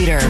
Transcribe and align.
leader. 0.00 0.20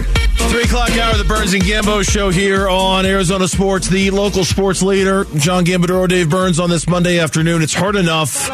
Three 0.50 0.62
o'clock 0.62 0.90
hour, 0.96 1.16
the 1.16 1.24
Burns 1.24 1.52
and 1.54 1.62
Gambo 1.62 2.02
show 2.08 2.30
here 2.30 2.68
on 2.68 3.06
Arizona 3.06 3.46
Sports, 3.46 3.88
the 3.88 4.10
local 4.10 4.44
sports 4.44 4.82
leader. 4.82 5.26
John 5.36 5.64
Gambadoro, 5.64 6.08
Dave 6.08 6.28
Burns 6.28 6.58
on 6.58 6.70
this 6.70 6.88
Monday 6.88 7.20
afternoon. 7.20 7.62
It's 7.62 7.74
hard 7.74 7.94
enough 7.94 8.48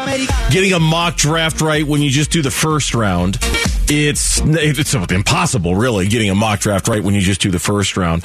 getting 0.51 0.73
a 0.73 0.79
mock 0.79 1.15
draft 1.15 1.59
right 1.59 1.85
when 1.85 2.03
you 2.03 2.11
just 2.11 2.29
do 2.29 2.43
the 2.43 2.51
first 2.51 2.93
round. 2.93 3.39
It's 3.89 4.41
it's 4.43 4.93
impossible, 4.93 5.75
really, 5.75 6.07
getting 6.07 6.29
a 6.29 6.35
mock 6.35 6.59
draft 6.59 6.87
right 6.87 7.01
when 7.01 7.15
you 7.15 7.21
just 7.21 7.41
do 7.41 7.51
the 7.51 7.59
first 7.59 7.95
round. 7.95 8.23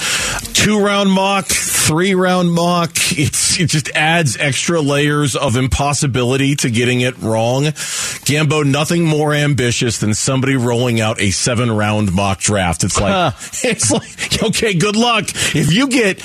Two 0.54 0.84
round 0.84 1.10
mock, 1.10 1.46
three 1.46 2.14
round 2.14 2.52
mock. 2.52 2.90
It's 3.12 3.60
it 3.60 3.66
just 3.68 3.90
adds 3.95 4.36
extra 4.36 4.80
layers 4.80 5.37
of 5.37 5.56
impossibility 5.56 6.56
to 6.56 6.70
getting 6.70 7.02
it 7.02 7.16
wrong. 7.18 7.64
Gambo, 7.64 8.64
nothing 8.64 9.04
more 9.04 9.32
ambitious 9.34 9.98
than 9.98 10.14
somebody 10.14 10.56
rolling 10.56 11.01
out 11.01 11.20
a 11.20 11.30
seven 11.30 11.70
round 11.70 12.12
mock 12.12 12.40
draft. 12.40 12.82
It's 12.84 13.01
like 13.01 13.34
it's 13.65 13.90
like 13.90 14.42
okay, 14.42 14.74
good 14.74 14.96
luck 14.96 15.26
if 15.54 15.73
you 15.73 15.88
get 15.88 16.18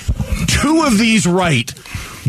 two 0.47 0.83
of 0.85 0.97
these 0.97 1.27
right 1.27 1.71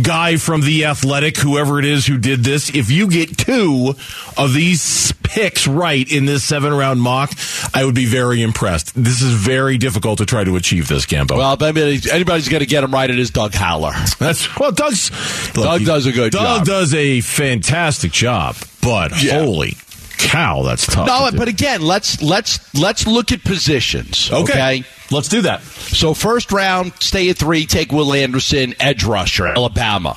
guy 0.02 0.36
from 0.36 0.60
the 0.62 0.84
athletic, 0.86 1.36
whoever 1.36 1.78
it 1.78 1.84
is 1.84 2.06
who 2.06 2.18
did 2.18 2.44
this, 2.44 2.74
if 2.74 2.90
you 2.90 3.08
get 3.08 3.36
two 3.36 3.94
of 4.36 4.54
these 4.54 5.12
picks 5.22 5.66
right 5.66 6.10
in 6.10 6.24
this 6.26 6.42
seven 6.44 6.72
round 6.72 7.00
mock, 7.00 7.32
I 7.74 7.84
would 7.84 7.94
be 7.94 8.06
very 8.06 8.42
impressed. 8.42 8.94
This 8.94 9.20
is 9.22 9.32
very 9.34 9.76
difficult 9.78 10.18
to 10.18 10.26
try 10.26 10.44
to 10.44 10.56
achieve 10.56 10.88
this, 10.88 11.06
Gambo. 11.06 11.36
Well, 11.36 11.56
I 11.60 11.72
mean, 11.72 12.00
anybody's 12.10 12.48
going 12.48 12.60
to 12.60 12.66
get 12.66 12.82
him 12.84 12.92
right, 12.92 13.08
it 13.10 13.18
is 13.18 13.30
Doug 13.30 13.54
Haller. 13.54 13.92
That's 14.18 14.58
well, 14.58 14.72
Doug's 14.72 15.10
look, 15.56 15.64
Doug 15.64 15.84
does 15.84 16.06
a 16.06 16.12
good 16.12 16.32
Doug 16.32 16.42
job. 16.42 16.58
Doug 16.58 16.66
does 16.66 16.94
a 16.94 17.20
fantastic 17.20 18.12
job, 18.12 18.56
but 18.82 19.22
Yeah. 19.22 19.40
holy 19.40 19.76
cow, 20.18 20.62
that's 20.62 20.86
tough. 20.86 21.06
No, 21.06 21.30
to 21.30 21.36
but 21.36 21.48
again, 21.48 21.82
let's 21.82 22.20
let's 22.22 22.74
let's 22.74 23.06
look 23.06 23.32
at 23.32 23.42
positions. 23.44 24.30
okay. 24.30 24.42
okay? 24.42 24.84
let's 25.10 25.28
do 25.28 25.42
that. 25.42 25.62
So 25.62 26.14
first 26.14 26.52
round, 26.52 26.92
stay 27.00 27.30
at 27.30 27.38
three, 27.38 27.66
take 27.66 27.92
Will 27.92 28.12
Anderson, 28.12 28.74
edge 28.80 29.04
rusher, 29.04 29.46
Alabama. 29.46 30.16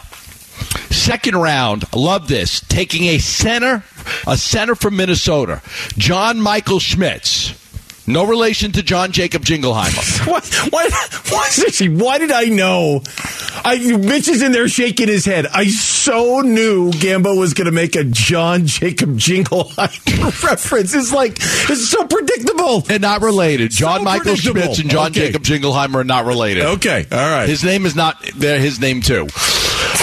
Second 0.90 1.36
round, 1.36 1.86
love 1.96 2.28
this, 2.28 2.60
taking 2.62 3.06
a 3.06 3.18
center, 3.18 3.84
a 4.28 4.38
center 4.38 4.76
from 4.76 4.98
Minnesota, 4.98 5.62
John 5.98 6.40
Michael 6.40 6.80
Schmitz. 6.80 7.58
No 8.08 8.26
relation 8.26 8.72
to 8.74 8.84
John 8.84 9.12
Jacob 9.12 9.44
Jingleheimer. 9.44 10.28
What? 10.28 10.46
Why? 10.72 10.90
Why, 11.30 11.48
seriously, 11.48 11.90
why 11.90 12.18
did 12.18 12.32
I 12.32 12.46
know? 12.46 13.04
I 13.64 13.78
Mitch 13.98 14.28
is 14.28 14.42
in 14.42 14.52
there 14.52 14.68
shaking 14.68 15.08
his 15.08 15.26
head. 15.26 15.46
I 15.48 15.68
so 15.68 16.42
knew 16.42 16.92
Gambo 16.92 17.38
was 17.38 17.54
going 17.54 17.66
to 17.66 17.72
make 17.72 17.96
a 17.96 18.04
John 18.04 18.66
Jacob 18.66 19.18
Jingleheimer 19.18 20.44
reference. 20.50 20.94
It's 20.94 21.12
like 21.14 21.38
it's 21.40 21.90
so 21.90 22.06
predictable. 22.06 22.82
They're 22.82 23.00
not 23.00 23.22
related. 23.22 23.72
John 23.72 24.00
So 24.00 24.04
Michael. 24.04 24.36
Schmitz 24.36 24.80
and 24.80 24.90
John 24.90 25.08
Okay. 25.08 25.28
Jacob 25.28 25.44
Jingleheimer 25.44 25.96
are 25.96 26.04
not 26.04 26.26
related. 26.26 26.64
Okay, 26.64 27.06
all 27.12 27.18
right. 27.18 27.48
His 27.50 27.64
name 27.64 27.86
is 27.86 27.96
not 27.96 28.24
there. 28.36 28.60
His 28.60 28.80
name 28.80 29.02
too. 29.02 29.28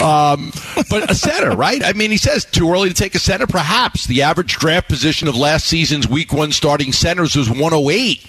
Um, 0.02 0.52
but 0.90 1.10
a 1.10 1.14
center, 1.14 1.50
right? 1.56 1.83
I 1.83 1.92
mean, 1.92 2.10
he 2.10 2.16
says 2.18 2.44
too 2.44 2.70
early 2.70 2.88
to 2.88 2.94
take 2.94 3.14
a 3.14 3.18
center. 3.18 3.46
Perhaps 3.46 4.06
the 4.06 4.22
average 4.22 4.56
draft 4.56 4.88
position 4.88 5.27
of 5.28 5.36
last 5.36 5.66
season's 5.66 6.06
Week 6.06 6.33
One 6.33 6.52
starting 6.52 6.92
centers 6.92 7.34
was 7.34 7.48
108. 7.48 8.22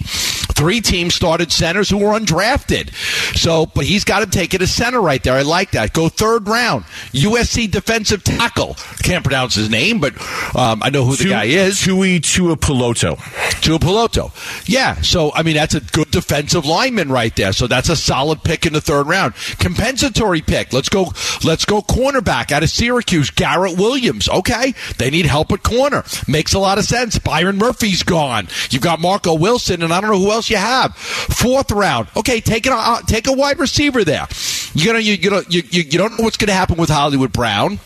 Three 0.60 0.82
teams 0.82 1.14
started 1.14 1.50
centers 1.50 1.88
who 1.88 1.96
were 1.96 2.12
undrafted. 2.18 2.92
So, 3.34 3.64
but 3.64 3.86
he's 3.86 4.04
got 4.04 4.22
him 4.22 4.28
taking 4.28 4.60
a 4.60 4.66
center 4.66 5.00
right 5.00 5.22
there. 5.22 5.32
I 5.32 5.40
like 5.40 5.70
that. 5.70 5.94
Go 5.94 6.10
third 6.10 6.46
round. 6.46 6.84
USC 7.14 7.70
defensive 7.70 8.22
tackle. 8.22 8.76
Can't 9.02 9.24
pronounce 9.24 9.54
his 9.54 9.70
name, 9.70 10.00
but 10.00 10.12
um, 10.54 10.82
I 10.82 10.90
know 10.90 11.06
who 11.06 11.16
the 11.16 11.30
guy 11.30 11.44
is. 11.44 11.80
Tui 11.80 12.20
Tua 12.20 12.56
Piloto. 12.56 13.16
to 13.62 13.74
a 13.74 13.78
Piloto. 13.78 14.32
Yeah, 14.68 15.00
so 15.00 15.32
I 15.32 15.44
mean 15.44 15.54
that's 15.54 15.74
a 15.74 15.80
good 15.80 16.10
defensive 16.10 16.66
lineman 16.66 17.08
right 17.10 17.34
there. 17.36 17.54
So 17.54 17.66
that's 17.66 17.88
a 17.88 17.96
solid 17.96 18.44
pick 18.44 18.66
in 18.66 18.74
the 18.74 18.82
third 18.82 19.06
round. 19.06 19.32
Compensatory 19.60 20.42
pick. 20.42 20.74
Let's 20.74 20.90
go. 20.90 21.06
Let's 21.42 21.64
go 21.64 21.80
cornerback 21.80 22.52
out 22.52 22.62
of 22.62 22.68
Syracuse, 22.68 23.30
Garrett 23.30 23.78
Williams. 23.78 24.28
Okay, 24.28 24.74
they 24.98 25.08
need 25.08 25.24
help 25.24 25.52
at 25.52 25.62
corner. 25.62 26.04
Makes 26.28 26.52
a 26.52 26.58
lot 26.58 26.76
of 26.76 26.84
sense. 26.84 27.18
Byron 27.18 27.56
Murphy's 27.56 28.02
gone. 28.02 28.48
You've 28.68 28.82
got 28.82 29.00
Marco 29.00 29.34
Wilson, 29.34 29.82
and 29.82 29.90
I 29.90 30.02
don't 30.02 30.10
know 30.10 30.18
who 30.18 30.30
else 30.30 30.49
you 30.50 30.56
have. 30.56 30.96
Fourth 30.96 31.70
round. 31.70 32.08
Okay, 32.16 32.40
take 32.40 32.66
it. 32.66 32.72
Uh, 32.72 33.00
take 33.02 33.26
a 33.26 33.32
wide 33.32 33.58
receiver 33.58 34.04
there. 34.04 34.26
You 34.74 34.92
know, 34.92 34.98
you 34.98 35.14
you 35.14 35.30
know, 35.30 35.42
you, 35.48 35.62
you, 35.70 35.82
you 35.82 35.98
don't 35.98 36.18
know 36.18 36.24
what's 36.24 36.36
going 36.36 36.48
to 36.48 36.54
happen 36.54 36.76
with 36.76 36.90
Hollywood 36.90 37.32
Brown. 37.32 37.78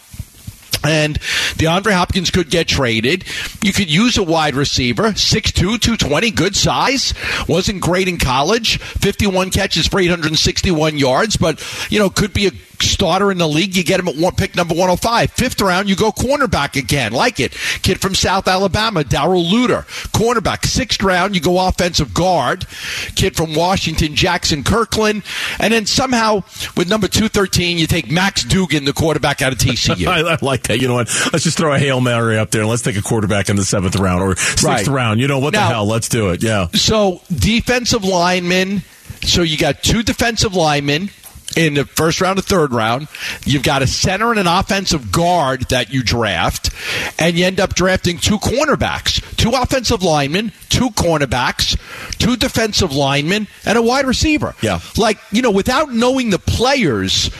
And 0.86 1.18
DeAndre 1.54 1.92
Hopkins 1.92 2.30
could 2.30 2.50
get 2.50 2.68
traded. 2.68 3.24
You 3.62 3.72
could 3.72 3.90
use 3.90 4.18
a 4.18 4.22
wide 4.22 4.54
receiver, 4.54 5.12
6'2, 5.12 5.54
220, 5.54 6.30
good 6.30 6.54
size. 6.54 7.14
Wasn't 7.48 7.80
great 7.80 8.06
in 8.06 8.18
college. 8.18 8.78
51 8.78 9.50
catches 9.50 9.86
for 9.86 9.98
861 9.98 10.98
yards, 10.98 11.38
but, 11.38 11.64
you 11.90 11.98
know, 11.98 12.10
could 12.10 12.34
be 12.34 12.48
a 12.48 12.50
starter 12.82 13.30
in 13.30 13.38
the 13.38 13.48
league. 13.48 13.76
You 13.76 13.84
get 13.84 14.00
him 14.00 14.08
at 14.08 14.16
one 14.16 14.34
pick 14.34 14.54
number 14.56 14.74
105. 14.74 15.30
Fifth 15.32 15.60
round, 15.60 15.88
you 15.88 15.96
go 15.96 16.10
cornerback 16.12 16.76
again. 16.76 17.12
Like 17.12 17.40
it. 17.40 17.52
Kid 17.82 18.00
from 18.00 18.14
South 18.14 18.48
Alabama, 18.48 19.04
Darrell 19.04 19.44
Luter. 19.44 19.84
Cornerback. 20.12 20.64
Sixth 20.66 21.02
round, 21.02 21.34
you 21.34 21.40
go 21.40 21.66
offensive 21.66 22.14
guard. 22.14 22.66
Kid 23.14 23.36
from 23.36 23.54
Washington, 23.54 24.14
Jaxson 24.14 24.64
Kirkland. 24.64 25.22
And 25.58 25.72
then 25.72 25.86
somehow, 25.86 26.42
with 26.76 26.88
number 26.88 27.08
213, 27.08 27.78
you 27.78 27.86
take 27.86 28.10
Max 28.10 28.42
Duggan, 28.44 28.84
the 28.84 28.92
quarterback 28.92 29.42
out 29.42 29.52
of 29.52 29.58
TCU. 29.58 30.06
I, 30.08 30.20
I 30.34 30.38
like 30.42 30.64
that. 30.64 30.80
You 30.80 30.88
know 30.88 30.94
what? 30.94 31.08
Let's 31.32 31.44
just 31.44 31.56
throw 31.58 31.72
a 31.74 31.78
hail 31.78 32.00
mary 32.00 32.38
up 32.38 32.50
there 32.50 32.62
and 32.62 32.70
let's 32.70 32.82
take 32.82 32.96
a 32.96 33.02
quarterback 33.02 33.48
in 33.48 33.56
the 33.56 33.64
seventh 33.64 33.96
round 33.96 34.22
or 34.22 34.36
sixth 34.36 34.64
Right. 34.64 34.86
round. 34.86 35.20
You 35.20 35.28
know 35.28 35.38
what 35.38 35.52
Now- 35.54 35.68
the 35.68 35.74
hell? 35.74 35.86
Let's 35.86 36.08
do 36.08 36.30
it. 36.30 36.42
Yeah. 36.42 36.68
So 36.72 37.20
defensive 37.34 38.04
linemen. 38.04 38.82
So 39.22 39.42
you 39.42 39.56
got 39.56 39.82
two 39.82 40.02
defensive 40.02 40.54
linemen 40.54 41.10
in 41.56 41.74
the 41.74 41.84
first 41.84 42.20
round 42.20 42.38
and 42.38 42.46
third 42.46 42.72
round. 42.72 43.08
You've 43.44 43.62
got 43.62 43.82
a 43.82 43.86
center 43.86 44.30
and 44.30 44.40
an 44.40 44.46
offensive 44.46 45.12
guard 45.12 45.68
that 45.70 45.92
you 45.92 46.02
draft, 46.02 46.70
and 47.18 47.36
you 47.36 47.44
end 47.44 47.60
up 47.60 47.74
drafting 47.74 48.18
two 48.18 48.38
cornerbacks, 48.38 49.22
two 49.36 49.50
offensive 49.50 50.02
linemen, 50.02 50.52
two 50.68 50.90
cornerbacks, 50.90 51.78
two 52.18 52.36
defensive 52.36 52.92
linemen, 52.92 53.46
and 53.64 53.78
a 53.78 53.82
wide 53.82 54.06
receiver. 54.06 54.54
Yeah. 54.60 54.80
Like, 54.96 55.18
you 55.30 55.42
know, 55.42 55.50
without 55.50 55.92
knowing 55.92 56.30
the 56.30 56.38
players, 56.38 57.30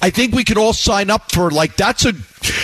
I 0.00 0.10
think 0.10 0.34
we 0.34 0.44
could 0.44 0.58
all 0.58 0.72
sign 0.72 1.10
up 1.10 1.32
for 1.32 1.50
like 1.50 1.76
that's 1.76 2.04
a 2.04 2.12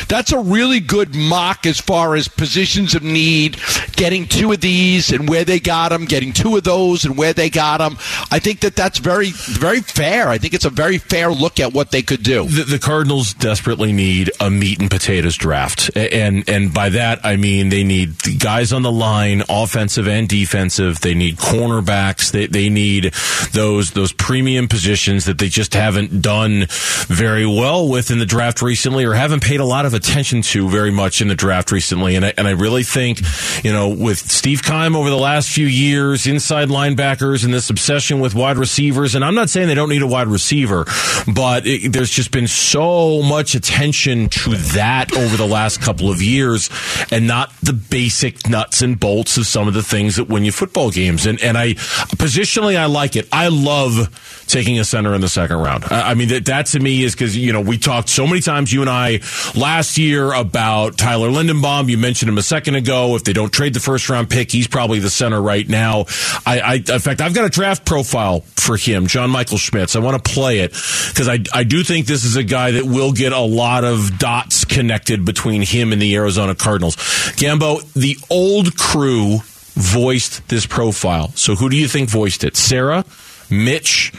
that's 0.08 0.32
a 0.32 0.38
really 0.38 0.80
good 0.80 1.14
mock 1.14 1.66
as 1.66 1.80
far 1.80 2.16
as 2.16 2.28
positions 2.28 2.94
of 2.94 3.02
need, 3.02 3.58
getting 3.92 4.26
two 4.26 4.52
of 4.52 4.60
these 4.60 5.10
and 5.12 5.28
where 5.28 5.44
they 5.44 5.60
got 5.60 5.91
them, 5.91 6.04
getting 6.04 6.32
two 6.32 6.56
of 6.56 6.64
those 6.64 7.04
and 7.04 7.16
where 7.16 7.32
they 7.32 7.50
got 7.50 7.78
them. 7.78 7.96
I 8.30 8.38
think 8.38 8.60
that 8.60 8.76
that's 8.76 8.98
very 8.98 9.30
very 9.30 9.80
fair. 9.80 10.28
I 10.28 10.38
think 10.38 10.54
it's 10.54 10.64
a 10.64 10.70
very 10.70 10.98
fair 10.98 11.30
look 11.30 11.60
at 11.60 11.72
what 11.72 11.91
they 11.91 12.02
could 12.02 12.22
do. 12.22 12.46
The, 12.46 12.64
the 12.64 12.78
Cardinals 12.78 13.34
desperately 13.34 13.92
need 13.92 14.30
a 14.41 14.50
meat 14.50 14.80
and 14.80 14.91
potatoes 14.91 15.36
draft, 15.36 15.91
and 15.97 16.48
and 16.48 16.72
by 16.72 16.91
that 16.91 17.24
I 17.24 17.36
mean 17.36 17.68
they 17.68 17.84
need 17.84 18.18
the 18.20 18.36
guys 18.36 18.72
on 18.72 18.82
the 18.82 18.92
line, 18.92 19.42
offensive 19.48 20.08
and 20.08 20.28
defensive. 20.28 21.00
They 21.00 21.14
need 21.14 21.36
cornerbacks. 21.36 22.30
They 22.30 22.47
they 22.47 22.68
need 22.68 23.14
those 23.52 23.92
those 23.92 24.12
premium 24.12 24.68
positions 24.68 25.24
that 25.26 25.38
they 25.38 25.48
just 25.48 25.74
haven't 25.74 26.22
done 26.22 26.66
very 27.06 27.47
well 27.47 27.88
with 27.88 28.10
in 28.10 28.18
the 28.18 28.26
draft 28.26 28.62
recently, 28.62 29.04
or 29.04 29.14
haven't 29.14 29.42
paid 29.42 29.60
a 29.60 29.64
lot 29.70 29.86
of 29.86 29.94
attention 29.94 30.42
to 30.42 30.69
very 30.69 30.91
much 30.91 31.20
in 31.20 31.28
the 31.28 31.34
draft 31.34 31.72
recently. 31.72 32.16
And 32.16 32.25
I, 32.25 32.34
and 32.36 32.47
I 32.47 32.53
really 32.53 32.82
think, 32.82 33.20
you 33.64 33.72
know, 33.72 33.88
with 33.88 34.19
Steve 34.19 34.62
Keim 34.62 34.97
over 34.97 35.08
the 35.08 35.16
last 35.16 35.50
few 35.50 35.66
years, 35.66 36.26
inside 36.26 36.69
linebackers, 36.69 37.44
and 37.44 37.54
this 37.54 37.70
obsession 37.70 38.20
with 38.20 38.34
wide 38.34 38.59
receivers, 38.59 39.14
and 39.14 39.25
I'm 39.25 39.34
not 39.34 39.48
saying 39.48 39.69
they 39.69 39.75
don't 39.75 39.88
need 39.88 40.03
a 40.03 40.06
wide 40.06 40.26
receiver, 40.26 40.84
but 41.32 41.66
it, 41.66 41.92
there's 41.92 42.10
just 42.10 42.32
been 42.32 42.48
so 42.48 43.22
much 43.22 43.54
attention 43.54 44.28
to 44.28 44.56
that 44.74 45.15
over 45.16 45.36
the 45.36 45.47
last 45.47 45.80
couple 45.80 46.10
of 46.10 46.21
years, 46.21 46.68
and 47.10 47.27
not 47.27 47.53
the 47.62 47.72
basic 47.72 48.48
nuts 48.48 48.83
and 48.83 48.98
bolts 48.98 49.36
of 49.36 49.47
some 49.47 49.68
of 49.68 49.74
the 49.74 49.83
things 49.83 50.16
that 50.16 50.28
win 50.28 50.45
you 50.45 50.53
football 50.53 50.91
games. 50.91 51.27
And 51.27 51.41
and 51.41 51.56
I 51.56 51.74
positionally, 52.16 52.77
I 52.77 52.86
like 52.86 53.16
it. 53.16 53.28
I 53.33 53.48
love 53.48 54.40
taking 54.50 54.78
a 54.78 54.84
center 54.84 55.14
in 55.14 55.20
the 55.20 55.28
second 55.28 55.58
round. 55.58 55.84
I, 55.91 56.14
mean, 56.14 56.28
that, 56.28 56.47
that 56.47 56.66
to 56.66 56.80
me 56.80 57.02
is 57.02 57.14
because 57.14 57.36
you 57.36 57.52
know 57.52 57.60
we 57.60 57.78
talked 57.78 58.08
so 58.08 58.26
many 58.26 58.41
times 58.41 58.72
you 58.72 58.80
and 58.80 58.91
I 58.91 59.20
last 59.54 59.98
year 59.98 60.32
about 60.32 60.98
Tyler 60.98 61.28
Linderbaum. 61.28 61.88
You 61.88 61.98
mentioned 61.98 62.28
him 62.28 62.38
a 62.38 62.42
second 62.42 62.74
ago. 62.74 63.16
If 63.16 63.24
they 63.24 63.32
don't 63.32 63.52
trade 63.52 63.74
the 63.74 63.80
first 63.80 64.08
round 64.08 64.30
pick, 64.30 64.50
he's 64.50 64.68
probably 64.68 64.98
the 64.98 65.10
center 65.10 65.41
right 65.41 65.68
now. 65.68 66.06
I, 66.47 66.60
I 66.60 66.74
in 66.74 67.00
fact, 67.00 67.20
I've 67.20 67.34
got 67.34 67.44
a 67.44 67.50
draft 67.50 67.84
profile 67.84 68.41
for 68.41 68.76
him, 68.76 69.06
John 69.06 69.30
Michael 69.30 69.58
Schmitz. 69.58 69.97
I 69.97 70.00
want 70.00 70.22
to 70.22 70.30
play 70.30 70.60
it 70.60 70.70
because 70.70 71.28
I 71.28 71.38
I 71.52 71.64
do 71.64 71.82
think 71.82 72.06
this 72.06 72.24
is 72.24 72.36
a 72.36 72.44
guy 72.44 72.72
that 72.72 72.84
will 72.84 73.12
get 73.12 73.32
a 73.32 73.41
lot 73.41 73.84
of 73.84 74.18
dots 74.18 74.64
connected 74.64 75.24
between 75.24 75.62
him 75.62 75.92
and 75.92 76.00
the 76.00 76.14
Arizona 76.16 76.54
Cardinals. 76.54 76.97
Gambo, 76.97 77.80
the 77.94 78.16
old 78.30 78.76
crew 78.76 79.38
voiced 79.74 80.47
this 80.48 80.66
profile. 80.66 81.30
So 81.34 81.54
who 81.54 81.68
do 81.68 81.76
you 81.76 81.88
think 81.88 82.08
voiced 82.08 82.44
it? 82.44 82.56
Sarah, 82.56 83.04
Mitch, 83.50 84.12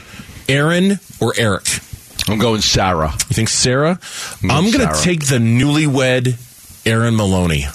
Aaron, 0.52 1.00
or 1.22 1.34
Eric? 1.38 1.66
I'm 2.28 2.38
going 2.38 2.62
Sarah. 2.62 3.12
You 3.12 3.34
think 3.34 3.50
Sarah? 3.50 4.00
I'm 4.44 4.52
I'm 4.52 4.64
going 4.66 4.86
going 4.86 4.94
to 4.94 5.02
take 5.02 5.28
the 5.28 5.38
newlywed 5.38 6.36
Aaron 6.86 7.16
Maloney. 7.16 7.66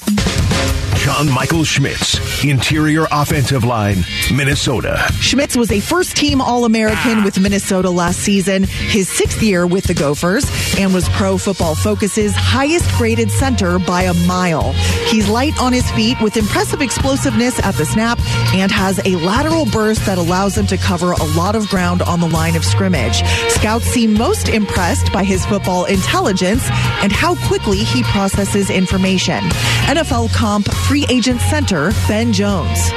John 0.98 1.30
Michael 1.30 1.62
Schmitz, 1.62 2.18
interior 2.44 3.06
offensive 3.12 3.64
line, 3.64 3.98
Minnesota. 4.34 5.06
Schmitz 5.20 5.56
was 5.56 5.70
a 5.70 5.78
first 5.78 6.16
team 6.16 6.40
All 6.40 6.64
American 6.64 7.22
with 7.22 7.38
Minnesota 7.38 7.90
last 7.90 8.20
season, 8.20 8.64
his 8.64 9.08
sixth 9.08 9.42
year 9.42 9.66
with 9.66 9.84
the 9.84 9.94
Gophers, 9.94 10.44
and 10.78 10.92
was 10.92 11.08
Pro 11.10 11.38
Football 11.38 11.74
Focus's 11.74 12.34
highest 12.34 12.90
graded 12.96 13.30
center 13.30 13.78
by 13.78 14.02
a 14.02 14.14
mile. 14.26 14.72
He's 15.08 15.28
light 15.28 15.56
on 15.60 15.72
his 15.72 15.88
feet 15.92 16.20
with 16.20 16.36
impressive 16.36 16.80
explosiveness 16.80 17.58
at 17.64 17.74
the 17.76 17.84
snap 17.84 18.18
and 18.54 18.72
has 18.72 18.98
a 19.04 19.16
lateral 19.16 19.66
burst 19.66 20.04
that 20.06 20.18
allows 20.18 20.56
him 20.56 20.66
to 20.66 20.76
cover 20.76 21.12
a 21.12 21.24
lot 21.36 21.54
of 21.54 21.68
ground 21.68 22.02
on 22.02 22.20
the 22.20 22.28
line 22.28 22.56
of 22.56 22.64
scrimmage. 22.64 23.22
Scouts 23.50 23.84
seem 23.84 24.14
most 24.14 24.48
impressed 24.48 25.12
by 25.12 25.22
his 25.22 25.44
football 25.46 25.84
intelligence 25.84 26.62
and 27.02 27.12
how 27.12 27.36
quickly 27.46 27.78
he 27.78 28.02
processes 28.04 28.70
information. 28.70 29.44
NFL 29.86 30.34
comp 30.34 30.66
free 30.86 31.06
agent 31.08 31.40
center 31.40 31.90
Ben 32.08 32.32
Jones. 32.32 32.90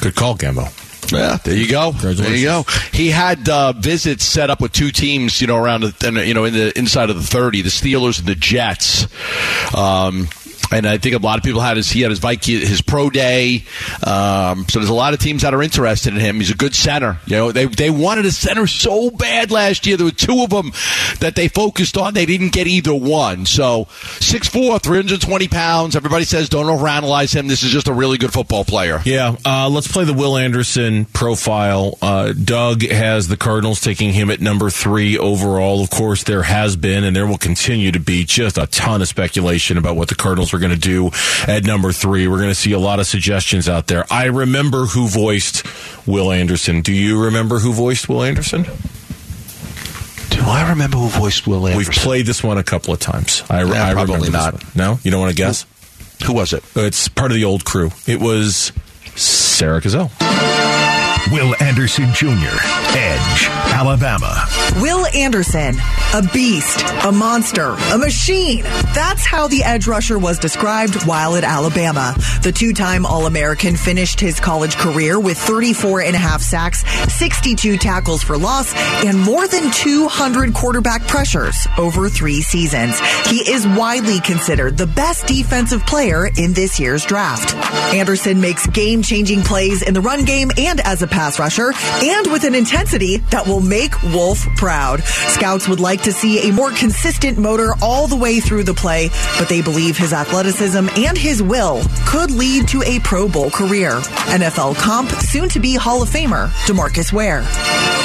Good 0.00 0.14
call, 0.14 0.36
Gambo. 0.36 0.70
Yeah, 1.12 1.36
there 1.44 1.56
you 1.56 1.68
go. 1.68 1.92
There 1.92 2.34
you 2.34 2.46
go. 2.46 2.64
He 2.92 3.10
had 3.10 3.48
uh, 3.48 3.72
visits 3.72 4.24
set 4.24 4.50
up 4.50 4.60
with 4.60 4.72
two 4.72 4.90
teams, 4.90 5.40
you 5.40 5.46
know, 5.46 5.56
around 5.56 5.82
the, 5.82 6.24
you 6.26 6.34
know 6.34 6.44
in 6.44 6.54
the 6.54 6.76
inside 6.78 7.10
of 7.10 7.16
the 7.16 7.22
thirty, 7.22 7.62
the 7.62 7.68
Steelers 7.68 8.18
and 8.18 8.28
the 8.28 8.34
Jets. 8.34 9.06
Um, 9.76 10.28
and 10.72 10.86
I 10.86 10.98
think 10.98 11.14
a 11.14 11.18
lot 11.18 11.38
of 11.38 11.44
people 11.44 11.60
had 11.60 11.76
his 11.76 11.90
he 11.90 12.00
had 12.00 12.10
his 12.10 12.18
Viking 12.18 12.60
his 12.60 12.80
pro 12.80 13.10
day. 13.10 13.64
Um, 14.06 14.66
so 14.68 14.78
there's 14.78 14.88
a 14.88 14.94
lot 14.94 15.14
of 15.14 15.20
teams 15.20 15.42
that 15.42 15.54
are 15.54 15.62
interested 15.62 16.12
in 16.14 16.20
him. 16.20 16.36
He's 16.36 16.50
a 16.50 16.56
good 16.56 16.74
center. 16.74 17.18
You 17.26 17.36
know, 17.36 17.52
they 17.52 17.66
they 17.66 17.90
wanted 17.90 18.26
a 18.26 18.32
center 18.32 18.66
so 18.66 19.10
bad 19.10 19.50
last 19.50 19.86
year. 19.86 19.96
There 19.96 20.06
were 20.06 20.12
two 20.12 20.42
of 20.42 20.50
them 20.50 20.72
that 21.20 21.34
they 21.36 21.48
focused 21.48 21.96
on. 21.96 22.14
They 22.14 22.26
didn't 22.26 22.52
get 22.52 22.66
either 22.66 22.94
one. 22.94 23.46
So 23.46 23.86
6'4", 24.20 24.80
320 24.82 25.48
pounds. 25.48 25.96
Everybody 25.96 26.24
says 26.24 26.48
don't 26.48 26.66
overanalyze 26.66 27.34
him. 27.34 27.48
This 27.48 27.62
is 27.62 27.70
just 27.70 27.88
a 27.88 27.92
really 27.92 28.18
good 28.18 28.32
football 28.32 28.64
player. 28.64 29.00
Yeah. 29.04 29.36
Uh, 29.44 29.68
let's 29.68 29.90
play 29.90 30.04
the 30.04 30.14
Will 30.14 30.36
Anderson 30.36 31.04
profile. 31.06 31.98
Uh, 32.00 32.32
Doug 32.32 32.82
has 32.82 33.28
the 33.28 33.36
Cardinals 33.36 33.80
taking 33.80 34.12
him 34.12 34.30
at 34.30 34.40
number 34.40 34.70
three 34.70 35.18
overall. 35.18 35.82
Of 35.82 35.90
course, 35.90 36.24
there 36.24 36.42
has 36.42 36.76
been 36.76 37.04
and 37.04 37.14
there 37.14 37.26
will 37.26 37.38
continue 37.38 37.92
to 37.92 38.00
be 38.00 38.24
just 38.24 38.58
a 38.58 38.66
ton 38.66 39.02
of 39.02 39.08
speculation 39.08 39.76
about 39.78 39.96
what 39.96 40.08
the 40.08 40.14
Cardinals 40.14 40.53
are 40.54 40.58
going 40.58 40.72
to 40.72 40.78
do 40.78 41.10
at 41.46 41.64
number 41.64 41.92
three. 41.92 42.26
We're 42.28 42.38
going 42.38 42.48
to 42.48 42.54
see 42.54 42.72
a 42.72 42.78
lot 42.78 43.00
of 43.00 43.06
suggestions 43.06 43.68
out 43.68 43.86
there. 43.88 44.04
I 44.10 44.26
remember 44.26 44.86
who 44.86 45.08
voiced 45.08 45.64
Will 46.06 46.32
Anderson. 46.32 46.80
Do 46.80 46.92
you 46.92 47.24
remember 47.24 47.58
who 47.58 47.72
voiced 47.72 48.08
Will 48.08 48.22
Anderson? 48.22 48.62
Do 48.62 50.40
I 50.42 50.70
remember 50.70 50.96
who 50.98 51.08
voiced 51.08 51.46
Will 51.46 51.66
Anderson? 51.66 51.78
We've 51.78 52.02
played 52.02 52.26
this 52.26 52.42
one 52.42 52.58
a 52.58 52.64
couple 52.64 52.92
of 52.94 53.00
times. 53.00 53.42
I, 53.48 53.62
Yeah, 53.64 53.88
I 53.88 53.92
probably 53.92 54.30
not. 54.30 54.76
No, 54.76 54.98
you 55.02 55.10
don't 55.10 55.20
want 55.20 55.30
to 55.30 55.36
guess. 55.36 55.66
Who 56.26 56.32
was 56.32 56.52
it? 56.52 56.64
It's 56.74 57.08
part 57.08 57.30
of 57.30 57.34
the 57.36 57.44
old 57.44 57.64
crew. 57.64 57.90
It 58.06 58.20
was 58.20 58.72
Sarah 59.14 59.80
Cazell. 59.80 60.10
Will 61.32 61.54
Anderson 61.62 62.12
Jr., 62.12 62.28
Edge, 62.96 63.48
Alabama. 63.72 64.44
Will 64.76 65.06
Anderson, 65.06 65.76
a 66.12 66.22
beast, 66.34 66.84
a 67.04 67.10
monster, 67.10 67.74
a 67.92 67.98
machine. 67.98 68.62
That's 68.94 69.26
how 69.26 69.48
the 69.48 69.64
edge 69.64 69.86
rusher 69.86 70.18
was 70.18 70.38
described 70.38 71.06
while 71.06 71.34
at 71.36 71.42
Alabama. 71.42 72.14
The 72.42 72.52
two 72.52 72.74
time 72.74 73.06
All 73.06 73.26
American 73.26 73.74
finished 73.74 74.20
his 74.20 74.38
college 74.38 74.76
career 74.76 75.18
with 75.18 75.38
34 75.38 76.02
and 76.02 76.14
a 76.14 76.18
half 76.18 76.42
sacks, 76.42 76.84
62 77.14 77.78
tackles 77.78 78.22
for 78.22 78.36
loss, 78.36 78.74
and 79.04 79.18
more 79.18 79.48
than 79.48 79.72
200 79.72 80.52
quarterback 80.52 81.06
pressures 81.06 81.56
over 81.78 82.10
three 82.10 82.42
seasons. 82.42 83.00
He 83.28 83.50
is 83.50 83.66
widely 83.66 84.20
considered 84.20 84.76
the 84.76 84.86
best 84.86 85.26
defensive 85.26 85.86
player 85.86 86.26
in 86.26 86.52
this 86.52 86.78
year's 86.78 87.04
draft. 87.06 87.54
Anderson 87.94 88.40
makes 88.42 88.66
game 88.66 89.02
changing 89.02 89.40
plays 89.42 89.80
in 89.80 89.94
the 89.94 90.02
run 90.02 90.24
game 90.26 90.50
and 90.58 90.80
as 90.80 91.02
a 91.02 91.13
pass 91.14 91.38
rusher, 91.38 91.72
and 92.02 92.26
with 92.32 92.42
an 92.44 92.54
intensity 92.56 93.18
that 93.30 93.46
will 93.46 93.60
make 93.60 93.94
Wolf 94.02 94.44
proud. 94.56 95.02
Scouts 95.04 95.68
would 95.68 95.80
like 95.80 96.02
to 96.02 96.12
see 96.12 96.48
a 96.48 96.52
more 96.52 96.72
consistent 96.72 97.38
motor 97.38 97.72
all 97.80 98.08
the 98.08 98.16
way 98.16 98.40
through 98.40 98.64
the 98.64 98.74
play, 98.74 99.08
but 99.38 99.48
they 99.48 99.62
believe 99.62 99.96
his 99.96 100.12
athleticism 100.12 100.88
and 100.96 101.16
his 101.16 101.40
will 101.42 101.82
could 102.06 102.30
lead 102.32 102.66
to 102.68 102.82
a 102.82 102.98
Pro 103.00 103.28
Bowl 103.28 103.50
career. 103.50 104.00
NFL 104.34 104.74
comp, 104.76 105.10
soon 105.10 105.48
to 105.50 105.60
be 105.60 105.74
Hall 105.76 106.02
of 106.02 106.08
Famer, 106.10 106.48
DeMarcus 106.66 107.12
Ware. 107.12 107.42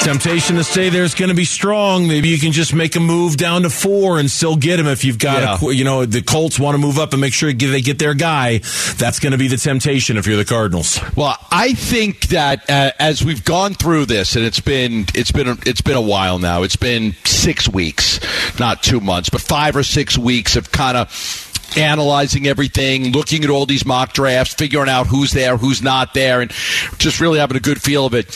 Temptation 0.04 0.56
to 0.56 0.64
say 0.64 0.90
there's 0.90 1.14
going 1.16 1.30
to 1.30 1.36
be 1.36 1.44
strong. 1.46 2.08
Maybe 2.08 2.30
you 2.30 2.38
can 2.38 2.52
just 2.52 2.74
make 2.74 2.96
a 2.96 3.00
move 3.00 3.36
down 3.38 3.64
to 3.64 3.70
four 3.70 4.18
and 4.20 4.30
still 4.32 4.56
get 4.56 4.80
him 4.80 4.88
if 4.88 5.04
you've 5.04 5.18
got, 5.20 5.42
Yeah. 5.62 5.68
a, 5.70 5.74
you 5.74 5.84
know, 5.84 6.06
the 6.06 6.22
Colts 6.22 6.58
want 6.60 6.76
to 6.76 6.80
move 6.80 6.98
up 7.00 7.12
and 7.14 7.20
make 7.22 7.34
sure 7.34 7.52
they 7.52 7.82
get 7.82 8.00
their 8.00 8.14
guy. 8.14 8.60
That's 8.98 9.20
going 9.20 9.32
to 9.34 9.38
be 9.38 9.48
the 9.48 9.58
temptation 9.58 10.18
if 10.18 10.26
you're 10.28 10.38
the 10.38 10.46
Cardinals. 10.46 11.00
Well, 11.16 11.36
I 11.52 11.74
think 11.74 12.28
that 12.30 12.70
uh, 12.70 12.92
as 13.00 13.24
we've 13.24 13.46
gone 13.46 13.74
through 13.74 14.06
this, 14.06 14.36
and 14.36 14.46
it's 14.46 14.60
been 14.60 15.06
it's 15.16 15.32
been 15.32 15.48
a, 15.48 15.58
it's 15.66 15.82
been 15.82 15.96
a 15.96 16.02
while 16.02 16.38
now. 16.38 16.64
It's 16.64 16.76
been 16.76 17.14
six 17.24 17.68
weeks, 17.68 18.20
not 18.60 18.84
two 18.84 19.00
months, 19.00 19.30
but 19.30 19.42
five 19.42 19.76
or 19.76 19.84
six 19.84 20.18
weeks 20.18 20.56
of 20.58 20.72
kind 20.72 20.98
of 20.98 21.46
analyzing 21.78 22.46
everything, 22.48 23.12
looking 23.12 23.44
at 23.44 23.50
all 23.50 23.66
these 23.66 23.86
mock 23.86 24.14
drafts, 24.14 24.54
figuring 24.54 24.90
out 24.90 25.08
who's 25.08 25.32
there, 25.32 25.56
who's 25.56 25.82
not 25.82 26.14
there, 26.14 26.42
and 26.42 26.52
just 26.98 27.22
really 27.22 27.40
having 27.40 27.58
a 27.58 27.62
good 27.62 27.82
feel 27.82 28.06
of 28.06 28.14
it. 28.14 28.28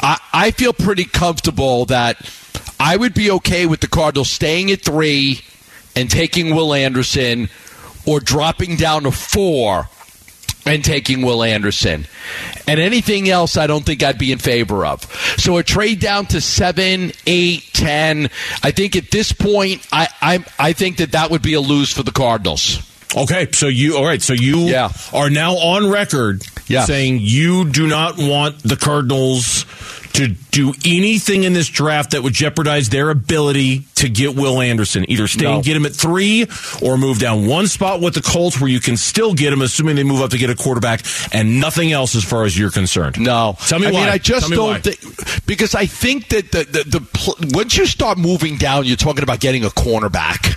I, 0.00 0.18
I 0.32 0.50
feel 0.52 0.72
pretty 0.72 1.04
comfortable 1.04 1.84
that 1.86 2.18
I 2.80 2.96
would 2.96 3.14
be 3.14 3.30
okay 3.32 3.66
with 3.66 3.80
the 3.80 3.88
Cardinals 3.88 4.30
staying 4.30 4.70
at 4.70 4.82
three 4.82 5.40
and 5.94 6.10
taking 6.10 6.54
Will 6.54 6.72
Anderson, 6.72 7.48
or 8.06 8.20
dropping 8.20 8.76
down 8.76 9.02
to 9.02 9.10
four 9.10 9.88
and 10.68 10.84
taking 10.84 11.22
Will 11.22 11.42
Anderson. 11.42 12.06
And 12.66 12.78
anything 12.80 13.28
else, 13.28 13.56
I 13.56 13.66
don't 13.66 13.84
think 13.84 14.02
I'd 14.02 14.18
be 14.18 14.30
in 14.32 14.38
favor 14.38 14.84
of. 14.86 15.02
So 15.38 15.56
a 15.58 15.62
trade 15.62 16.00
down 16.00 16.26
to 16.26 16.40
seven, 16.40 17.12
eight, 17.26 17.70
ten. 17.72 18.30
I 18.62 18.70
think 18.70 18.94
at 18.96 19.10
this 19.10 19.32
point, 19.32 19.86
I 19.92 20.08
I, 20.20 20.44
I 20.58 20.72
think 20.72 20.98
that 20.98 21.12
that 21.12 21.30
would 21.30 21.42
be 21.42 21.54
a 21.54 21.60
lose 21.60 21.92
for 21.92 22.02
the 22.02 22.12
Cardinals. 22.12 22.82
Okay, 23.16 23.48
so 23.52 23.68
you 23.68 23.96
all 23.96 24.04
right? 24.04 24.20
So 24.20 24.34
you 24.34 24.58
Yeah. 24.68 24.90
are 25.14 25.30
now 25.30 25.54
on 25.54 25.88
record 25.88 26.42
Yeah. 26.66 26.84
saying 26.84 27.20
you 27.22 27.64
do 27.70 27.86
not 27.86 28.18
want 28.18 28.62
the 28.62 28.76
Cardinals 28.76 29.64
to 30.14 30.28
do 30.50 30.72
anything 30.84 31.44
in 31.44 31.52
this 31.52 31.68
draft 31.68 32.10
that 32.12 32.22
would 32.22 32.32
jeopardize 32.32 32.88
their 32.88 33.10
ability 33.10 33.84
to 33.96 34.08
get 34.08 34.34
Will 34.34 34.60
Anderson. 34.60 35.04
Either 35.10 35.28
stay 35.28 35.44
No. 35.44 35.56
and 35.56 35.64
get 35.64 35.76
him 35.76 35.86
at 35.86 35.94
three, 35.94 36.46
or 36.82 36.96
move 36.98 37.18
down 37.18 37.46
one 37.46 37.68
spot 37.68 38.00
with 38.00 38.14
the 38.14 38.22
Colts 38.22 38.60
where 38.60 38.70
you 38.70 38.80
can 38.80 38.96
still 38.96 39.34
get 39.34 39.52
him, 39.52 39.62
assuming 39.62 39.96
they 39.96 40.02
move 40.04 40.20
up 40.20 40.30
to 40.30 40.38
get 40.38 40.50
a 40.50 40.54
quarterback, 40.54 41.02
and 41.32 41.60
nothing 41.60 41.92
else 41.92 42.14
as 42.14 42.24
far 42.24 42.44
as 42.44 42.58
you're 42.58 42.70
concerned. 42.70 43.20
No, 43.20 43.56
tell 43.66 43.78
me 43.78 43.88
I 43.88 43.90
why. 43.90 44.00
mean, 44.00 44.08
I 44.08 44.18
just 44.18 44.48
me 44.50 44.56
don't 44.56 44.82
think 44.82 45.46
because 45.46 45.74
I 45.74 45.86
think 45.86 46.28
that 46.28 46.50
the 46.52 46.64
the, 46.64 46.98
the 46.98 47.50
once 47.54 47.76
you 47.76 47.86
start 47.86 48.18
moving 48.18 48.56
down, 48.56 48.84
you're 48.84 48.96
talking 48.96 49.22
about 49.22 49.40
getting 49.40 49.64
a 49.64 49.68
cornerback. 49.70 50.56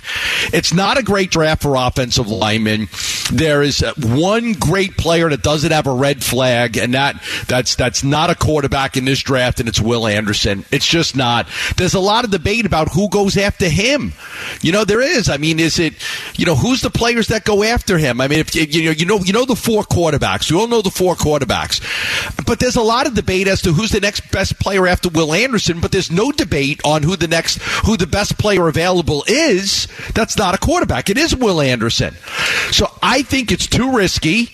It's 0.52 0.72
not 0.72 0.98
a 0.98 1.02
great 1.02 1.30
draft 1.30 1.62
for 1.62 1.76
offensive 1.76 2.28
linemen. 2.28 2.88
There 3.32 3.62
is 3.62 3.82
uh, 3.82 3.92
one 3.98 4.52
great 4.54 4.96
player 4.96 5.28
that 5.30 5.42
doesn't 5.42 5.70
have 5.72 5.86
a 5.86 5.92
red 5.94 6.22
flag, 6.22 6.76
and 6.76 6.94
that 6.94 7.22
that's 7.48 7.74
that's 7.76 8.02
not 8.04 8.30
a 8.30 8.34
quarterback 8.34 8.96
in 8.96 9.04
this 9.04 9.20
draft, 9.20 9.41
and 9.42 9.68
it's 9.68 9.80
Will 9.80 10.06
Anderson. 10.06 10.64
It's 10.70 10.86
just 10.86 11.16
not. 11.16 11.48
There's 11.76 11.94
a 11.94 12.00
lot 12.00 12.24
of 12.24 12.30
debate 12.30 12.66
about 12.66 12.88
who 12.92 13.08
goes 13.08 13.36
after 13.36 13.68
him. 13.68 14.12
You 14.60 14.72
know, 14.72 14.84
there 14.84 15.00
is. 15.00 15.28
I 15.28 15.36
mean, 15.36 15.58
is 15.58 15.78
it 15.78 15.94
you 16.38 16.46
know 16.46 16.54
who's 16.54 16.82
the 16.82 16.90
players 16.90 17.28
that 17.28 17.44
go 17.44 17.62
after 17.62 17.98
him? 17.98 18.20
I 18.20 18.28
mean, 18.28 18.38
if 18.38 18.54
you 18.54 18.62
you 18.62 18.84
know 18.84 18.90
you 18.90 19.06
know 19.06 19.18
you 19.18 19.32
know 19.32 19.44
the 19.44 19.56
four 19.56 19.82
quarterbacks. 19.82 20.50
We 20.50 20.58
all 20.58 20.68
know 20.68 20.82
the 20.82 20.90
four 20.90 21.14
quarterbacks, 21.14 21.80
but 22.46 22.58
there's 22.58 22.76
a 22.76 22.82
lot 22.82 23.06
of 23.06 23.14
debate 23.14 23.48
as 23.48 23.62
to 23.62 23.72
who's 23.72 23.90
the 23.90 24.00
next 24.00 24.30
best 24.30 24.58
player 24.58 24.86
after 24.86 25.08
Will 25.08 25.32
Anderson. 25.32 25.80
But 25.80 25.92
there's 25.92 26.10
no 26.10 26.32
debate 26.32 26.80
on 26.84 27.02
who 27.02 27.16
the 27.16 27.28
next 27.28 27.60
who 27.84 27.96
the 27.96 28.06
best 28.06 28.38
player 28.38 28.68
available 28.68 29.24
is. 29.26 29.88
That's 30.14 30.36
not 30.36 30.54
a 30.54 30.58
quarterback. 30.58 31.10
It 31.10 31.18
is 31.18 31.34
Will 31.34 31.60
Anderson. 31.60 32.14
So 32.70 32.90
I 33.02 33.22
think 33.22 33.52
it's 33.52 33.66
too 33.66 33.96
risky. 33.96 34.50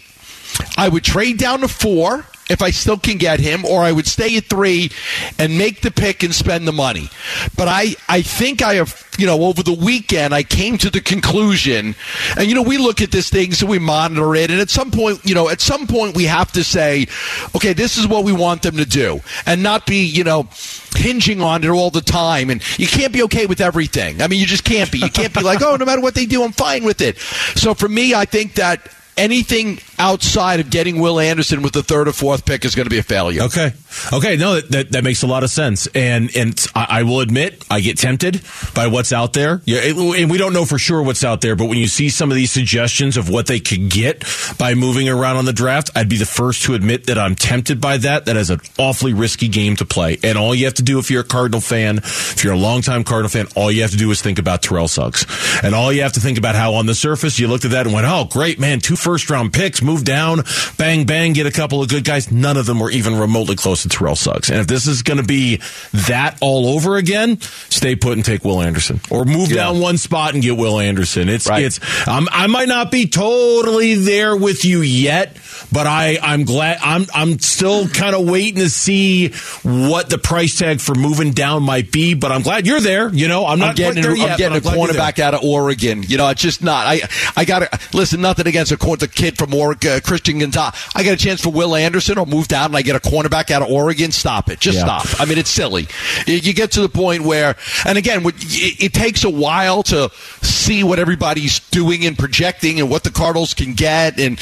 I 0.76 0.88
would 0.88 1.04
trade 1.04 1.38
down 1.38 1.60
to 1.60 1.68
four 1.68 2.24
if 2.48 2.62
I 2.62 2.70
still 2.70 2.98
can 2.98 3.18
get 3.18 3.40
him, 3.40 3.64
or 3.64 3.82
I 3.82 3.92
would 3.92 4.06
stay 4.06 4.36
at 4.36 4.44
three 4.44 4.90
and 5.38 5.58
make 5.58 5.82
the 5.82 5.90
pick 5.90 6.22
and 6.22 6.34
spend 6.34 6.66
the 6.66 6.72
money. 6.72 7.08
But 7.56 7.68
I, 7.68 7.94
I 8.08 8.22
think 8.22 8.62
I 8.62 8.74
have, 8.74 9.06
you 9.18 9.26
know, 9.26 9.44
over 9.44 9.62
the 9.62 9.72
weekend, 9.72 10.34
I 10.34 10.42
came 10.42 10.78
to 10.78 10.90
the 10.90 11.00
conclusion, 11.00 11.94
and 12.36 12.48
you 12.48 12.54
know, 12.54 12.62
we 12.62 12.78
look 12.78 13.00
at 13.02 13.10
this 13.10 13.30
thing, 13.30 13.52
so 13.52 13.66
we 13.66 13.78
monitor 13.78 14.34
it, 14.34 14.50
and 14.50 14.60
at 14.60 14.70
some 14.70 14.90
point, 14.90 15.24
you 15.24 15.34
know, 15.34 15.48
at 15.48 15.60
some 15.60 15.86
point, 15.86 16.16
we 16.16 16.24
have 16.24 16.52
to 16.52 16.64
say, 16.64 17.06
okay, 17.54 17.72
this 17.72 17.96
is 17.96 18.06
what 18.06 18.24
we 18.24 18.32
want 18.32 18.62
them 18.62 18.76
to 18.76 18.86
do, 18.86 19.20
and 19.46 19.62
not 19.62 19.86
be, 19.86 20.04
you 20.04 20.24
know, 20.24 20.48
hinging 20.94 21.40
on 21.40 21.64
it 21.64 21.68
all 21.68 21.90
the 21.90 22.00
time. 22.00 22.50
And 22.50 22.62
you 22.78 22.86
can't 22.86 23.12
be 23.12 23.22
okay 23.24 23.46
with 23.46 23.60
everything. 23.60 24.22
I 24.22 24.28
mean, 24.28 24.40
you 24.40 24.46
just 24.46 24.64
can't 24.64 24.90
be. 24.90 24.98
You 24.98 25.10
can't 25.10 25.34
be 25.34 25.42
like, 25.42 25.62
oh, 25.62 25.76
no 25.76 25.84
matter 25.84 26.00
what 26.00 26.14
they 26.14 26.26
do, 26.26 26.42
I'm 26.42 26.52
fine 26.52 26.84
with 26.84 27.00
it. 27.00 27.18
So 27.18 27.74
for 27.74 27.88
me, 27.88 28.14
I 28.14 28.24
think 28.24 28.54
that 28.54 28.92
anything 29.18 29.80
outside 29.98 30.60
of 30.60 30.70
getting 30.70 31.00
Will 31.00 31.18
Anderson 31.18 31.62
with 31.62 31.72
the 31.72 31.82
third 31.82 32.08
or 32.08 32.12
fourth 32.12 32.46
pick 32.46 32.64
is 32.64 32.74
going 32.74 32.86
to 32.86 32.90
be 32.90 32.98
a 32.98 33.02
failure. 33.02 33.42
Okay. 33.42 33.72
Okay. 34.12 34.36
No, 34.36 34.54
that, 34.54 34.70
that, 34.70 34.92
that 34.92 35.04
makes 35.04 35.22
a 35.22 35.26
lot 35.26 35.42
of 35.42 35.50
sense. 35.50 35.86
And, 35.88 36.34
and 36.36 36.66
I, 36.74 36.86
I, 37.00 37.02
will 37.02 37.20
admit, 37.20 37.64
I 37.70 37.80
get 37.80 37.98
tempted 37.98 38.42
by 38.74 38.86
what's 38.86 39.12
out 39.12 39.32
there. 39.32 39.60
Yeah. 39.64 39.80
And 39.80 40.30
we 40.30 40.38
don't 40.38 40.52
know 40.52 40.64
for 40.64 40.78
sure 40.78 41.02
what's 41.02 41.24
out 41.24 41.40
there, 41.40 41.56
but 41.56 41.66
when 41.66 41.78
you 41.78 41.88
see 41.88 42.08
some 42.08 42.30
of 42.30 42.36
these 42.36 42.52
suggestions 42.52 43.16
of 43.16 43.28
what 43.28 43.46
they 43.46 43.60
could 43.60 43.90
get 43.90 44.24
by 44.56 44.74
moving 44.74 45.08
around 45.08 45.36
on 45.36 45.44
the 45.44 45.52
draft, 45.52 45.90
I'd 45.96 46.08
be 46.08 46.16
the 46.16 46.26
first 46.26 46.62
to 46.64 46.74
admit 46.74 47.06
that 47.06 47.18
I'm 47.18 47.34
tempted 47.34 47.80
by 47.80 47.96
that. 47.98 48.26
That 48.26 48.36
is 48.36 48.50
an 48.50 48.60
awfully 48.78 49.12
risky 49.12 49.48
game 49.48 49.76
to 49.76 49.84
play. 49.84 50.18
And 50.22 50.38
all 50.38 50.54
you 50.54 50.66
have 50.66 50.74
to 50.74 50.82
do 50.82 50.98
if 50.98 51.10
you're 51.10 51.22
a 51.22 51.24
Cardinal 51.24 51.60
fan, 51.60 51.98
if 51.98 52.44
you're 52.44 52.54
a 52.54 52.58
longtime 52.58 53.04
Cardinal 53.04 53.30
fan, 53.30 53.46
all 53.56 53.70
you 53.70 53.82
have 53.82 53.90
to 53.90 53.96
do 53.96 54.10
is 54.10 54.22
think 54.22 54.38
about 54.38 54.62
Terrell 54.62 54.88
Suggs. 54.88 55.26
And 55.62 55.74
all 55.74 55.92
you 55.92 56.02
have 56.02 56.12
to 56.12 56.20
think 56.20 56.38
about 56.38 56.54
how 56.54 56.74
on 56.74 56.86
the 56.86 56.94
surface 56.94 57.38
you 57.38 57.48
looked 57.48 57.64
at 57.64 57.72
that 57.72 57.86
and 57.86 57.94
went, 57.94 58.06
oh, 58.06 58.26
great, 58.30 58.60
man, 58.60 58.80
two 58.80 58.96
first 59.08 59.30
round 59.30 59.54
picks, 59.54 59.80
move 59.80 60.04
down, 60.04 60.42
bang, 60.76 61.06
bang, 61.06 61.32
get 61.32 61.46
a 61.46 61.50
couple 61.50 61.80
of 61.80 61.88
good 61.88 62.04
guys. 62.04 62.30
None 62.30 62.58
of 62.58 62.66
them 62.66 62.78
were 62.78 62.90
even 62.90 63.18
remotely 63.18 63.56
close 63.56 63.84
to 63.84 63.88
Terrell 63.88 64.16
Suggs. 64.16 64.50
And 64.50 64.60
if 64.60 64.66
this 64.66 64.86
is 64.86 65.00
going 65.00 65.16
to 65.16 65.24
be 65.24 65.62
that 66.06 66.36
all 66.42 66.66
over 66.66 66.98
again, 66.98 67.40
stay 67.40 67.96
put 67.96 68.12
and 68.18 68.24
take 68.24 68.44
Will 68.44 68.60
Anderson 68.60 69.00
or 69.10 69.24
move 69.24 69.48
yeah. 69.48 69.64
down 69.64 69.80
one 69.80 69.96
spot 69.96 70.34
and 70.34 70.42
get 70.42 70.58
Will 70.58 70.78
Anderson. 70.78 71.30
It's, 71.30 71.48
right. 71.48 71.62
it's, 71.64 71.80
um, 72.06 72.28
I 72.30 72.48
might 72.48 72.68
not 72.68 72.90
be 72.90 73.08
totally 73.08 73.94
there 73.94 74.36
with 74.36 74.66
you 74.66 74.82
yet, 74.82 75.38
but 75.72 75.86
I, 75.86 76.18
I'm 76.20 76.44
glad 76.44 76.78
I'm, 76.82 77.06
I'm 77.14 77.38
still 77.38 77.88
kind 77.88 78.14
of 78.14 78.28
waiting 78.28 78.60
to 78.60 78.68
see 78.68 79.30
what 79.62 80.10
the 80.10 80.18
price 80.18 80.58
tag 80.58 80.80
for 80.80 80.94
moving 80.94 81.32
down 81.32 81.62
might 81.62 81.90
be, 81.90 82.12
but 82.12 82.30
I'm 82.30 82.42
glad 82.42 82.66
you're 82.66 82.80
there. 82.80 83.08
You 83.08 83.28
know, 83.28 83.46
I'm 83.46 83.58
not 83.58 83.70
I'm 83.70 83.74
getting, 83.76 84.04
yet, 84.16 84.32
I'm 84.32 84.38
getting 84.38 84.58
a 84.58 84.60
cornerback 84.60 85.18
out 85.18 85.32
of 85.32 85.42
Oregon. 85.42 86.02
You 86.02 86.18
know, 86.18 86.28
it's 86.28 86.42
just 86.42 86.62
not. 86.62 86.86
I 86.86 87.00
I 87.36 87.44
got 87.44 87.60
to 87.60 87.96
listen. 87.96 88.18
Nothing 88.20 88.48
against 88.48 88.72
a 88.72 88.76
the 88.98 89.08
kid 89.08 89.38
from 89.38 89.54
Oregon, 89.54 89.92
uh, 89.92 90.00
Christian 90.02 90.38
Gonzalez. 90.38 90.74
I 90.94 91.02
get 91.02 91.14
a 91.14 91.22
chance 91.22 91.40
for 91.40 91.50
Will 91.50 91.74
Anderson 91.74 92.18
or 92.18 92.26
move 92.26 92.48
down 92.48 92.66
and 92.66 92.76
I 92.76 92.82
get 92.82 92.96
a 92.96 93.00
cornerback 93.00 93.50
out 93.50 93.62
of 93.62 93.70
Oregon. 93.70 94.12
Stop 94.12 94.50
it. 94.50 94.60
Just 94.60 94.78
yeah. 94.78 94.98
stop. 94.98 95.20
I 95.20 95.24
mean, 95.24 95.38
it's 95.38 95.50
silly. 95.50 95.88
You 96.26 96.52
get 96.52 96.72
to 96.72 96.80
the 96.80 96.88
point 96.88 97.22
where, 97.22 97.56
and 97.86 97.98
again, 97.98 98.22
it 98.24 98.92
takes 98.92 99.24
a 99.24 99.30
while 99.30 99.82
to 99.84 100.10
see 100.42 100.82
what 100.82 100.98
everybody's 100.98 101.60
doing 101.70 102.04
and 102.04 102.18
projecting 102.18 102.80
and 102.80 102.90
what 102.90 103.04
the 103.04 103.10
Cardinals 103.10 103.54
can 103.54 103.74
get, 103.74 104.18
and 104.18 104.40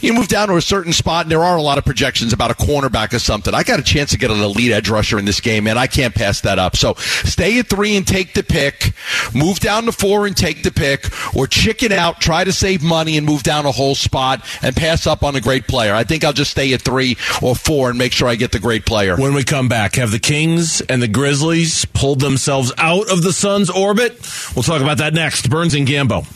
you 0.00 0.12
move 0.12 0.28
down 0.28 0.48
to 0.48 0.56
a 0.56 0.62
certain 0.62 0.92
spot, 0.92 1.24
and 1.24 1.30
there 1.30 1.44
are 1.44 1.56
a 1.56 1.62
lot 1.62 1.78
of 1.78 1.84
projections 1.84 2.32
about 2.32 2.50
a 2.50 2.54
cornerback 2.54 3.12
or 3.12 3.18
something. 3.18 3.54
I 3.54 3.62
got 3.62 3.80
a 3.80 3.82
chance 3.82 4.10
to 4.10 4.18
get 4.18 4.30
an 4.30 4.40
elite 4.40 4.72
edge 4.72 4.88
rusher 4.88 5.18
in 5.18 5.24
this 5.24 5.40
game, 5.40 5.66
and 5.66 5.78
I 5.78 5.86
can't 5.86 6.14
pass 6.14 6.40
that 6.42 6.58
up. 6.58 6.76
So 6.76 6.94
stay 6.94 7.58
at 7.58 7.68
three 7.68 7.96
and 7.96 8.06
take 8.06 8.34
the 8.34 8.42
pick. 8.42 8.92
Move 9.34 9.60
down 9.60 9.84
to 9.84 9.92
four 9.92 10.26
and 10.26 10.36
take 10.36 10.62
the 10.62 10.70
pick, 10.70 11.10
or 11.36 11.46
chicken 11.46 11.92
out, 11.92 12.20
try 12.20 12.44
to 12.44 12.52
save 12.52 12.82
money 12.82 13.16
and 13.16 13.26
move 13.26 13.42
down 13.42 13.66
a 13.66 13.72
whole 13.72 13.94
spot 13.96 14.44
and 14.62 14.74
pass 14.74 15.06
up 15.06 15.22
on 15.22 15.36
a 15.36 15.40
great 15.40 15.66
player. 15.66 15.94
I 15.94 16.04
think 16.04 16.24
I'll 16.24 16.32
just 16.32 16.50
stay 16.50 16.72
at 16.72 16.82
three 16.82 17.16
or 17.42 17.54
four 17.54 17.90
and 17.90 17.98
make 17.98 18.12
sure 18.12 18.28
I 18.28 18.34
get 18.36 18.52
the 18.52 18.58
great 18.58 18.84
player. 18.86 19.16
When 19.16 19.34
we 19.34 19.44
come 19.44 19.68
back, 19.68 19.96
have 19.96 20.10
the 20.10 20.18
Kings 20.18 20.80
and 20.82 21.02
the 21.02 21.08
Grizzlies 21.08 21.84
pulled 21.86 22.20
themselves 22.20 22.72
out 22.78 23.10
of 23.10 23.22
the 23.22 23.32
Suns' 23.32 23.70
orbit? 23.70 24.18
We'll 24.54 24.62
talk 24.62 24.82
about 24.82 24.98
that 24.98 25.14
next. 25.14 25.50
Burns 25.50 25.74
and 25.74 25.86
Gambo. 25.86 26.26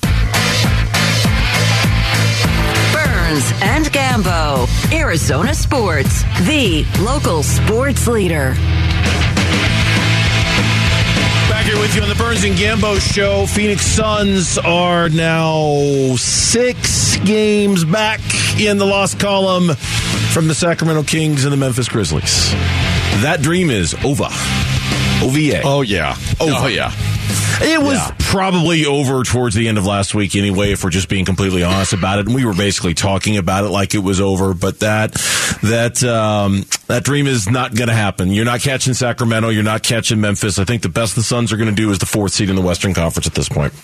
Burns 2.92 3.52
and 3.62 3.86
Gambo, 3.86 4.92
Arizona 4.92 5.54
Sports, 5.54 6.22
the 6.46 6.84
local 7.00 7.42
sports 7.42 8.06
leader 8.06 8.54
here 11.64 11.78
with 11.78 11.94
you 11.94 12.02
on 12.02 12.08
the 12.08 12.14
Burns 12.14 12.44
and 12.44 12.54
Gambo 12.54 12.98
show. 13.00 13.46
Phoenix 13.46 13.82
Suns 13.84 14.56
are 14.58 15.08
now 15.08 16.14
six 16.16 17.16
games 17.18 17.84
back 17.84 18.20
in 18.58 18.78
the 18.78 18.86
lost 18.86 19.18
column 19.18 19.74
from 20.32 20.48
the 20.48 20.54
Sacramento 20.54 21.02
Kings 21.02 21.44
and 21.44 21.52
the 21.52 21.56
Memphis 21.56 21.88
Grizzlies. 21.88 22.50
That 23.22 23.40
dream 23.42 23.70
is 23.70 23.94
over. 24.04 24.28
OVA. 25.22 25.60
Oh, 25.64 25.82
yeah. 25.82 26.16
Over. 26.40 26.52
Oh, 26.56 26.66
yeah. 26.66 26.92
It 27.62 27.80
was 27.80 27.98
yeah. 27.98 28.16
probably 28.18 28.86
over 28.86 29.22
towards 29.22 29.54
the 29.54 29.68
end 29.68 29.76
of 29.76 29.84
last 29.84 30.14
week 30.14 30.34
anyway, 30.34 30.72
if 30.72 30.82
we're 30.82 30.90
just 30.90 31.08
being 31.08 31.24
completely 31.24 31.62
honest 31.62 31.92
about 31.92 32.18
it. 32.18 32.26
And 32.26 32.34
we 32.34 32.44
were 32.44 32.54
basically 32.54 32.94
talking 32.94 33.36
about 33.36 33.64
it 33.64 33.68
like 33.68 33.94
it 33.94 33.98
was 33.98 34.20
over, 34.20 34.54
but 34.54 34.80
that 34.80 35.12
that 35.62 36.02
um, 36.02 36.64
that 36.86 37.04
dream 37.04 37.26
is 37.26 37.48
not 37.50 37.74
going 37.74 37.88
to 37.88 37.94
happen. 37.94 38.30
You're 38.30 38.44
not 38.44 38.60
catching 38.60 38.94
Sacramento. 38.94 39.50
You're 39.50 39.62
not 39.62 39.82
catching 39.82 40.20
Memphis. 40.20 40.58
I 40.58 40.64
think 40.64 40.82
the 40.82 40.88
best 40.88 41.16
the 41.16 41.22
Suns 41.22 41.52
are 41.52 41.56
going 41.56 41.68
to 41.68 41.74
do 41.74 41.90
is 41.90 41.98
the 41.98 42.06
fourth 42.06 42.32
seed 42.32 42.48
in 42.48 42.56
the 42.56 42.62
Western 42.62 42.94
Conference 42.94 43.26
at 43.26 43.34
this 43.34 43.48
point. 43.48 43.74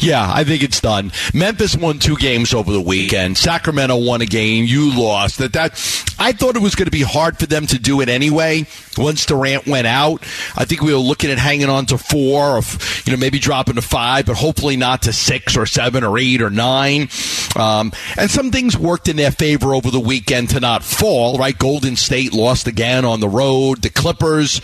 Yeah, 0.00 0.30
I 0.32 0.44
think 0.44 0.62
it's 0.62 0.80
done. 0.80 1.12
Memphis 1.34 1.76
won 1.76 1.98
two 1.98 2.16
games 2.16 2.54
over 2.54 2.72
the 2.72 2.80
weekend. 2.80 3.36
Sacramento 3.36 3.96
won 3.96 4.20
a 4.20 4.26
game. 4.26 4.64
You 4.64 4.96
lost. 4.98 5.38
That 5.38 5.52
that 5.54 5.72
I 6.18 6.32
thought 6.32 6.56
it 6.56 6.62
was 6.62 6.74
going 6.74 6.86
to 6.86 6.92
be 6.92 7.02
hard 7.02 7.38
for 7.38 7.46
them 7.46 7.66
to 7.66 7.78
do 7.78 8.00
it 8.00 8.08
anyway. 8.08 8.66
Once 8.96 9.26
Durant 9.26 9.66
went 9.66 9.86
out, 9.86 10.22
I 10.56 10.64
think 10.64 10.82
we 10.82 10.92
were 10.92 10.98
looking 10.98 11.30
at 11.30 11.38
hanging 11.38 11.68
on 11.68 11.86
to 11.86 11.98
four, 11.98 12.58
or 12.58 12.62
you 13.04 13.12
know 13.12 13.18
maybe 13.18 13.38
dropping 13.38 13.76
to 13.76 13.82
five, 13.82 14.26
but 14.26 14.36
hopefully 14.36 14.76
not 14.76 15.02
to 15.02 15.12
six 15.12 15.56
or 15.56 15.66
seven 15.66 16.04
or 16.04 16.18
eight 16.18 16.42
or 16.42 16.50
nine. 16.50 17.08
Um, 17.56 17.92
and 18.16 18.30
some 18.30 18.50
things 18.50 18.76
worked 18.76 19.08
in 19.08 19.16
their 19.16 19.30
favor 19.30 19.74
over 19.74 19.90
the 19.90 20.00
weekend 20.00 20.50
to 20.50 20.60
not 20.60 20.82
fall. 20.84 21.38
Right, 21.38 21.56
Golden 21.56 21.96
State 21.96 22.32
lost 22.32 22.66
again 22.66 23.04
on 23.04 23.20
the 23.20 23.28
road. 23.28 23.82
The 23.82 23.90
Clippers 23.90 24.60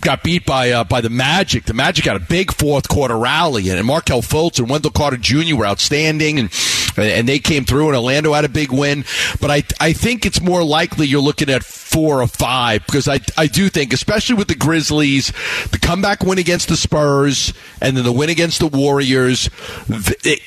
got 0.00 0.22
beat 0.22 0.46
by 0.46 0.70
uh, 0.70 0.84
by 0.84 1.00
the 1.00 1.10
Magic. 1.10 1.64
The 1.64 1.74
Magic 1.74 2.04
had 2.04 2.16
a 2.16 2.20
big 2.20 2.52
fourth 2.52 2.88
quarter 2.88 3.18
rally, 3.18 3.68
and 3.68 3.78
Markelle 4.12 4.22
Fultz 4.22 4.58
and 4.58 4.68
Wendell 4.68 4.90
Carter 4.90 5.16
Jr. 5.16 5.56
were 5.56 5.66
outstanding, 5.66 6.38
and 6.38 6.50
and 6.98 7.26
they 7.26 7.38
came 7.38 7.64
through. 7.64 7.88
And 7.88 7.96
Orlando 7.96 8.34
had 8.34 8.44
a 8.44 8.48
big 8.48 8.70
win, 8.70 9.04
but 9.40 9.50
I 9.50 9.64
I 9.80 9.94
think 9.94 10.26
it's 10.26 10.42
more 10.42 10.62
likely 10.62 11.06
you're 11.06 11.22
looking 11.22 11.48
at 11.48 11.64
four 11.92 12.22
or 12.22 12.26
five 12.26 12.84
because 12.86 13.06
I 13.06 13.20
I 13.36 13.46
do 13.46 13.68
think, 13.68 13.92
especially 13.92 14.34
with 14.36 14.48
the 14.48 14.54
Grizzlies, 14.54 15.32
the 15.70 15.78
comeback 15.78 16.22
win 16.22 16.38
against 16.38 16.68
the 16.68 16.76
Spurs 16.76 17.52
and 17.80 17.96
then 17.96 18.04
the 18.04 18.12
win 18.12 18.30
against 18.30 18.60
the 18.60 18.66
Warriors, 18.66 19.50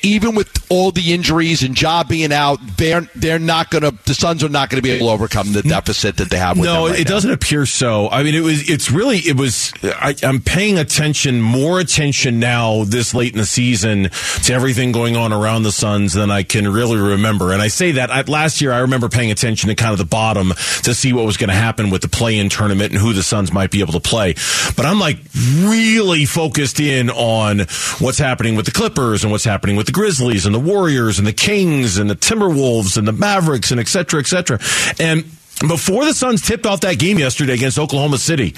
even 0.02 0.34
with 0.34 0.66
all 0.68 0.90
the 0.90 1.12
injuries 1.12 1.62
and 1.62 1.80
Ja 1.80 2.02
being 2.04 2.32
out, 2.32 2.58
they're 2.76 3.02
they're 3.14 3.38
not 3.38 3.70
going 3.70 3.82
to 3.82 3.94
the 4.06 4.14
Suns 4.14 4.42
are 4.42 4.48
not 4.48 4.70
going 4.70 4.78
to 4.78 4.82
be 4.82 4.90
able 4.90 5.06
to 5.06 5.12
overcome 5.12 5.52
the 5.52 5.62
deficit 5.62 6.16
that 6.16 6.30
they 6.30 6.38
have. 6.38 6.56
no, 6.56 6.88
right 6.88 6.98
it 7.00 7.04
now. 7.04 7.10
doesn't 7.10 7.30
appear 7.30 7.66
so. 7.66 8.08
I 8.10 8.22
mean, 8.22 8.34
it 8.34 8.42
was 8.42 8.68
it's 8.68 8.90
really 8.90 9.18
it 9.18 9.36
was. 9.36 9.72
I, 9.82 10.14
I'm 10.22 10.40
paying 10.40 10.78
attention 10.78 11.40
more 11.40 11.80
attention 11.80 12.40
now 12.40 12.84
this 12.84 13.14
late 13.14 13.32
in 13.32 13.38
the 13.38 13.46
season 13.46 14.10
to 14.44 14.52
everything 14.52 14.92
going 14.92 15.16
on 15.16 15.32
around 15.32 15.62
the 15.62 15.72
Suns 15.72 16.12
than 16.14 16.30
I 16.30 16.42
can 16.42 16.66
really 16.68 16.98
remember. 16.98 17.52
And 17.52 17.62
I 17.62 17.68
say 17.68 17.92
that 17.92 18.10
I, 18.10 18.22
last 18.22 18.60
year 18.60 18.72
I 18.72 18.78
remember 18.80 19.08
paying 19.08 19.30
attention 19.30 19.68
to 19.68 19.74
kind 19.74 19.92
of 19.92 19.98
the 19.98 20.04
bottom 20.04 20.52
to 20.82 20.94
see 20.94 21.12
what 21.12 21.24
was 21.24 21.35
going 21.36 21.48
to 21.48 21.54
happen 21.54 21.90
with 21.90 22.02
the 22.02 22.08
play-in 22.08 22.48
tournament 22.48 22.92
and 22.92 23.00
who 23.00 23.12
the 23.12 23.22
Suns 23.22 23.52
might 23.52 23.70
be 23.70 23.80
able 23.80 23.92
to 23.92 24.00
play. 24.00 24.34
But 24.76 24.86
I'm 24.86 24.98
like 24.98 25.18
really 25.60 26.24
focused 26.24 26.80
in 26.80 27.10
on 27.10 27.60
what's 27.98 28.18
happening 28.18 28.56
with 28.56 28.66
the 28.66 28.72
Clippers 28.72 29.22
and 29.22 29.32
what's 29.32 29.44
happening 29.44 29.76
with 29.76 29.86
the 29.86 29.92
Grizzlies 29.92 30.46
and 30.46 30.54
the 30.54 30.60
Warriors 30.60 31.18
and 31.18 31.26
the 31.26 31.32
Kings 31.32 31.98
and 31.98 32.08
the 32.08 32.16
Timberwolves 32.16 32.96
and 32.96 33.06
the 33.06 33.12
Mavericks 33.12 33.70
and 33.70 33.80
et 33.80 33.88
cetera, 33.88 34.20
et 34.20 34.26
cetera. 34.26 34.58
And 34.98 35.24
before 35.60 36.04
the 36.04 36.12
Suns 36.12 36.42
tipped 36.42 36.66
off 36.66 36.80
that 36.80 36.98
game 36.98 37.18
yesterday 37.18 37.54
against 37.54 37.78
Oklahoma 37.78 38.18
City, 38.18 38.54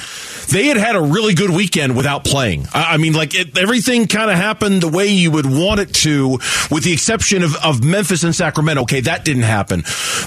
they 0.51 0.67
had 0.67 0.77
had 0.77 0.97
a 0.97 1.01
really 1.01 1.33
good 1.33 1.51
weekend 1.51 1.97
without 1.97 2.25
playing. 2.25 2.67
I, 2.75 2.97
mean, 2.97 3.13
like 3.13 3.37
it, 3.37 3.57
everything 3.57 4.09
kind 4.09 4.31
of 4.31 4.37
happened 4.37 4.83
the 4.83 4.89
way 4.89 5.07
you 5.07 5.31
would 5.31 5.47
want 5.47 5.79
it 5.79 5.95
to, 5.95 6.41
with 6.73 6.83
the 6.83 6.93
exception 6.93 7.45
of, 7.45 7.55
of 7.65 7.85
Memphis 7.85 8.25
and 8.25 8.35
Sacramento. 8.35 8.83
Okay, 8.83 9.01
that 9.03 9.25
didn't 9.25 9.45
happen, 9.45 9.85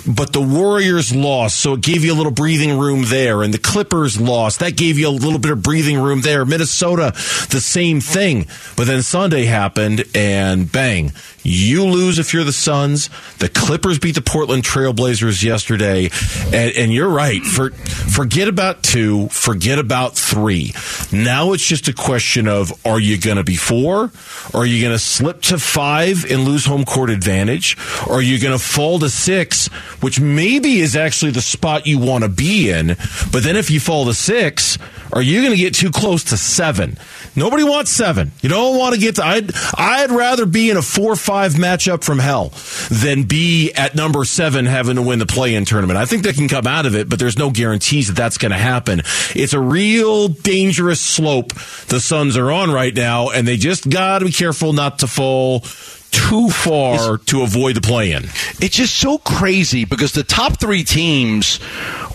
but 0.07 0.31
the 0.31 0.41
Warriors 0.41 1.13
lost, 1.13 1.59
so 1.59 1.73
it 1.73 1.81
gave 1.81 2.05
you 2.05 2.13
a 2.13 2.15
little 2.15 2.31
breathing 2.31 2.79
room 2.79 3.03
there, 3.05 3.43
and 3.43 3.53
the 3.53 3.59
Clippers 3.59 4.19
lost, 4.21 4.59
that 4.59 4.77
gave 4.77 4.97
you 4.97 5.09
a 5.09 5.11
little 5.11 5.39
bit 5.39 5.51
of 5.51 5.61
breathing 5.61 5.99
room 5.99 6.21
there. 6.21 6.45
Minnesota, 6.45 7.11
the 7.49 7.59
same 7.61 7.99
thing, 7.99 8.47
but 8.77 8.87
then 8.87 9.01
Sunday 9.01 9.43
happened, 9.43 10.05
and 10.15 10.71
bang, 10.71 11.11
you 11.43 11.85
lose 11.85 12.19
if 12.19 12.33
you're 12.33 12.43
the 12.43 12.53
Suns. 12.53 13.09
The 13.39 13.49
Clippers 13.49 13.99
beat 13.99 14.15
the 14.15 14.21
Portland 14.21 14.63
Trailblazers 14.63 15.43
yesterday. 15.43 16.09
And, 16.53 16.60
and, 16.69 16.93
you're 16.93 17.09
right. 17.09 17.41
For, 17.41 17.71
forget 17.71 18.47
about 18.47 18.83
two, 18.83 19.27
forget 19.29 19.79
about 19.79 20.15
three. 20.15 20.73
Now 21.11 21.53
it's 21.53 21.65
just 21.65 21.87
a 21.87 21.93
question 21.93 22.47
of 22.47 22.73
are 22.85 22.99
you 22.99 23.19
going 23.19 23.37
to 23.37 23.43
be 23.43 23.55
four? 23.55 24.11
Or 24.53 24.61
are 24.61 24.65
you 24.65 24.81
going 24.81 24.93
to 24.93 24.99
slip 24.99 25.41
to 25.43 25.57
five 25.57 26.25
and 26.29 26.45
lose 26.45 26.65
home 26.65 26.85
court 26.85 27.09
advantage? 27.09 27.77
Or 28.07 28.15
are 28.15 28.21
you 28.21 28.39
going 28.39 28.57
to 28.57 28.63
fall 28.63 28.99
to 28.99 29.09
six, 29.09 29.67
which 30.01 30.19
maybe 30.19 30.79
is 30.79 30.95
actually 30.95 31.31
the 31.31 31.41
spot 31.41 31.87
you 31.87 31.99
want 31.99 32.23
to 32.23 32.29
be 32.29 32.69
in? 32.69 32.97
But 33.31 33.43
then 33.43 33.55
if 33.55 33.71
you 33.71 33.79
fall 33.79 34.05
to 34.05 34.13
six, 34.13 34.77
are 35.13 35.21
you 35.21 35.41
going 35.41 35.51
to 35.51 35.61
get 35.61 35.73
too 35.73 35.91
close 35.91 36.23
to 36.25 36.37
seven? 36.37 36.97
Nobody 37.35 37.63
wants 37.63 37.91
seven. 37.91 38.31
You 38.41 38.49
don't 38.49 38.77
want 38.77 38.93
to 38.93 38.99
get 38.99 39.15
to. 39.15 39.25
I'd 39.25 39.51
I'd 39.77 40.11
rather 40.11 40.45
be 40.45 40.69
in 40.69 40.77
a 40.77 40.81
four 40.81 41.15
five 41.15 41.53
matchup 41.53 42.03
from 42.03 42.19
hell 42.19 42.51
than 42.89 43.23
be 43.23 43.71
at 43.73 43.95
number 43.95 44.25
seven 44.25 44.65
having 44.65 44.97
to 44.97 45.01
win 45.01 45.19
the 45.19 45.25
play 45.25 45.55
in 45.55 45.65
tournament. 45.65 45.97
I 45.97 46.05
think 46.05 46.23
they 46.23 46.33
can 46.33 46.47
come 46.47 46.67
out 46.67 46.85
of 46.85 46.95
it, 46.95 47.07
but 47.07 47.19
there's 47.19 47.37
no 47.37 47.49
guarantees 47.49 48.07
that 48.07 48.15
that's 48.15 48.37
going 48.37 48.51
to 48.51 48.57
happen. 48.57 48.99
It's 49.33 49.53
a 49.53 49.59
real 49.59 50.27
dangerous 50.27 50.99
slope 50.99 51.53
the 51.87 51.99
Suns 51.99 52.35
are 52.35 52.51
on 52.51 52.71
right 52.71 52.93
now, 52.93 53.29
and 53.29 53.47
they 53.47 53.57
just 53.57 53.89
got 53.89 54.19
to 54.19 54.25
be 54.25 54.31
careful 54.31 54.73
not 54.73 54.99
to 54.99 55.07
fall 55.07 55.63
too 56.11 56.49
far 56.49 57.17
to 57.17 57.41
avoid 57.41 57.75
the 57.75 57.81
play 57.81 58.11
in. 58.11 58.23
It's 58.59 58.75
just 58.75 58.95
so 58.97 59.17
crazy 59.17 59.85
because 59.85 60.11
the 60.11 60.23
top 60.23 60.59
three 60.59 60.83
teams 60.83 61.59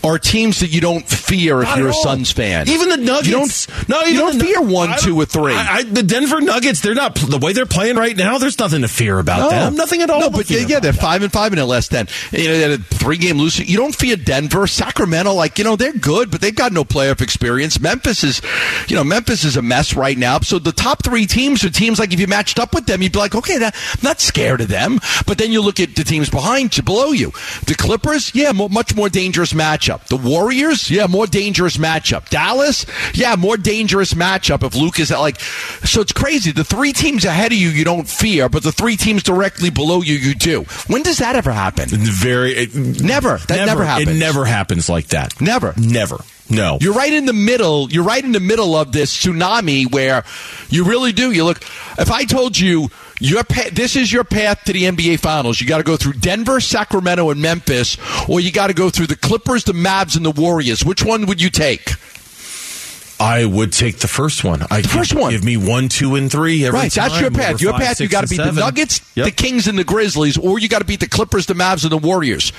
are 0.04 0.18
teams 0.18 0.60
that 0.60 0.68
you 0.68 0.80
don't 0.80 1.06
fear 1.08 1.62
if 1.62 1.68
Not 1.68 1.78
you're 1.78 1.88
a 1.88 1.92
all. 1.92 2.02
Suns 2.02 2.30
fan. 2.30 2.68
Even 2.68 2.90
the 2.90 2.96
Nuggets. 2.98 3.26
You 3.28 3.74
don't, 3.74 3.88
no, 3.88 4.02
you 4.02 4.18
don't 4.18 4.38
the- 4.38 4.44
fear 4.44 4.60
one, 4.62 4.90
I 4.90 4.96
two, 4.98 5.16
or 5.20 5.24
three. 5.24 5.54
I, 5.54 5.76
I, 5.78 5.82
the 5.82 6.02
Denver 6.02 6.40
Nuggets, 6.40 6.80
they're 6.80 6.94
not 6.94 7.14
the 7.16 7.38
way 7.38 7.52
they're 7.52 7.66
playing 7.66 7.96
right 7.96 8.16
now. 8.16 8.38
There's 8.38 8.58
nothing 8.58 8.82
to 8.82 8.88
fear 8.88 9.18
about 9.18 9.50
them. 9.50 9.74
Nothing 9.74 10.02
at 10.02 10.10
all. 10.10 10.20
No, 10.20 10.26
to 10.28 10.36
but 10.36 10.46
fear 10.46 10.60
yeah, 10.60 10.80
they're 10.80 10.92
five 10.92 11.22
and 11.22 11.32
five 11.32 11.52
in 11.52 11.56
their 11.56 11.64
last 11.64 11.88
ten. 11.90 12.06
You 12.32 12.44
know, 12.44 12.52
they 12.58 12.60
had 12.60 12.70
a 12.72 12.78
three 12.78 13.16
game 13.16 13.38
losing. 13.38 13.66
You 13.66 13.78
don't 13.78 13.94
fear 13.94 14.16
Denver, 14.16 14.66
Sacramento. 14.66 15.32
Like 15.32 15.58
you 15.58 15.64
know, 15.64 15.74
they're 15.76 15.92
good, 15.92 16.30
but 16.30 16.40
they've 16.40 16.54
got 16.54 16.72
no 16.72 16.84
playoff 16.84 17.20
experience. 17.20 17.80
Memphis 17.80 18.22
is, 18.22 18.42
you 18.88 18.94
know, 18.96 19.04
Memphis 19.04 19.44
is 19.44 19.56
a 19.56 19.62
mess 19.62 19.94
right 19.94 20.16
now. 20.16 20.38
So 20.40 20.58
the 20.58 20.72
top 20.72 21.02
three 21.02 21.26
teams 21.26 21.64
are 21.64 21.70
teams 21.70 21.98
like 21.98 22.12
if 22.12 22.20
you 22.20 22.26
matched 22.26 22.58
up 22.58 22.74
with 22.74 22.86
them, 22.86 23.02
you'd 23.02 23.12
be 23.12 23.18
like, 23.18 23.34
okay, 23.34 23.58
that, 23.58 23.74
I'm 23.94 24.00
not 24.02 24.20
scared 24.20 24.60
of 24.60 24.68
them. 24.68 25.00
But 25.26 25.38
then 25.38 25.52
you 25.52 25.62
look 25.62 25.80
at 25.80 25.96
the 25.96 26.04
teams 26.04 26.30
behind 26.30 26.76
you, 26.76 26.82
below 26.82 27.12
you. 27.12 27.30
The 27.66 27.74
Clippers, 27.76 28.34
yeah, 28.34 28.52
much 28.52 28.94
more 28.94 29.08
dangerous 29.08 29.52
matchup. 29.52 30.06
The 30.06 30.16
Warriors, 30.16 30.90
yeah, 30.90 31.06
more 31.06 31.26
dangerous 31.26 31.76
matchup. 31.76 32.28
Dallas, 32.28 32.86
yeah, 33.14 33.36
more 33.36 33.56
dangerous 33.56 34.14
matchup 34.14 34.62
if 34.62 34.74
Luke 34.74 34.98
is 34.98 35.10
like. 35.10 35.40
So 35.40 36.00
it's 36.00 36.12
crazy. 36.12 36.52
The 36.52 36.64
three 36.64 36.92
teams 36.92 37.24
ahead 37.24 37.52
of 37.52 37.58
you, 37.58 37.68
you 37.68 37.84
don't 37.84 38.08
fear, 38.08 38.48
but 38.48 38.62
the 38.62 38.72
three 38.72 38.96
teams 38.96 39.22
directly 39.22 39.70
below 39.70 40.02
you, 40.02 40.14
you 40.14 40.34
do. 40.34 40.62
When 40.86 41.02
does 41.02 41.18
that 41.18 41.36
ever 41.36 41.52
happen? 41.52 41.88
Very 41.90 42.52
it, 42.52 42.74
Never. 42.74 43.38
That 43.48 43.66
never 43.66 43.84
happens. 43.84 44.08
It 44.08 44.18
never 44.18 44.44
happens 44.44 44.88
like 44.88 45.08
that. 45.08 45.40
Never. 45.40 45.74
Never. 45.76 46.18
No. 46.48 46.78
You're 46.80 46.94
right 46.94 47.12
in 47.12 47.26
the 47.26 47.32
middle. 47.32 47.90
You're 47.90 48.04
right 48.04 48.22
in 48.22 48.32
the 48.32 48.40
middle 48.40 48.76
of 48.76 48.92
this 48.92 49.16
tsunami 49.16 49.90
where 49.90 50.24
you 50.68 50.84
really 50.84 51.12
do. 51.12 51.32
You 51.32 51.44
look. 51.44 51.60
If 51.98 52.10
I 52.10 52.24
told 52.24 52.58
you 52.58 52.90
your 53.20 53.44
pa- 53.44 53.70
this 53.72 53.96
is 53.96 54.12
your 54.12 54.24
path 54.24 54.64
to 54.64 54.72
the 54.72 54.84
NBA 54.84 55.20
Finals, 55.20 55.60
you 55.60 55.66
got 55.66 55.78
to 55.78 55.84
go 55.84 55.96
through 55.96 56.14
Denver, 56.14 56.60
Sacramento, 56.60 57.30
and 57.30 57.40
Memphis, 57.40 57.96
or 58.28 58.40
you 58.40 58.52
got 58.52 58.68
to 58.68 58.74
go 58.74 58.90
through 58.90 59.06
the 59.06 59.16
Clippers, 59.16 59.64
the 59.64 59.72
Mavs, 59.72 60.16
and 60.16 60.24
the 60.24 60.30
Warriors. 60.30 60.84
Which 60.84 61.04
one 61.04 61.26
would 61.26 61.40
you 61.40 61.50
take? 61.50 61.92
I 63.18 63.44
would 63.44 63.72
take 63.72 63.98
the 63.98 64.08
first 64.08 64.44
one. 64.44 64.62
I 64.70 64.82
the 64.82 64.88
first 64.88 65.14
one. 65.14 65.30
Give 65.32 65.44
me 65.44 65.56
one, 65.56 65.88
two, 65.88 66.16
and 66.16 66.30
three 66.30 66.66
every 66.66 66.78
right, 66.80 66.92
that's 66.92 67.18
your 67.20 67.30
path. 67.30 67.60
Your 67.62 67.72
five, 67.72 67.80
path. 67.80 68.00
You 68.00 68.08
got 68.08 68.22
to 68.22 68.28
beat 68.28 68.36
the. 68.36 68.52
Nuggets, 68.52 69.00
Yep. 69.14 69.24
the 69.24 69.30
Kings, 69.30 69.66
and 69.66 69.78
the 69.78 69.84
Grizzlies, 69.84 70.36
or 70.36 70.58
you 70.58 70.68
got 70.68 70.80
to 70.80 70.84
beat 70.84 71.00
the 71.00 71.08
Clippers, 71.08 71.46
the 71.46 71.54
Mavs, 71.54 71.82
and 71.84 71.92
the 71.92 71.96
Warriors. 71.96 72.52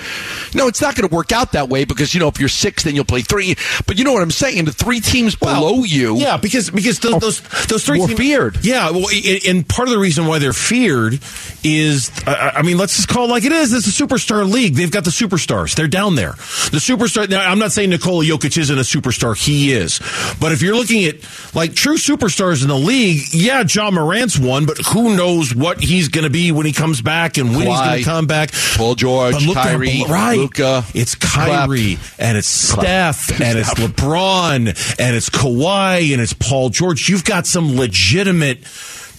No, 0.56 0.68
it's 0.68 0.82
not 0.82 0.96
going 0.96 1.08
to 1.08 1.16
work 1.16 1.32
out 1.32 1.52
that 1.52 1.70
way 1.70 1.86
because 1.86 2.14
you 2.16 2.20
know 2.20 2.28
if 2.28 2.40
you're 2.40 2.50
six, 2.50 2.84
then 2.84 2.96
you'll 2.96 3.06
play 3.06 3.22
three. 3.22 3.56
But 3.86 4.00
you 4.00 4.04
know 4.04 4.14
what 4.14 4.24
I'm 4.24 4.32
saying? 4.32 4.66
The 4.66 4.72
three 4.72 5.00
teams 5.00 5.36
below 5.36 5.84
you, 5.84 6.16
Yeah, 6.18 6.38
because 6.38 6.72
because 6.72 7.00
those 7.00 7.20
those, 7.22 7.42
those 7.68 7.86
three 7.86 8.00
more 8.00 8.08
teams- 8.08 8.20
feared. 8.20 8.58
Yeah, 8.66 8.90
well, 8.92 9.06
and 9.48 9.68
part 9.68 9.88
of 9.88 9.94
the 9.94 10.00
reason 10.00 10.26
why 10.26 10.40
they're 10.40 10.54
feared 10.54 11.20
is, 11.64 12.10
uh, 12.26 12.52
I 12.56 12.62
mean, 12.64 12.78
let's 12.78 12.96
just 12.96 13.08
call 13.08 13.26
it 13.26 13.30
like 13.30 13.44
it 13.44 13.52
is. 13.52 13.74
It's 13.74 13.88
a 13.88 14.04
superstar 14.06 14.50
league. 14.50 14.74
They've 14.76 14.90
got 14.92 15.04
the 15.04 15.12
superstars. 15.12 15.76
They're 15.76 15.88
down 15.88 16.16
there. 16.16 16.32
The 16.72 16.80
superstar. 16.82 17.30
Now, 17.30 17.50
I'm 17.50 17.60
not 17.60 17.72
saying 17.72 17.90
Nikola 17.92 18.24
Jokic 18.26 18.58
isn't 18.58 18.78
a 18.78 18.82
superstar. 18.82 19.38
He 19.38 19.72
is. 19.74 20.00
But 20.40 20.47
if 20.51 20.62
you're 20.62 20.75
looking 20.75 21.06
at 21.06 21.16
like 21.56 21.74
true 21.74 21.96
superstars 21.98 22.62
in 22.62 22.68
the 22.70 22.75
league, 22.77 23.22
yeah, 23.32 23.63
Ja 23.68 23.92
Morant's 23.92 24.38
one, 24.38 24.66
but 24.66 24.77
who 24.77 25.16
knows 25.16 25.54
what 25.56 25.80
he's 25.82 26.08
going 26.10 26.24
to 26.24 26.30
be 26.30 26.51
when 26.51 26.66
he 26.66 26.74
comes 26.74 27.01
back 27.01 27.38
and 27.38 27.50
when 27.56 27.68
he's 27.68 27.80
going 27.80 28.00
to 28.00 28.04
come 28.04 28.27
back. 28.27 28.51
Paul 28.75 28.96
George, 28.96 29.34
But 29.34 29.44
look 29.44 29.56
Kyrie, 29.58 30.04
right? 30.08 30.38
Luka, 30.38 30.84
It's 30.94 31.16
Kyrie 31.16 31.98
and 32.20 32.38
it's 32.38 32.48
Steph 32.48 33.30
and 33.42 33.58
it's 33.58 33.74
LeBron 33.75 34.68
and 35.00 35.16
it's 35.16 35.30
Kawhi 35.30 36.13
and 36.13 36.22
it's 36.22 36.34
Paul 36.34 36.70
George. 36.70 37.10
You've 37.10 37.25
got 37.25 37.46
some 37.46 37.75
legitimate 37.75 38.60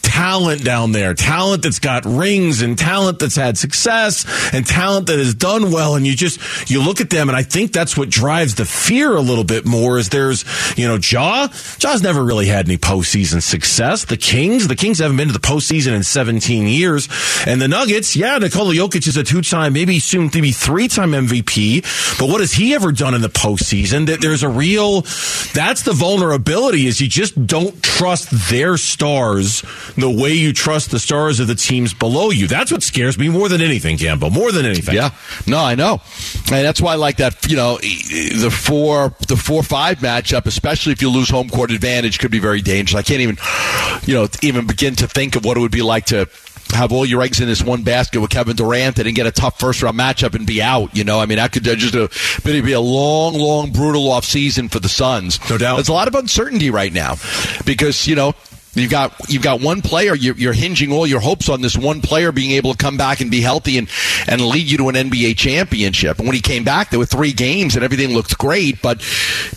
talent 0.09 0.65
down 0.65 0.93
there, 0.93 1.13
talent 1.13 1.63
that's 1.63 1.79
got 1.79 2.07
rings 2.07 2.63
and 2.63 2.79
talent 2.79 3.19
that's 3.19 3.37
had 3.37 3.59
success 3.59 4.25
and 4.55 4.67
talent 4.67 5.07
that 5.09 5.19
has 5.19 5.35
done 5.35 5.71
well. 5.71 5.97
And 5.97 6.07
you 6.07 6.15
just, 6.17 6.71
you 6.71 6.83
look 6.83 7.03
at 7.03 7.11
them 7.11 7.29
and 7.29 7.37
I 7.37 7.43
think 7.43 7.73
that's 7.73 7.95
what 7.95 8.09
drives 8.09 8.55
the 8.55 8.65
fear 8.65 9.15
a 9.15 9.21
little 9.21 9.45
bit 9.45 9.67
more 9.67 9.99
is 9.99 10.09
there's, 10.09 10.47
you 10.79 10.89
know, 10.89 10.99
Ja, 11.03 11.49
Ja's 11.79 12.03
never 12.03 12.25
really 12.25 12.47
had 12.47 12.67
any 12.67 12.79
postseason 12.79 13.43
success. 13.43 14.07
The 14.07 14.17
Kings, 14.17 14.67
the 14.67 14.77
Kings 14.77 14.99
haven't 14.99 15.19
been 15.19 15.29
to 15.29 15.35
the 15.35 15.41
postseason 15.41 15.95
in 15.95 16.03
17 16.03 16.67
years. 16.67 17.09
And 17.47 17.61
the 17.61 17.69
Nuggets, 17.69 18.17
yeah, 18.17 18.39
Nikola 18.39 18.73
Jokic 18.75 19.07
is 19.07 19.17
a 19.19 19.25
two-time, 19.25 19.75
maybe 19.75 19.99
soon 19.99 20.31
to 20.31 20.41
be 20.41 20.53
three-time 20.53 21.13
MVP. 21.13 22.19
But 22.19 22.31
what 22.31 22.41
has 22.41 22.53
he 22.53 22.75
ever 22.75 22.93
done 22.93 23.13
in 23.13 23.21
the 23.21 23.29
postseason? 23.29 24.07
That 24.07 24.23
there's 24.23 24.43
a 24.43 24.49
real, 24.49 25.03
that's 25.53 25.83
the 25.83 25.93
vulnerability 25.93 26.87
is 26.87 26.99
you 26.99 27.09
just 27.09 27.47
don't 27.47 27.83
trust 27.83 28.31
their 28.49 28.79
stars 28.79 29.63
the 30.01 30.11
way 30.11 30.33
you 30.33 30.53
trust 30.53 30.91
the 30.91 30.99
stars 30.99 31.41
of 31.41 31.47
the 31.47 31.55
teams 31.55 31.95
below 31.95 32.31
you. 32.31 32.47
That's 32.47 32.73
what 32.73 32.83
scares 32.83 33.19
me 33.19 33.29
more 33.29 33.49
than 33.49 33.61
anything, 33.61 33.97
Gambo. 33.97 34.33
More 34.33 34.53
than 34.53 34.67
anything. 34.67 34.95
Yeah, 34.95 35.11
no, 35.47 35.59
I 35.59 35.75
know, 35.75 36.01
and 36.53 36.65
that's 36.65 36.81
why 36.81 36.93
I 36.93 36.97
like 36.97 37.19
that. 37.19 37.47
You 37.49 37.57
know, 37.57 37.79
the 37.79 38.51
four, 38.51 39.15
the 39.27 39.37
four 39.37 39.63
five 39.63 39.99
matchup, 39.99 40.47
especially 40.47 40.93
if 40.93 41.03
you 41.03 41.11
lose 41.11 41.29
home 41.31 41.49
court 41.49 41.71
advantage, 41.71 42.19
could 42.19 42.31
be 42.31 42.39
very 42.41 42.61
dangerous. 42.61 42.99
I 42.99 43.03
can't 43.03 43.21
even, 43.21 43.37
you 44.07 44.15
know, 44.15 44.29
even 44.43 44.67
begin 44.67 44.95
to 44.97 45.07
think 45.07 45.37
of 45.37 45.45
what 45.45 45.57
it 45.57 45.61
would 45.61 45.73
be 45.73 45.83
like 45.83 46.07
to 46.07 46.29
have 46.75 46.93
all 46.93 47.05
your 47.05 47.23
eggs 47.23 47.41
in 47.41 47.47
this 47.47 47.63
one 47.63 47.83
basket 47.83 48.21
with 48.21 48.31
Kevin 48.31 48.57
Durant 48.57 48.99
and 48.99 49.07
then 49.07 49.15
get 49.15 49.27
a 49.27 49.31
tough 49.31 49.59
first 49.59 49.83
round 49.83 49.99
matchup 49.99 50.35
and 50.35 50.47
be 50.47 50.61
out. 50.61 50.95
You 50.97 51.05
know, 51.05 51.21
I 51.21 51.27
mean, 51.27 51.39
that 51.39 51.53
could 51.53 51.67
uh, 51.67 51.75
just 51.75 51.95
uh, 51.95 52.09
a, 52.09 52.49
it'd 52.49 52.65
be 52.65 52.73
a 52.73 52.81
long, 52.81 53.35
long, 53.35 53.73
brutal 53.73 54.11
off 54.11 54.25
season 54.25 54.69
for 54.69 54.79
the 54.81 54.89
Suns. 54.89 55.39
No 55.49 55.59
doubt. 55.59 55.77
There's 55.77 55.89
a 55.89 55.93
lot 55.93 56.09
of 56.09 56.15
uncertainty 56.15 56.71
right 56.71 56.93
now 56.93 57.17
because 57.65 58.07
you 58.07 58.17
know. 58.17 58.35
You've 58.79 58.91
got 58.91 59.15
you've 59.29 59.43
got 59.43 59.61
one 59.61 59.83
player. 59.83 60.15
You're, 60.15 60.37
you're 60.37 60.53
hinging 60.53 60.93
all 60.93 61.07
your 61.07 61.21
hopes 61.21 61.49
on 61.49 61.61
this 61.61 61.77
one 61.77 62.01
player 62.01 62.33
being 62.33 62.53
able 62.53 62.73
to 62.73 62.79
come 62.79 62.97
back 62.97 63.21
and 63.21 63.31
be 63.31 63.41
healthy 63.41 63.79
and, 63.79 63.89
and 64.27 64.41
lead 64.41 64.71
you 64.71 64.79
to 64.79 64.89
an 64.89 64.95
NBA 64.95 65.37
championship. 65.37 66.19
And 66.19 66.27
when 66.27 66.35
he 66.35 66.41
came 66.41 66.65
back, 66.65 66.91
there 66.91 66.99
were 66.99 67.07
three 67.07 67.33
games 67.33 67.75
and 67.75 67.85
everything 67.85 68.15
looked 68.15 68.39
great. 68.39 68.81
But 68.83 68.99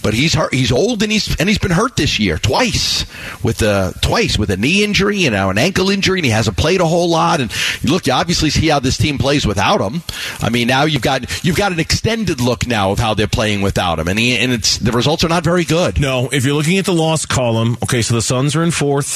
but 0.01 0.13
he's 0.13 0.33
hurt, 0.33 0.53
he's 0.53 0.71
old 0.71 1.03
and 1.03 1.11
he's 1.11 1.35
and 1.39 1.47
he's 1.47 1.57
been 1.59 1.71
hurt 1.71 1.95
this 1.95 2.19
year 2.19 2.37
twice 2.37 3.05
with 3.43 3.61
a 3.61 3.93
twice 4.01 4.37
with 4.37 4.49
a 4.49 4.57
knee 4.57 4.83
injury 4.83 5.25
and 5.25 5.33
now 5.33 5.49
an 5.49 5.57
ankle 5.57 5.89
injury, 5.89 6.19
and 6.19 6.25
he 6.25 6.31
hasn't 6.31 6.57
played 6.57 6.81
a 6.81 6.85
whole 6.85 7.09
lot. 7.09 7.39
And 7.39 7.51
look, 7.83 8.07
you 8.07 8.13
obviously 8.13 8.49
see 8.49 8.67
how 8.67 8.79
this 8.79 8.97
team 8.97 9.17
plays 9.17 9.45
without 9.45 9.81
him. 9.81 10.01
I 10.39 10.49
mean, 10.49 10.67
now 10.67 10.83
you've 10.83 11.01
got 11.01 11.43
you've 11.43 11.57
got 11.57 11.71
an 11.71 11.79
extended 11.79 12.41
look 12.41 12.67
now 12.67 12.91
of 12.91 12.99
how 12.99 13.13
they're 13.13 13.27
playing 13.27 13.61
without 13.61 13.99
him, 13.99 14.07
and 14.07 14.17
he, 14.17 14.37
and 14.37 14.51
it's 14.51 14.77
the 14.77 14.91
results 14.91 15.23
are 15.23 15.29
not 15.29 15.43
very 15.43 15.63
good. 15.63 15.99
No, 15.99 16.29
if 16.31 16.45
you're 16.45 16.55
looking 16.55 16.77
at 16.77 16.85
the 16.85 16.93
loss 16.93 17.25
column, 17.25 17.77
okay, 17.83 18.01
so 18.01 18.13
the 18.13 18.21
Suns 18.21 18.55
are 18.55 18.63
in 18.63 18.71
fourth. 18.71 19.10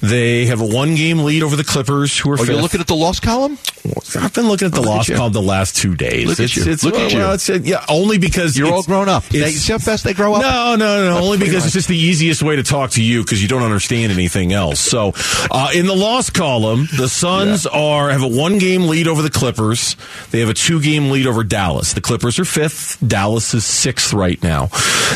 They 0.00 0.46
have 0.46 0.60
a 0.60 0.66
one 0.66 0.94
game 0.94 1.20
lead 1.20 1.42
over 1.42 1.56
the 1.56 1.64
Clippers, 1.64 2.18
who 2.18 2.30
are 2.30 2.34
Are 2.34 2.38
fifth. 2.38 2.48
you 2.50 2.56
looking 2.56 2.80
at 2.80 2.86
the 2.86 2.96
loss 2.96 3.20
column? 3.20 3.58
I've 4.16 4.32
been 4.32 4.48
looking 4.48 4.66
at 4.66 4.72
the 4.72 4.80
at 4.80 4.86
loss 4.86 5.08
you. 5.08 5.16
column 5.16 5.32
the 5.32 5.42
last 5.42 5.76
two 5.76 5.94
days. 5.94 6.26
Look 6.26 6.40
at 6.40 6.44
it's, 6.44 6.56
you. 6.56 6.70
It's, 6.70 6.84
Look 6.84 6.94
at 6.94 7.12
well. 7.12 7.32
It's, 7.32 7.50
uh, 7.50 7.58
yeah, 7.62 7.84
only 7.88 8.18
because 8.18 8.56
You're 8.56 8.72
all 8.72 8.82
grown 8.82 9.08
up. 9.08 9.24
They, 9.24 9.50
see 9.50 9.72
how 9.72 9.78
fast 9.78 10.04
they 10.04 10.14
grow 10.14 10.34
up? 10.34 10.42
No, 10.42 10.76
no, 10.76 11.10
no. 11.10 11.18
Only 11.18 11.38
because 11.44 11.64
it's 11.64 11.74
just 11.74 11.88
the 11.88 11.96
easiest 11.96 12.42
way 12.42 12.56
to 12.56 12.62
talk 12.62 12.90
to 12.92 13.02
you 13.02 13.22
because 13.22 13.42
you 13.42 13.48
don't 13.48 13.62
understand 13.62 14.12
anything 14.12 14.52
else. 14.52 14.80
So, 14.80 15.12
uh, 15.50 15.70
in 15.74 15.86
the 15.86 15.94
loss 15.94 16.30
column, 16.30 16.88
the 16.96 17.08
Suns 17.08 17.66
are 17.66 18.10
have 18.10 18.22
a 18.22 18.28
one 18.28 18.58
game 18.58 18.86
lead 18.88 19.08
over 19.08 19.22
the 19.22 19.30
Clippers. 19.30 19.96
They 20.30 20.40
have 20.40 20.48
a 20.48 20.54
two 20.54 20.80
game 20.80 21.10
lead 21.10 21.26
over 21.26 21.44
Dallas. 21.44 21.92
The 21.92 22.00
Clippers 22.00 22.38
are 22.38 22.44
fifth. 22.44 22.98
Dallas 23.06 23.54
is 23.54 23.64
sixth 23.64 24.12
right 24.12 24.42
now. 24.42 24.68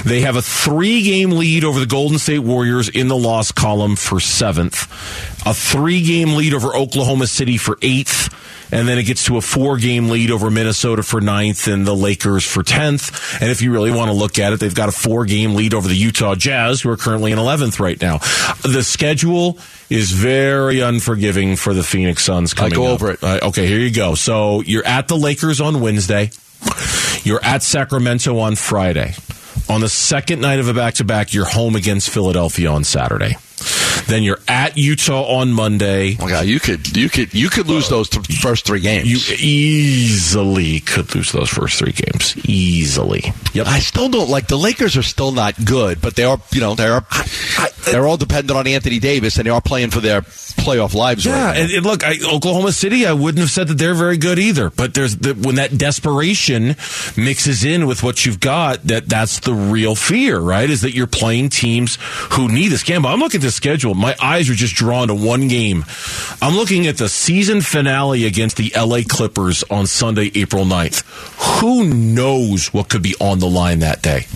They 0.04 0.20
have 0.22 0.36
a 0.36 0.42
three 0.42 1.02
game 1.02 1.30
lead 1.30 1.64
over 1.64 1.80
the 1.80 1.86
Golden 1.86 2.18
State 2.18 2.40
Warriors 2.40 2.88
in 2.88 3.08
the 3.08 3.16
loss 3.16 3.52
column 3.52 3.96
for 4.08 4.20
seventh. 4.20 4.90
A 5.46 5.52
three 5.52 6.02
game 6.02 6.34
lead 6.34 6.54
over 6.54 6.74
Oklahoma 6.74 7.26
City 7.26 7.58
for 7.58 7.78
eighth. 7.82 8.34
And 8.70 8.86
then 8.86 8.98
it 8.98 9.04
gets 9.04 9.24
to 9.26 9.38
a 9.38 9.40
four 9.40 9.78
game 9.78 10.10
lead 10.10 10.30
over 10.30 10.50
Minnesota 10.50 11.02
for 11.02 11.20
ninth 11.20 11.68
and 11.68 11.86
the 11.86 11.94
Lakers 11.94 12.44
for 12.44 12.62
10th. 12.62 13.40
And 13.40 13.50
if 13.50 13.62
you 13.62 13.72
really 13.72 13.90
want 13.90 14.10
to 14.10 14.16
look 14.16 14.38
at 14.38 14.52
it, 14.52 14.60
they've 14.60 14.74
got 14.74 14.90
a 14.90 14.92
four 14.92 15.24
game 15.24 15.54
lead 15.54 15.72
over 15.72 15.88
the 15.88 15.96
Utah 15.96 16.34
Jazz, 16.34 16.82
who 16.82 16.90
are 16.90 16.96
currently 16.96 17.32
in 17.32 17.38
11th 17.38 17.80
right 17.80 18.00
now. 18.00 18.18
The 18.62 18.82
schedule 18.82 19.58
is 19.88 20.10
very 20.12 20.80
unforgiving 20.80 21.56
for 21.56 21.72
the 21.72 21.82
Phoenix 21.82 22.24
Suns 22.24 22.52
coming 22.52 22.74
go 22.74 22.86
up. 22.86 22.90
over 22.92 23.12
it. 23.12 23.22
Uh, 23.22 23.40
okay, 23.44 23.66
here 23.66 23.78
you 23.78 23.90
go. 23.90 24.14
So 24.14 24.60
you're 24.60 24.86
at 24.86 25.08
the 25.08 25.16
Lakers 25.16 25.62
on 25.62 25.80
Wednesday. 25.80 26.30
You're 27.22 27.42
at 27.42 27.62
Sacramento 27.62 28.38
on 28.38 28.54
Friday. 28.54 29.14
On 29.70 29.80
the 29.80 29.88
second 29.88 30.40
night 30.40 30.60
of 30.60 30.68
a 30.68 30.74
back 30.74 30.94
to 30.94 31.04
back, 31.04 31.32
you're 31.32 31.46
home 31.46 31.74
against 31.74 32.10
Philadelphia 32.10 32.70
on 32.70 32.84
Saturday. 32.84 33.36
Then 34.08 34.22
you're 34.22 34.40
at 34.48 34.78
Utah 34.78 35.22
on 35.38 35.52
Monday. 35.52 36.16
Oh, 36.18 36.28
God, 36.28 36.46
you 36.46 36.58
could 36.58 36.96
you 36.96 37.10
could 37.10 37.34
you 37.34 37.50
could 37.50 37.66
lose 37.66 37.90
those 37.90 38.08
th- 38.08 38.26
first 38.40 38.64
three 38.64 38.80
games. 38.80 39.06
You 39.06 39.18
easily 39.38 40.80
could 40.80 41.14
lose 41.14 41.30
those 41.30 41.50
first 41.50 41.78
three 41.78 41.92
games. 41.92 42.34
Easily. 42.48 43.32
Yep. 43.52 43.66
I 43.66 43.80
still 43.80 44.08
don't 44.08 44.30
like 44.30 44.48
the 44.48 44.56
Lakers 44.56 44.96
are 44.96 45.02
still 45.02 45.32
not 45.32 45.62
good, 45.62 46.00
but 46.00 46.16
they 46.16 46.24
are 46.24 46.40
you 46.52 46.60
know 46.60 46.74
they're 46.74 47.04
they're 47.84 48.06
all 48.06 48.16
dependent 48.16 48.58
on 48.58 48.66
Anthony 48.66 48.98
Davis 48.98 49.36
and 49.36 49.44
they 49.46 49.50
are 49.50 49.60
playing 49.60 49.90
for 49.90 50.00
their 50.00 50.22
playoff 50.68 50.94
lives. 50.94 51.24
Yeah, 51.24 51.46
right 51.46 51.58
and, 51.58 51.70
and 51.70 51.86
look, 51.86 52.04
I, 52.04 52.16
Oklahoma 52.30 52.72
City, 52.72 53.06
I 53.06 53.12
wouldn't 53.12 53.40
have 53.40 53.50
said 53.50 53.68
that 53.68 53.78
they're 53.78 53.94
very 53.94 54.18
good 54.18 54.38
either. 54.38 54.70
But 54.70 54.94
there's 54.94 55.16
the, 55.16 55.34
when 55.34 55.54
that 55.56 55.76
desperation 55.76 56.76
mixes 57.16 57.64
in 57.64 57.86
with 57.86 58.02
what 58.02 58.26
you've 58.26 58.40
got, 58.40 58.82
that 58.84 59.08
that's 59.08 59.40
the 59.40 59.54
real 59.54 59.94
fear, 59.94 60.38
right? 60.38 60.68
Is 60.68 60.82
that 60.82 60.94
you're 60.94 61.06
playing 61.06 61.48
teams 61.48 61.98
who 62.32 62.48
need 62.48 62.68
this 62.68 62.82
game. 62.82 63.02
But 63.02 63.12
I'm 63.12 63.20
looking 63.20 63.40
at 63.40 63.44
the 63.44 63.50
schedule. 63.50 63.94
My 63.94 64.14
eyes 64.20 64.50
are 64.50 64.54
just 64.54 64.74
drawn 64.74 65.08
to 65.08 65.14
one 65.14 65.48
game. 65.48 65.84
I'm 66.42 66.54
looking 66.54 66.86
at 66.86 66.98
the 66.98 67.08
season 67.08 67.60
finale 67.60 68.26
against 68.26 68.56
the 68.56 68.72
LA 68.76 69.00
Clippers 69.08 69.64
on 69.70 69.86
Sunday, 69.86 70.30
April 70.34 70.64
9th. 70.64 71.60
Who 71.60 71.84
knows 71.84 72.72
what 72.74 72.88
could 72.88 73.02
be 73.02 73.14
on 73.20 73.38
the 73.38 73.48
line 73.48 73.80
that 73.80 74.02
day? 74.02 74.26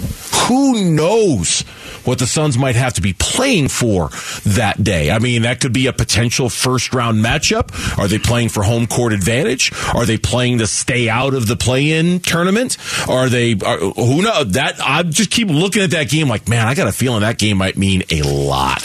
Who 0.48 0.92
knows 0.92 1.62
what 2.04 2.18
the 2.18 2.26
Suns 2.26 2.58
might 2.58 2.74
have 2.74 2.94
to 2.94 3.00
be 3.00 3.12
playing 3.12 3.68
for 3.68 4.10
that 4.44 4.82
day? 4.82 5.10
I 5.10 5.18
mean, 5.18 5.42
that 5.42 5.60
could 5.60 5.72
be 5.72 5.86
a 5.86 5.92
potential 5.92 6.21
first 6.30 6.94
round 6.94 7.24
matchup. 7.24 7.98
Are 7.98 8.08
they 8.08 8.18
playing 8.18 8.48
for 8.50 8.62
home 8.62 8.86
court 8.86 9.12
advantage? 9.12 9.72
Are 9.94 10.04
they 10.04 10.18
playing 10.18 10.58
to 10.58 10.66
stay 10.66 11.08
out 11.08 11.34
of 11.34 11.46
the 11.46 11.56
play 11.56 11.92
in 11.92 12.20
tournament? 12.20 12.76
Are 13.08 13.28
they, 13.28 13.52
are, 13.64 13.78
who 13.78 14.22
knows? 14.22 14.52
That, 14.52 14.80
I 14.80 15.02
just 15.02 15.30
keep 15.30 15.48
looking 15.48 15.82
at 15.82 15.90
that 15.90 16.08
game 16.08 16.28
like, 16.28 16.48
man, 16.48 16.66
I 16.66 16.74
got 16.74 16.88
a 16.88 16.92
feeling 16.92 17.20
that 17.20 17.38
game 17.38 17.56
might 17.58 17.76
mean 17.76 18.02
a 18.10 18.22
lot 18.22 18.82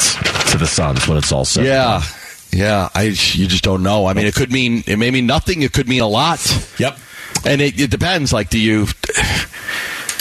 to 0.51 0.57
the 0.57 0.67
Suns 0.67 1.07
when 1.07 1.17
it's 1.17 1.31
all 1.31 1.45
said. 1.45 1.65
yeah, 1.65 2.01
yeah. 2.51 2.89
I 2.93 3.03
you 3.03 3.47
just 3.47 3.63
don't 3.63 3.83
know. 3.83 4.05
I 4.05 4.13
mean, 4.13 4.25
it 4.25 4.35
could 4.35 4.51
mean 4.51 4.83
it 4.87 4.97
may 4.97 5.11
mean 5.11 5.25
nothing. 5.27 5.61
It 5.61 5.73
could 5.73 5.87
mean 5.87 6.01
a 6.01 6.07
lot. 6.07 6.39
Yep. 6.79 6.97
And 7.45 7.61
it, 7.61 7.79
it 7.79 7.91
depends. 7.91 8.33
Like, 8.33 8.49
do 8.49 8.59
you? 8.59 8.87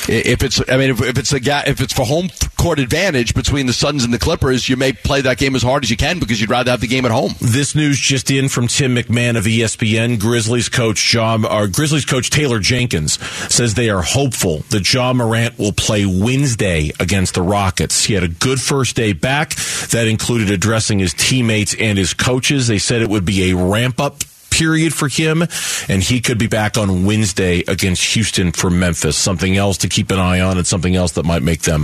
If 0.08 0.42
it's, 0.42 0.60
I 0.68 0.76
mean, 0.76 0.90
if, 0.90 1.02
if 1.02 1.18
it's 1.18 1.32
a 1.32 1.40
ga- 1.40 1.64
if 1.66 1.80
it's 1.80 1.92
for 1.92 2.04
home 2.04 2.28
court 2.56 2.78
advantage 2.78 3.34
between 3.34 3.66
the 3.66 3.72
Suns 3.72 4.04
and 4.04 4.12
the 4.12 4.18
Clippers, 4.18 4.68
you 4.68 4.76
may 4.76 4.92
play 4.92 5.20
that 5.20 5.38
game 5.38 5.54
as 5.54 5.62
hard 5.62 5.84
as 5.84 5.90
you 5.90 5.96
can 5.96 6.18
because 6.18 6.40
you'd 6.40 6.50
rather 6.50 6.70
have 6.70 6.80
the 6.80 6.86
game 6.86 7.04
at 7.04 7.10
home. 7.10 7.34
This 7.40 7.74
news 7.74 7.98
just 7.98 8.30
in 8.30 8.48
from 8.48 8.68
Tim 8.68 8.94
McMahon 8.94 9.36
of 9.36 9.44
ESPN. 9.44 10.18
Grizzlies 10.18 10.68
coach 10.68 11.04
John, 11.04 11.44
or 11.44 11.50
uh, 11.50 11.66
Grizzlies 11.66 12.04
coach 12.04 12.30
Taylor 12.30 12.58
Jenkins 12.58 13.18
says 13.52 13.74
they 13.74 13.90
are 13.90 14.02
hopeful 14.02 14.58
that 14.70 14.92
Ja 14.92 15.12
Morant 15.12 15.58
will 15.58 15.72
play 15.72 16.06
Wednesday 16.06 16.90
against 17.00 17.34
the 17.34 17.42
Rockets. 17.42 18.04
He 18.04 18.14
had 18.14 18.22
a 18.22 18.28
good 18.28 18.60
first 18.60 18.96
day 18.96 19.12
back 19.12 19.54
that 19.90 20.06
included 20.06 20.50
addressing 20.50 20.98
his 20.98 21.14
teammates 21.14 21.74
and 21.78 21.98
his 21.98 22.14
coaches. 22.14 22.68
They 22.68 22.78
said 22.78 23.02
it 23.02 23.08
would 23.08 23.24
be 23.24 23.50
a 23.50 23.56
ramp 23.56 24.00
up 24.00 24.22
period 24.56 24.94
for 24.94 25.08
him, 25.08 25.42
and 25.88 26.02
he 26.02 26.20
could 26.20 26.38
be 26.38 26.46
back 26.46 26.78
on 26.78 27.04
Wednesday 27.04 27.62
against 27.68 28.14
Houston 28.14 28.52
for 28.52 28.70
Memphis. 28.70 29.16
Something 29.16 29.56
else 29.56 29.76
to 29.78 29.88
keep 29.88 30.10
an 30.10 30.18
eye 30.18 30.40
on, 30.40 30.56
and 30.56 30.66
something 30.66 30.96
else 30.96 31.12
that 31.12 31.26
might 31.26 31.42
make 31.42 31.62
them 31.62 31.82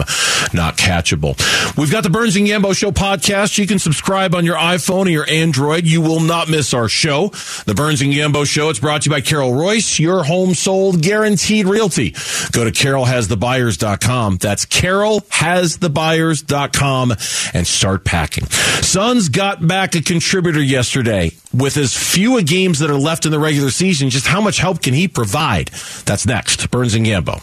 not 0.54 0.78
catchable. 0.78 1.36
We've 1.76 1.90
got 1.90 2.02
the 2.02 2.10
Burns 2.10 2.36
and 2.36 2.46
Gambo 2.46 2.74
Show 2.74 2.90
podcast. 2.90 3.58
You 3.58 3.66
can 3.66 3.78
subscribe 3.78 4.34
on 4.34 4.46
your 4.46 4.56
iPhone 4.56 5.06
or 5.06 5.10
your 5.10 5.28
Android. 5.28 5.84
You 5.84 6.00
will 6.00 6.20
not 6.20 6.48
miss 6.48 6.72
our 6.72 6.88
show. 6.88 7.28
The 7.66 7.74
Burns 7.74 8.00
and 8.00 8.12
Gambo 8.12 8.46
Show. 8.46 8.70
It's 8.70 8.78
brought 8.78 9.02
to 9.02 9.10
you 9.10 9.14
by 9.14 9.20
Carol 9.20 9.52
Royse, 9.52 9.98
your 9.98 10.24
home 10.24 10.54
sold 10.54 11.02
guaranteed 11.02 11.66
realty. 11.66 12.10
Go 12.52 12.64
to 12.64 12.70
carolhasthebuyers.com. 12.70 14.38
That's 14.38 14.64
carolhasthebuyers.com 14.66 17.10
and 17.54 17.66
start 17.66 18.04
packing. 18.04 18.46
Suns 18.46 19.28
got 19.28 19.66
back 19.66 19.94
a 19.94 20.02
contributor 20.02 20.62
yesterday 20.62 21.32
with 21.52 21.76
as 21.76 21.96
few 21.96 22.38
a 22.38 22.42
games 22.62 22.78
that 22.78 22.90
are 22.90 22.96
left 22.96 23.26
in 23.26 23.32
the 23.32 23.38
regular 23.40 23.70
season. 23.70 24.08
Just 24.08 24.24
how 24.24 24.40
much 24.40 24.58
help 24.58 24.80
can 24.82 24.94
he 24.94 25.08
provide? 25.08 25.66
That's 26.04 26.26
next. 26.26 26.70
Burns 26.70 26.94
and 26.94 27.04
Gambo. 27.04 27.42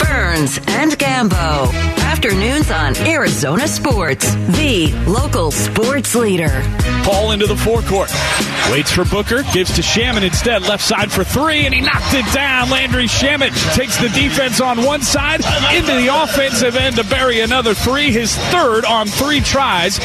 Burns 0.00 0.58
and 0.66 0.92
Gambo. 0.98 1.72
Afternoons 2.02 2.72
on 2.72 2.96
Arizona 3.06 3.68
Sports, 3.68 4.34
the 4.34 4.92
local 5.06 5.52
sports 5.52 6.16
leader. 6.16 6.50
Paul 7.04 7.30
into 7.30 7.46
the 7.46 7.56
forecourt. 7.56 8.10
Waits 8.72 8.90
for 8.90 9.04
Booker. 9.04 9.44
Gives 9.52 9.72
to 9.76 9.82
Shamet 9.82 10.24
instead. 10.24 10.62
Left 10.62 10.82
side 10.82 11.12
for 11.12 11.22
three, 11.22 11.66
and 11.66 11.72
he 11.74 11.80
knocked 11.80 12.14
it 12.14 12.26
down. 12.34 12.68
Landry 12.68 13.06
Shamet 13.06 13.52
takes 13.76 13.96
the 13.98 14.08
defense 14.08 14.60
on 14.60 14.84
one 14.84 15.02
side 15.02 15.40
into 15.72 15.92
the 15.94 16.08
offensive 16.12 16.74
end 16.74 16.96
to 16.96 17.04
bury 17.04 17.40
another 17.40 17.74
three. 17.74 18.10
His 18.10 18.36
third 18.36 18.84
on 18.84 19.06
three 19.06 19.40
tries. 19.40 20.00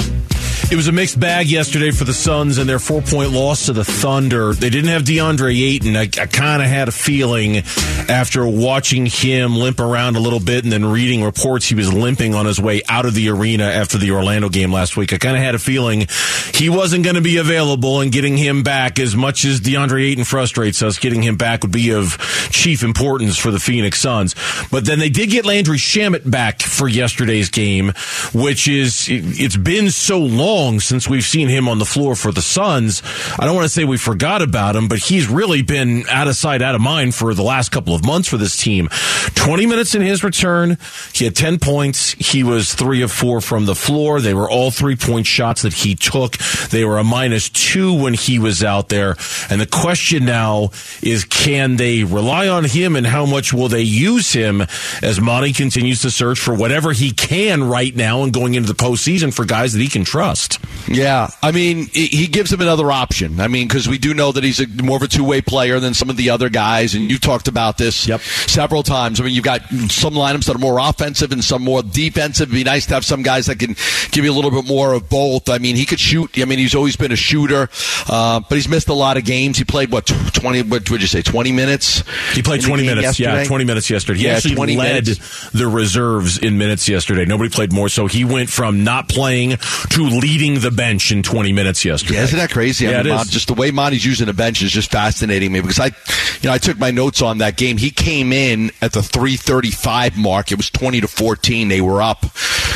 It 0.70 0.76
was 0.76 0.90
a 0.90 0.92
mixed 0.92 1.18
bag 1.18 1.48
yesterday 1.48 1.92
for 1.92 2.04
the 2.04 2.14
Suns 2.14 2.58
and 2.58 2.68
their 2.68 2.78
four 2.78 3.02
point 3.02 3.32
loss 3.32 3.68
to 3.68 3.74
the 3.74 3.86
Thunder. 3.86 4.52
They 4.52 4.70
didn't 4.70 4.90
have 4.90 5.04
DeAndre 5.04 5.58
Ayton. 5.58 5.96
I, 5.96 6.02
I 6.02 6.26
kind 6.26 6.62
of 6.62 6.68
had 6.68 6.90
a 6.90 6.92
feeling 6.92 7.64
after 8.10 8.46
watching 8.46 9.06
him 9.06 9.56
limp 9.56 9.80
around 9.80 10.18
a 10.18 10.20
little 10.20 10.42
bit 10.42 10.66
and 10.66 10.74
then 10.74 10.84
reading 10.84 11.24
reports 11.24 11.68
he 11.68 11.76
was 11.76 11.94
limping 11.94 12.36
on 12.36 12.46
his 12.46 12.60
way 12.60 12.82
out 12.90 13.06
of 13.06 13.14
the 13.14 13.30
arena 13.30 13.64
after 13.64 13.98
the 13.98 14.12
Orlando 14.12 14.50
game 14.50 14.74
last 14.74 14.98
week. 14.98 15.14
I 15.14 15.18
kind 15.18 15.38
of 15.38 15.42
had 15.42 15.56
a 15.56 15.60
feeling 15.60 16.06
he 16.54 16.68
wasn't 16.70 17.06
going 17.06 17.16
to 17.16 17.22
be 17.22 17.38
available 17.38 18.02
and 18.02 18.12
getting 18.12 18.36
him 18.36 18.64
back 18.64 19.00
as 19.00 19.16
much 19.16 19.46
as 19.46 19.62
DeAndre 19.62 20.04
Ayton 20.04 20.26
frustrates 20.26 20.84
us, 20.84 21.00
getting 21.00 21.22
him 21.22 21.38
back 21.38 21.62
would 21.62 21.72
be 21.72 21.94
of 21.94 22.18
chief 22.52 22.84
importance 22.84 23.38
for 23.38 23.52
the 23.52 23.60
Phoenix 23.60 24.02
Suns. 24.02 24.36
But 24.70 24.84
then 24.84 25.00
they 25.00 25.10
did 25.10 25.30
get 25.30 25.46
Landry 25.46 25.78
Shamet 25.78 26.30
back 26.30 26.62
for 26.62 26.90
yesterday's 26.90 27.48
game, 27.48 27.94
which 28.34 28.68
is, 28.68 29.08
it, 29.08 29.24
it's 29.40 29.56
been 29.56 29.92
so 29.92 30.20
long 30.20 30.57
since 30.58 31.08
we've 31.08 31.24
seen 31.24 31.50
him 31.50 31.70
on 31.70 31.78
the 31.78 31.86
floor 31.86 32.16
for 32.16 32.32
the 32.32 32.42
Suns. 32.42 33.04
I 33.38 33.46
don't 33.46 33.54
want 33.54 33.66
to 33.66 33.70
say 33.70 33.86
we 33.86 33.98
forgot 33.98 34.42
about 34.42 34.76
him, 34.76 34.88
but 34.88 34.98
he's 34.98 35.28
really 35.28 35.62
been 35.62 36.04
out 36.10 36.28
of 36.28 36.36
sight, 36.36 36.64
out 36.64 36.74
of 36.74 36.82
mind 36.82 37.14
for 37.14 37.36
the 37.36 37.44
last 37.44 37.70
couple 37.70 37.94
of 37.94 38.04
months 38.04 38.28
for 38.28 38.38
this 38.38 38.58
team. 38.58 38.90
20 39.36 39.68
minutes 39.68 39.94
in 39.94 40.02
his 40.02 40.24
return. 40.24 40.80
He 41.14 41.26
had 41.26 41.36
10 41.36 41.60
points. 41.60 42.14
He 42.14 42.44
was 42.44 42.74
three 42.74 43.04
of 43.04 43.12
four 43.12 43.40
from 43.40 43.66
the 43.66 43.76
floor. 43.76 44.20
They 44.20 44.34
were 44.34 44.50
all 44.50 44.72
three 44.72 44.96
point 44.96 45.28
shots 45.28 45.62
that 45.62 45.74
he 45.74 45.94
took. 45.94 46.38
They 46.72 46.84
were 46.84 46.98
a 46.98 47.04
minus 47.04 47.50
two 47.50 47.94
when 47.94 48.16
he 48.16 48.40
was 48.40 48.64
out 48.64 48.90
there. 48.90 49.16
And 49.52 49.62
the 49.62 49.68
question 49.68 50.26
now 50.26 50.72
is 51.04 51.24
can 51.24 51.76
they 51.76 52.04
rely 52.04 52.48
on 52.48 52.64
him 52.64 52.96
and 52.96 53.06
how 53.06 53.28
much 53.28 53.54
will 53.54 53.68
they 53.68 53.84
use 53.84 54.34
him 54.34 54.62
as 55.04 55.22
Monty 55.22 55.54
continues 55.54 56.02
to 56.02 56.10
search 56.10 56.40
for 56.40 56.56
whatever 56.56 56.94
he 56.94 57.12
can 57.12 57.64
right 57.64 57.96
now 57.96 58.24
and 58.24 58.34
going 58.34 58.56
into 58.56 58.74
the 58.74 58.84
postseason 58.84 59.32
for 59.32 59.46
guys 59.46 59.74
that 59.74 59.80
he 59.80 59.88
can 59.88 60.04
trust? 60.04 60.47
Yeah, 60.90 61.28
I 61.44 61.52
mean, 61.52 61.88
he 61.92 62.28
gives 62.28 62.52
him 62.54 62.62
another 62.62 62.90
option. 62.94 63.42
I 63.42 63.50
mean, 63.50 63.68
because 63.68 63.90
we 63.90 63.98
do 63.98 64.14
know 64.14 64.32
that 64.32 64.44
he's 64.46 64.62
a, 64.62 64.68
more 64.82 64.96
of 64.96 65.04
a 65.04 65.08
two 65.10 65.26
way 65.26 65.42
player 65.42 65.82
than 65.82 65.94
some 65.94 66.10
of 66.10 66.16
the 66.16 66.30
other 66.30 66.48
guys, 66.48 66.96
and 66.96 67.12
you 67.12 67.18
talked 67.20 67.50
about 67.50 67.78
this 67.78 68.08
Yep. 68.08 68.22
several 68.22 68.84
times. 68.84 69.20
I 69.20 69.26
mean, 69.26 69.34
you've 69.34 69.44
got 69.44 69.64
some 69.90 70.14
lineups 70.14 70.46
that 70.46 70.56
are 70.56 70.60
more 70.60 70.80
offensive 70.80 71.34
and 71.34 71.44
some 71.44 71.62
more 71.62 71.84
defensive. 71.84 72.44
It'd 72.48 72.56
be 72.56 72.64
nice 72.64 72.86
to 72.86 72.94
have 72.94 73.04
some 73.04 73.22
guys 73.22 73.48
that 73.48 73.60
can 73.60 73.76
give 74.12 74.24
you 74.24 74.32
a 74.32 74.36
little 74.36 74.50
bit 74.52 74.66
more 74.66 74.94
of 74.94 75.10
both. 75.10 75.50
I 75.50 75.58
mean, 75.58 75.76
he 75.76 75.86
could 75.86 76.00
shoot. 76.00 76.32
I 76.40 76.46
mean, 76.46 76.58
he's 76.60 76.74
always 76.76 76.96
been 76.96 77.12
a 77.12 77.18
shooter, 77.18 77.70
uh, 78.08 78.40
but 78.48 78.56
he's 78.56 78.70
missed 78.70 78.88
a 78.88 78.94
lot 78.94 79.18
of 79.18 79.26
games. 79.26 79.58
He 79.58 79.66
played 79.66 79.92
what 79.92 80.06
twenty? 80.34 80.62
What 80.62 80.90
would 80.90 81.02
you 81.02 81.08
say? 81.08 81.22
Twenty 81.22 81.52
minutes? 81.52 82.04
He 82.34 82.42
played 82.42 82.62
20 82.62 82.84
game 82.84 82.96
minutes. 82.96 83.20
Yeah, 83.20 83.32
yesterday? 83.34 83.48
20 83.48 83.64
minutes 83.66 83.90
yesterday. 83.90 84.20
He 84.20 84.26
Yeah, 84.28 84.34
actually 84.36 84.76
led 84.78 85.04
minutes. 85.06 85.50
the 85.52 85.68
reserves 85.68 86.38
in 86.38 86.58
minutes 86.58 86.88
yesterday. 86.88 87.26
Nobody 87.26 87.50
played 87.50 87.74
more, 87.74 87.90
so 87.90 88.08
he 88.08 88.24
went 88.24 88.50
from 88.50 88.86
not 88.86 89.10
playing 89.10 89.58
to 89.90 90.04
leading 90.04 90.37
the 90.38 90.72
bench 90.72 91.12
in 91.12 91.24
20 91.24 91.52
minutes 91.54 91.84
yesterday. 91.86 92.16
Yeah, 92.16 92.24
isn't 92.24 92.40
that 92.40 92.52
crazy? 92.52 92.86
Yeah, 92.86 92.92
I 92.92 92.98
mean, 93.04 93.08
it 93.08 93.16
Mon- 93.16 93.22
is. 93.26 93.32
just 93.32 93.48
the 93.48 93.54
way 93.54 93.72
Monty's 93.72 94.06
using 94.06 94.28
the 94.28 94.34
bench 94.34 94.62
is 94.62 94.72
just 94.72 94.92
fascinating 94.92 95.52
me 95.52 95.62
because 95.62 95.80
I, 95.80 95.88
you 95.88 96.50
know, 96.50 96.52
I 96.54 96.58
took 96.58 96.78
my 96.78 96.92
notes 96.92 97.22
on 97.22 97.40
that 97.40 97.58
game. 97.58 97.78
He 97.78 97.90
came 97.92 98.32
in 98.32 98.72
at 98.82 98.94
the 98.94 99.02
335 99.02 100.18
mark. 100.18 100.52
It 100.52 100.56
was 100.58 100.70
20 100.70 101.02
to 101.02 101.08
14. 101.08 101.68
They 101.68 101.82
were 101.82 102.02
up. 102.02 102.26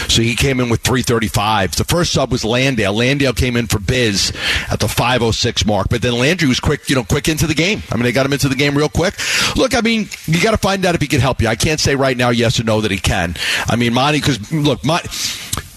So 0.09 0.21
he 0.21 0.35
came 0.35 0.59
in 0.59 0.69
with 0.69 0.81
335. 0.81 1.75
The 1.75 1.83
first 1.85 2.11
sub 2.11 2.31
was 2.31 2.43
Landale. 2.43 2.93
Landale 2.93 3.33
came 3.33 3.55
in 3.55 3.67
for 3.67 3.79
Biz 3.79 4.33
at 4.69 4.79
the 4.79 4.87
506 4.87 5.65
mark, 5.65 5.87
but 5.89 6.01
then 6.01 6.13
Landry 6.13 6.49
was 6.49 6.59
quick, 6.59 6.89
you 6.89 6.95
know, 6.95 7.03
quick 7.03 7.29
into 7.29 7.47
the 7.47 7.53
game. 7.53 7.81
I 7.91 7.95
mean, 7.95 8.03
they 8.03 8.11
got 8.11 8.25
him 8.25 8.33
into 8.33 8.49
the 8.49 8.55
game 8.55 8.77
real 8.77 8.89
quick. 8.89 9.13
Look, 9.55 9.75
I 9.75 9.81
mean, 9.81 10.09
you 10.25 10.41
got 10.41 10.51
to 10.51 10.57
find 10.57 10.85
out 10.85 10.95
if 10.95 11.01
he 11.01 11.07
can 11.07 11.21
help 11.21 11.41
you. 11.41 11.47
I 11.47 11.55
can't 11.55 11.79
say 11.79 11.95
right 11.95 12.17
now 12.17 12.29
yes 12.29 12.59
or 12.59 12.63
no 12.63 12.81
that 12.81 12.91
he 12.91 12.97
can. 12.97 13.35
I 13.67 13.75
mean, 13.77 13.93
Monty, 13.93 14.19
because 14.19 14.51
look, 14.51 14.83
Monty, 14.83 15.07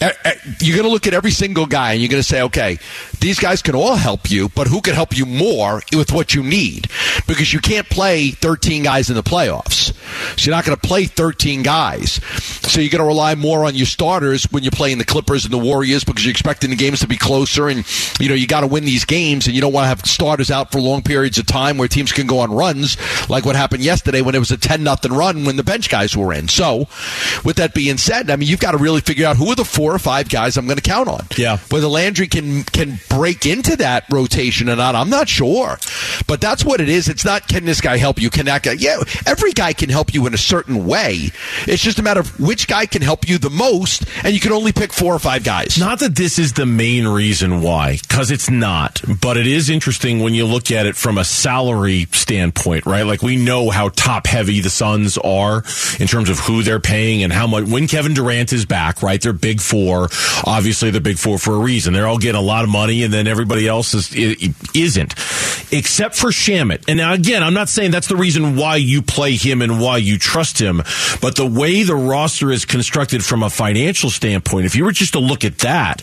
Eh, 0.05 0.13
eh, 0.27 0.35
you're 0.61 0.77
going 0.77 0.87
to 0.87 0.93
look 0.93 1.07
at 1.07 1.15
every 1.15 1.31
single 1.31 1.65
guy 1.65 1.93
and 1.93 2.03
you're 2.03 2.11
going 2.11 2.23
to 2.23 2.29
say, 2.29 2.43
okay, 2.43 2.79
these 3.25 3.41
guys 3.41 3.63
can 3.63 3.75
all 3.75 3.97
help 3.97 4.31
you, 4.31 4.51
but 4.51 4.67
who 4.67 4.83
can 4.83 4.93
help 4.93 5.17
you 5.17 5.25
more 5.25 5.81
with 5.97 6.13
what 6.13 6.35
you 6.35 6.43
need? 6.43 6.89
Because 7.27 7.55
you 7.55 7.59
can't 7.59 7.89
play 7.89 8.29
13 8.33 8.83
guys 8.83 9.09
in 9.09 9.17
the 9.17 9.23
playoffs. 9.23 9.95
So 10.39 10.51
you're 10.51 10.55
not 10.55 10.67
going 10.67 10.77
to 10.77 10.87
play 10.87 11.07
13 11.07 11.63
guys. 11.63 12.21
So 12.71 12.83
you're 12.83 12.91
going 12.91 13.01
to 13.01 13.07
rely 13.07 13.35
more 13.35 13.65
on 13.65 13.75
your 13.75 13.87
starters 13.87 14.45
when 14.51 14.63
you're 14.63 14.73
playing 14.73 14.99
the 14.99 15.07
Clippers 15.07 15.45
and 15.45 15.55
the 15.55 15.59
Warriors 15.59 16.05
because 16.05 16.23
you're 16.23 16.33
expecting 16.33 16.69
the 16.69 16.77
games 16.77 17.01
to 17.01 17.07
be 17.07 17.17
closer 17.17 17.69
and, 17.69 17.87
you 18.21 18.29
know, 18.29 18.35
you 18.35 18.47
got 18.47 18.61
to 18.61 18.67
win 18.67 18.85
these 18.85 19.07
games 19.07 19.47
and 19.47 19.55
you 19.55 19.63
don't 19.63 19.73
want 19.73 19.85
to 19.85 19.89
have 19.89 20.01
starters 20.03 20.51
out 20.51 20.71
for 20.71 20.79
long 20.79 21.01
periods 21.01 21.39
of 21.39 21.47
time 21.47 21.79
where 21.79 21.89
teams 21.89 22.13
can 22.13 22.27
go 22.27 22.41
on 22.41 22.53
runs 22.53 22.99
like 23.31 23.47
what 23.47 23.57
happened 23.57 23.83
yesterday 23.83 24.21
when 24.21 24.35
it 24.35 24.39
was 24.39 24.51
a 24.51 24.59
10 24.59 24.83
nothing 24.83 25.15
run 25.15 25.47
when 25.47 25.57
the 25.57 25.65
bench 25.65 25.89
guys 25.89 26.15
were 26.15 26.35
in. 26.35 26.47
So 26.49 26.89
with 27.43 27.57
that 27.57 27.73
being 27.73 27.97
said, 27.97 28.31
I 28.31 28.37
mean, 28.37 28.51
you've 28.51 28.61
got 28.61 28.73
to 28.73 28.79
really 28.79 29.01
figure 29.01 29.27
out 29.27 29.39
who 29.39 29.51
are 29.51 29.57
the 29.57 29.65
four 29.65 29.95
or 29.95 29.99
five 29.99 30.29
guys 30.29 30.59
I'm 30.59 30.67
going 30.67 30.77
to 30.77 30.83
count 30.83 31.09
on. 31.09 31.27
Yeah. 31.39 31.57
Whether 31.71 31.87
Landry 31.87 32.27
can, 32.27 32.65
can 32.65 32.99
break 33.15 33.47
into 33.47 33.77
that 33.77 34.05
rotation 34.11 34.69
or 34.69 34.77
not, 34.77 34.95
I'm 34.95 35.11
not 35.11 35.29
sure. 35.29 35.79
But 36.27 36.41
that's 36.41 36.65
what 36.65 36.81
it 36.81 36.89
is. 36.89 37.09
It's 37.09 37.25
not 37.25 37.47
can 37.49 37.65
this 37.65 37.81
guy 37.81 37.97
help 37.97 38.21
you? 38.21 38.31
Can 38.31 38.47
that 38.47 38.63
guy? 38.63 38.73
Yeah, 38.73 38.99
every 39.27 39.53
guy 39.53 39.73
can 39.73 39.89
help 39.89 40.15
you 40.15 40.27
in 40.27 40.35
a 40.35 40.39
certain 40.39 40.87
way. 40.87 41.31
It's 41.67 41.83
just 41.83 41.99
a 41.99 42.03
matter 42.03 42.21
of 42.21 42.41
which 42.41 42.69
guy 42.69 42.87
can 42.87 43.03
help 43.03 43.29
you 43.29 43.39
the 43.39 43.51
most, 43.51 44.05
and 44.25 44.35
you 44.35 44.41
can 44.41 44.53
only 44.53 44.73
pick 44.73 44.93
four 44.93 45.15
or 45.15 45.19
five 45.19 45.45
guys. 45.45 45.79
Not 45.79 46.01
that 46.01 46.17
this 46.17 46.39
is 46.39 46.55
the 46.55 46.67
main 46.67 47.07
reason 47.07 47.61
why, 47.61 47.99
because 48.03 48.31
it's 48.31 48.51
not. 48.51 49.01
But 49.21 49.37
it 49.37 49.47
is 49.47 49.71
interesting 49.71 50.21
when 50.21 50.35
you 50.35 50.47
look 50.47 50.71
at 50.71 50.87
it 50.87 50.97
from 50.97 51.19
a 51.19 51.25
salary 51.25 52.07
standpoint, 52.13 52.87
right? 52.87 53.03
Like 53.03 53.23
we 53.23 53.37
know 53.37 53.71
how 53.71 53.91
top 53.91 54.27
heavy 54.27 54.61
the 54.61 54.71
Suns 54.71 55.19
are 55.19 55.59
in 56.01 56.07
terms 56.07 56.29
of 56.31 56.39
who 56.39 56.63
they're 56.63 56.81
paying 56.81 57.23
and 57.23 57.33
how 57.33 57.47
much. 57.47 57.65
When 57.65 57.87
Kevin 57.87 58.15
Durant 58.15 58.53
is 58.53 58.67
back, 58.67 59.03
right? 59.03 59.21
They're 59.21 59.33
big 59.33 59.61
four. 59.61 60.09
Obviously, 60.45 60.91
they're 60.91 61.01
big 61.01 61.19
four 61.19 61.39
for 61.39 61.55
a 61.55 61.59
reason. 61.59 61.93
They're 61.93 62.07
all 62.07 62.19
getting 62.19 62.41
a 62.41 62.45
lot 62.45 62.65
of 62.65 62.71
money, 62.71 62.94
and 63.03 63.13
then 63.13 63.27
everybody 63.27 63.67
else 63.67 63.95
is 63.95 64.15
isn't, 64.75 65.13
except 65.73 66.17
for 66.17 66.29
Shamet. 66.29 66.85
And 66.89 66.99
now 66.99 67.13
again, 67.13 67.43
I'm 67.43 67.55
not 67.55 67.69
saying 67.69 67.91
that's 67.91 68.09
the 68.09 68.17
reason 68.17 68.57
why 68.57 68.77
you 68.77 69.03
play 69.03 69.33
him 69.33 69.63
and 69.63 69.81
why 69.81 69.99
you 69.99 70.19
trust 70.19 70.61
him, 70.61 70.83
but 71.21 71.37
the 71.37 71.47
way 71.47 71.83
the 71.83 71.97
roster 71.97 72.51
is 72.51 72.65
constructed 72.65 73.25
from 73.25 73.43
a 73.43 73.51
financial 73.51 74.11
standpoint, 74.11 74.67
if 74.67 74.77
you 74.77 74.85
were 74.85 74.93
just 74.93 75.13
to 75.15 75.19
look 75.19 75.45
at 75.45 75.59
that, 75.59 76.03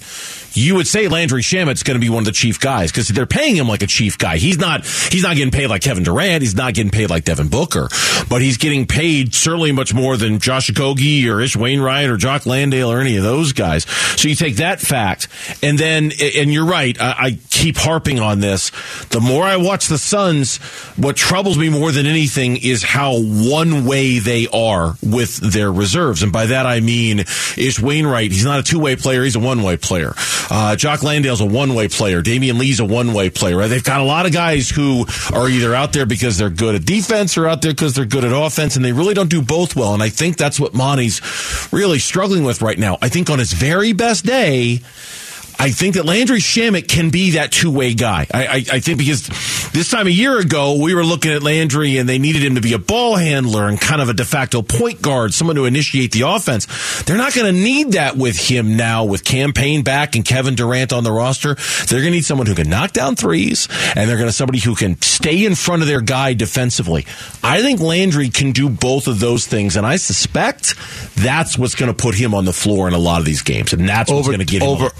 you 0.53 0.75
would 0.75 0.87
say 0.87 1.07
Landry 1.07 1.41
Shamet's 1.41 1.83
going 1.83 1.95
to 1.95 2.01
be 2.01 2.09
one 2.09 2.19
of 2.19 2.25
the 2.25 2.31
chief 2.31 2.59
guys 2.59 2.91
because 2.91 3.07
they're 3.07 3.25
paying 3.25 3.55
him 3.55 3.67
like 3.67 3.81
a 3.81 3.87
chief 3.87 4.17
guy. 4.17 4.37
He's 4.37 4.57
not 4.57 4.85
he's 4.85 5.23
not 5.23 5.35
getting 5.35 5.51
paid 5.51 5.67
like 5.67 5.81
Kevin 5.81 6.03
Durant. 6.03 6.41
He's 6.41 6.55
not 6.55 6.73
getting 6.73 6.91
paid 6.91 7.09
like 7.09 7.23
Devin 7.23 7.47
Booker, 7.47 7.89
but 8.29 8.41
he's 8.41 8.57
getting 8.57 8.85
paid 8.85 9.33
certainly 9.33 9.71
much 9.71 9.93
more 9.93 10.17
than 10.17 10.39
Josh 10.39 10.69
Okogie 10.69 11.27
or 11.27 11.39
Ish 11.39 11.55
Wainwright 11.55 12.09
or 12.09 12.17
Jock 12.17 12.45
Landale 12.45 12.91
or 12.91 12.99
any 12.99 13.17
of 13.17 13.23
those 13.23 13.53
guys. 13.53 13.85
So 14.19 14.27
you 14.27 14.35
take 14.35 14.57
that 14.57 14.79
fact, 14.79 15.27
and 15.63 15.77
then 15.77 16.11
and 16.35 16.51
you're 16.51 16.65
right. 16.65 16.99
I, 16.99 17.15
I 17.17 17.39
keep 17.49 17.77
harping 17.77 18.19
on 18.19 18.39
this. 18.39 18.71
The 19.09 19.21
more 19.21 19.43
I 19.43 19.57
watch 19.57 19.87
the 19.87 19.97
Suns, 19.97 20.57
what 20.97 21.15
troubles 21.15 21.57
me 21.57 21.69
more 21.69 21.91
than 21.91 22.05
anything 22.05 22.57
is 22.57 22.83
how 22.83 23.19
one 23.19 23.85
way 23.85 24.19
they 24.19 24.47
are 24.53 24.95
with 25.01 25.37
their 25.37 25.71
reserves, 25.71 26.23
and 26.23 26.31
by 26.31 26.47
that 26.47 26.65
I 26.65 26.79
mean 26.79 27.19
Ish 27.19 27.79
Wainwright. 27.79 28.31
He's 28.31 28.45
not 28.45 28.59
a 28.59 28.63
two 28.63 28.79
way 28.79 28.95
player. 28.95 29.23
He's 29.23 29.35
a 29.35 29.39
one 29.39 29.63
way 29.63 29.77
player. 29.77 30.13
Uh, 30.49 30.75
Jock 30.75 31.01
Landale's 31.01 31.41
a 31.41 31.45
one 31.45 31.73
way 31.75 31.87
player. 31.87 32.21
Damion 32.21 32.57
Lee's 32.57 32.79
a 32.79 32.85
one 32.85 33.13
way 33.13 33.29
player. 33.29 33.57
Right? 33.57 33.67
They've 33.67 33.83
got 33.83 34.01
a 34.01 34.05
lot 34.05 34.25
of 34.25 34.33
guys 34.33 34.69
who 34.69 35.05
are 35.33 35.49
either 35.49 35.73
out 35.75 35.93
there 35.93 36.05
because 36.05 36.37
they're 36.37 36.49
good 36.49 36.75
at 36.75 36.85
defense 36.85 37.37
or 37.37 37.47
out 37.47 37.61
there 37.61 37.71
because 37.71 37.93
they're 37.93 38.05
good 38.05 38.23
at 38.23 38.31
offense, 38.33 38.75
and 38.75 38.83
they 38.83 38.91
really 38.91 39.13
don't 39.13 39.29
do 39.29 39.41
both 39.41 39.75
well. 39.75 39.93
And 39.93 40.03
I 40.03 40.09
think 40.09 40.37
that's 40.37 40.59
what 40.59 40.73
Monty's 40.73 41.21
really 41.71 41.99
struggling 41.99 42.43
with 42.43 42.61
right 42.61 42.77
now. 42.77 42.97
I 43.01 43.09
think 43.09 43.29
on 43.29 43.39
his 43.39 43.53
very 43.53 43.93
best 43.93 44.25
day, 44.25 44.79
I 45.61 45.69
think 45.69 45.93
that 45.93 46.07
Landry 46.07 46.39
Shamet 46.39 46.87
can 46.87 47.11
be 47.11 47.31
that 47.31 47.51
two 47.51 47.69
way 47.69 47.93
guy. 47.93 48.25
I, 48.33 48.47
I, 48.47 48.55
I, 48.55 48.79
think 48.79 48.97
because 48.97 49.27
this 49.73 49.91
time 49.91 50.07
a 50.07 50.09
year 50.09 50.39
ago, 50.39 50.81
we 50.81 50.95
were 50.95 51.05
looking 51.05 51.31
at 51.31 51.43
Landry 51.43 51.99
and 51.99 52.09
they 52.09 52.17
needed 52.17 52.43
him 52.43 52.55
to 52.55 52.61
be 52.61 52.73
a 52.73 52.79
ball 52.79 53.15
handler 53.15 53.67
and 53.67 53.79
kind 53.79 54.01
of 54.01 54.09
a 54.09 54.13
de 54.15 54.25
facto 54.25 54.63
point 54.63 55.03
guard, 55.03 55.35
someone 55.35 55.55
to 55.57 55.65
initiate 55.65 56.13
the 56.13 56.21
offense. 56.21 57.03
They're 57.03 57.15
not 57.15 57.35
going 57.35 57.53
to 57.53 57.61
need 57.61 57.91
that 57.91 58.17
with 58.17 58.39
him 58.39 58.75
now 58.75 59.05
with 59.05 59.23
Cam 59.23 59.53
Payne 59.53 59.83
back 59.83 60.15
and 60.15 60.25
Kevin 60.25 60.55
Durant 60.55 60.93
on 60.93 61.03
the 61.03 61.11
roster. 61.11 61.53
They're 61.53 61.99
going 61.99 62.05
to 62.05 62.17
need 62.17 62.25
someone 62.25 62.47
who 62.47 62.55
can 62.55 62.67
knock 62.67 62.93
down 62.93 63.15
threes 63.15 63.67
and 63.95 64.09
they're 64.09 64.17
going 64.17 64.29
to 64.29 64.33
somebody 64.33 64.57
who 64.57 64.73
can 64.73 64.99
stay 65.03 65.45
in 65.45 65.53
front 65.53 65.83
of 65.83 65.87
their 65.87 66.01
guy 66.01 66.33
defensively. 66.33 67.05
I 67.43 67.61
think 67.61 67.81
Landry 67.81 68.29
can 68.29 68.51
do 68.51 68.67
both 68.67 69.07
of 69.07 69.19
those 69.19 69.45
things, 69.45 69.75
and 69.75 69.85
I 69.85 69.97
suspect 69.97 70.73
that's 71.17 71.55
what's 71.55 71.75
going 71.75 71.93
to 71.93 72.03
put 72.03 72.15
him 72.15 72.33
on 72.33 72.45
the 72.45 72.53
floor 72.53 72.87
in 72.87 72.95
a 72.95 72.99
lot 72.99 73.19
of 73.19 73.25
these 73.25 73.43
games, 73.43 73.73
and 73.73 73.87
that's 73.87 74.09
what's 74.11 74.25
going 74.25 74.39
to 74.39 74.45
get 74.45 74.63
him 74.63 74.67
over. 74.69 74.85
Over 74.85 74.93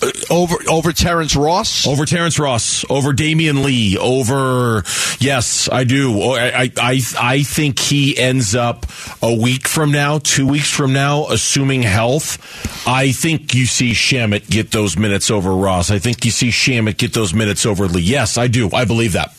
Uh, 0.00 0.12
over 0.30 0.56
over 0.68 0.92
Terrence 0.92 1.34
Ross, 1.34 1.86
over 1.86 2.04
Terrence 2.04 2.38
Ross, 2.38 2.84
over 2.88 3.12
Damion 3.12 3.64
Lee, 3.64 3.98
over 3.98 4.84
yes, 5.18 5.68
I 5.70 5.84
do. 5.84 6.22
Oh, 6.22 6.34
I 6.34 6.70
I 6.76 7.00
I 7.18 7.42
think 7.42 7.78
he 7.78 8.16
ends 8.16 8.54
up 8.54 8.86
a 9.22 9.34
week 9.34 9.66
from 9.66 9.90
now, 9.90 10.18
two 10.18 10.46
weeks 10.46 10.70
from 10.70 10.92
now, 10.92 11.26
assuming 11.28 11.82
health. 11.82 12.38
I 12.86 13.10
think 13.10 13.54
you 13.54 13.66
see 13.66 13.92
Shamet 13.92 14.48
get 14.48 14.70
those 14.70 14.96
minutes 14.96 15.30
over 15.30 15.54
Ross. 15.54 15.90
I 15.90 15.98
think 15.98 16.24
you 16.24 16.30
see 16.30 16.50
Shamet 16.50 16.96
get 16.96 17.12
those 17.12 17.34
minutes 17.34 17.66
over 17.66 17.86
Lee. 17.86 18.02
Yes, 18.02 18.38
I 18.38 18.46
do. 18.46 18.70
I 18.72 18.84
believe 18.84 19.14
that 19.14 19.34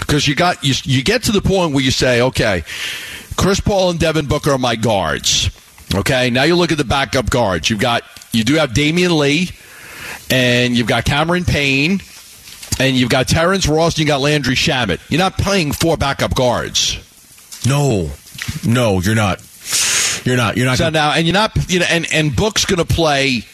because 0.00 0.26
you 0.26 0.34
got 0.34 0.64
you 0.64 0.74
you 0.84 1.02
get 1.02 1.24
to 1.24 1.32
the 1.32 1.42
point 1.42 1.74
where 1.74 1.84
you 1.84 1.90
say, 1.90 2.22
okay, 2.22 2.64
Chris 3.36 3.60
Paul 3.60 3.90
and 3.90 4.00
Devin 4.00 4.26
Booker 4.26 4.52
are 4.52 4.58
my 4.58 4.76
guards. 4.76 5.50
Okay, 5.94 6.30
now 6.30 6.44
you 6.44 6.54
look 6.56 6.70
at 6.72 6.78
the 6.78 6.84
backup 6.84 7.30
guards. 7.30 7.68
You've 7.68 7.80
got 7.80 8.04
you 8.32 8.44
do 8.44 8.54
have 8.54 8.70
Damion 8.70 9.18
Lee, 9.18 9.50
and 10.30 10.76
you've 10.76 10.86
got 10.86 11.04
Cameron 11.04 11.44
Payne, 11.44 12.00
and 12.78 12.96
you've 12.96 13.10
got 13.10 13.26
Terrence 13.26 13.66
Ross, 13.66 13.94
and 13.94 14.00
you 14.00 14.06
got 14.06 14.20
Landry 14.20 14.54
Shamet. 14.54 15.00
You're 15.08 15.18
not 15.18 15.36
playing 15.36 15.72
four 15.72 15.96
backup 15.96 16.34
guards. 16.34 16.96
No, 17.66 18.10
no, 18.64 19.00
you're 19.00 19.16
not. 19.16 19.42
You're 20.24 20.36
not. 20.36 20.56
You're 20.56 20.66
not. 20.66 20.78
So 20.78 20.84
gonna- 20.84 20.92
now, 20.92 21.12
and 21.12 21.26
you're 21.26 21.34
not. 21.34 21.52
You 21.68 21.80
know, 21.80 21.86
and 21.90 22.06
and 22.12 22.36
Book's 22.36 22.64
going 22.64 22.78
to 22.78 22.84
play 22.94 23.44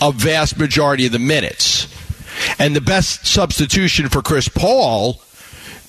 a 0.00 0.12
vast 0.12 0.58
majority 0.58 1.06
of 1.06 1.12
the 1.12 1.18
minutes, 1.18 1.88
and 2.60 2.76
the 2.76 2.80
best 2.80 3.26
substitution 3.26 4.08
for 4.08 4.22
Chris 4.22 4.48
Paul 4.48 5.20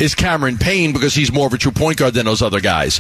is 0.02 0.16
Cameron 0.16 0.58
Payne 0.58 0.94
because 0.94 1.14
he's 1.14 1.32
more 1.32 1.48
of 1.48 1.54
a 1.54 1.58
true 1.58 1.72
point 1.72 1.98
guard 1.98 2.16
than 2.16 2.26
those 2.26 2.42
other 2.42 2.60
guys. 2.60 2.96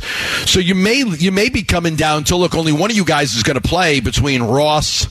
So 0.45 0.59
you 0.59 0.75
may 0.75 1.03
you 1.03 1.31
may 1.31 1.49
be 1.49 1.63
coming 1.63 1.95
down 1.95 2.23
to 2.25 2.35
look 2.35 2.55
only 2.55 2.71
one 2.71 2.91
of 2.91 2.95
you 2.95 3.05
guys 3.05 3.33
is 3.33 3.43
going 3.43 3.59
to 3.59 3.67
play 3.67 3.99
between 3.99 4.43
Ross, 4.43 5.07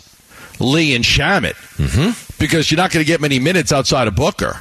Lee, 0.60 0.94
and 0.94 1.04
Shamet 1.04 1.54
mm-hmm. 1.76 2.42
because 2.42 2.70
you're 2.70 2.76
not 2.76 2.92
going 2.92 3.04
to 3.04 3.06
get 3.06 3.20
many 3.20 3.38
minutes 3.38 3.72
outside 3.72 4.08
of 4.08 4.14
Booker. 4.14 4.60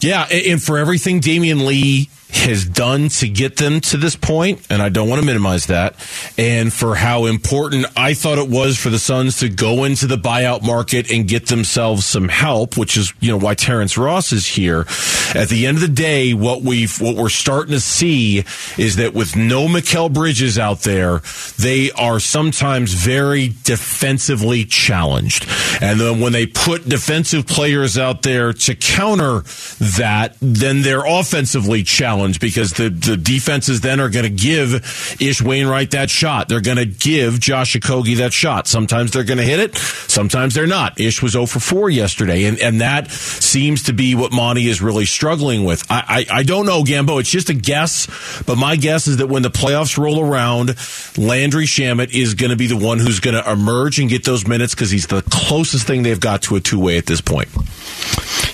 Yeah, 0.00 0.24
and 0.24 0.62
for 0.62 0.78
everything 0.78 1.20
Damion 1.20 1.66
Lee 1.66 2.08
has 2.32 2.64
done 2.64 3.08
to 3.08 3.28
get 3.28 3.56
them 3.56 3.80
to 3.80 3.96
this 3.96 4.16
point, 4.16 4.66
and 4.70 4.80
I 4.80 4.88
don't 4.88 5.08
want 5.08 5.20
to 5.20 5.26
minimize 5.26 5.66
that, 5.66 5.94
and 6.38 6.72
for 6.72 6.94
how 6.94 7.26
important 7.26 7.86
I 7.96 8.14
thought 8.14 8.38
it 8.38 8.48
was 8.48 8.78
for 8.78 8.88
the 8.88 8.98
Suns 8.98 9.38
to 9.40 9.48
go 9.48 9.84
into 9.84 10.06
the 10.06 10.16
buyout 10.16 10.62
market 10.62 11.10
and 11.10 11.28
get 11.28 11.46
themselves 11.46 12.06
some 12.06 12.28
help, 12.28 12.76
which 12.76 12.96
is 12.96 13.12
you 13.20 13.30
know 13.30 13.36
why 13.36 13.54
Terrence 13.54 13.98
Ross 13.98 14.32
is 14.32 14.46
here. 14.46 14.86
At 15.34 15.48
the 15.48 15.66
end 15.66 15.76
of 15.76 15.82
the 15.82 15.88
day, 15.88 16.32
what 16.32 16.62
we've 16.62 16.98
what 17.00 17.16
we're 17.16 17.28
starting 17.28 17.72
to 17.72 17.80
see 17.80 18.44
is 18.78 18.96
that 18.96 19.12
with 19.12 19.36
no 19.36 19.68
Mikal 19.68 20.12
Bridges 20.12 20.58
out 20.58 20.80
there, 20.80 21.20
they 21.58 21.90
are 21.92 22.18
sometimes 22.18 22.94
very 22.94 23.52
defensively 23.62 24.64
challenged, 24.64 25.46
and 25.80 26.00
then 26.00 26.20
when 26.20 26.32
they 26.32 26.46
put 26.46 26.88
defensive 26.88 27.46
players 27.46 27.98
out 27.98 28.22
there 28.22 28.52
to 28.54 28.74
counter 28.74 29.40
that, 29.98 30.36
then 30.40 30.82
they're 30.82 31.04
offensively 31.04 31.82
challenged 31.82 32.21
because 32.30 32.72
the, 32.72 32.88
the 32.88 33.16
defenses 33.16 33.80
then 33.80 34.00
are 34.00 34.08
going 34.08 34.24
to 34.24 34.30
give 34.30 35.16
Ish 35.20 35.42
Wainwright 35.42 35.90
that 35.92 36.10
shot. 36.10 36.48
They're 36.48 36.60
going 36.60 36.76
to 36.76 36.86
give 36.86 37.40
Josh 37.40 37.74
Okogie 37.74 38.18
that 38.18 38.32
shot. 38.32 38.66
Sometimes 38.66 39.10
they're 39.10 39.24
going 39.24 39.38
to 39.38 39.44
hit 39.44 39.60
it. 39.60 39.76
Sometimes 39.76 40.54
they're 40.54 40.66
not. 40.66 41.00
Ish 41.00 41.22
was 41.22 41.32
0 41.32 41.46
for 41.46 41.60
4 41.60 41.90
yesterday. 41.90 42.44
And, 42.44 42.58
and 42.58 42.80
that 42.80 43.10
seems 43.10 43.84
to 43.84 43.92
be 43.92 44.14
what 44.14 44.32
Monty 44.32 44.68
is 44.68 44.80
really 44.80 45.04
struggling 45.04 45.64
with. 45.64 45.84
I, 45.90 46.26
I, 46.30 46.38
I 46.38 46.42
don't 46.42 46.66
know, 46.66 46.82
Gambo. 46.82 47.20
It's 47.20 47.30
just 47.30 47.50
a 47.50 47.54
guess. 47.54 48.06
But 48.44 48.56
my 48.56 48.76
guess 48.76 49.06
is 49.06 49.18
that 49.18 49.28
when 49.28 49.42
the 49.42 49.50
playoffs 49.50 49.98
roll 49.98 50.20
around, 50.20 50.76
Landry 51.16 51.66
Shamet 51.66 52.12
is 52.14 52.34
going 52.34 52.50
to 52.50 52.56
be 52.56 52.66
the 52.66 52.76
one 52.76 52.98
who's 52.98 53.20
going 53.20 53.42
to 53.42 53.50
emerge 53.50 53.98
and 53.98 54.08
get 54.08 54.24
those 54.24 54.46
minutes 54.46 54.74
because 54.74 54.90
he's 54.90 55.06
the 55.06 55.22
closest 55.22 55.86
thing 55.86 56.02
they've 56.02 56.20
got 56.20 56.42
to 56.42 56.56
a 56.56 56.60
two 56.60 56.78
way 56.78 56.98
at 56.98 57.06
this 57.06 57.20
point. 57.20 57.48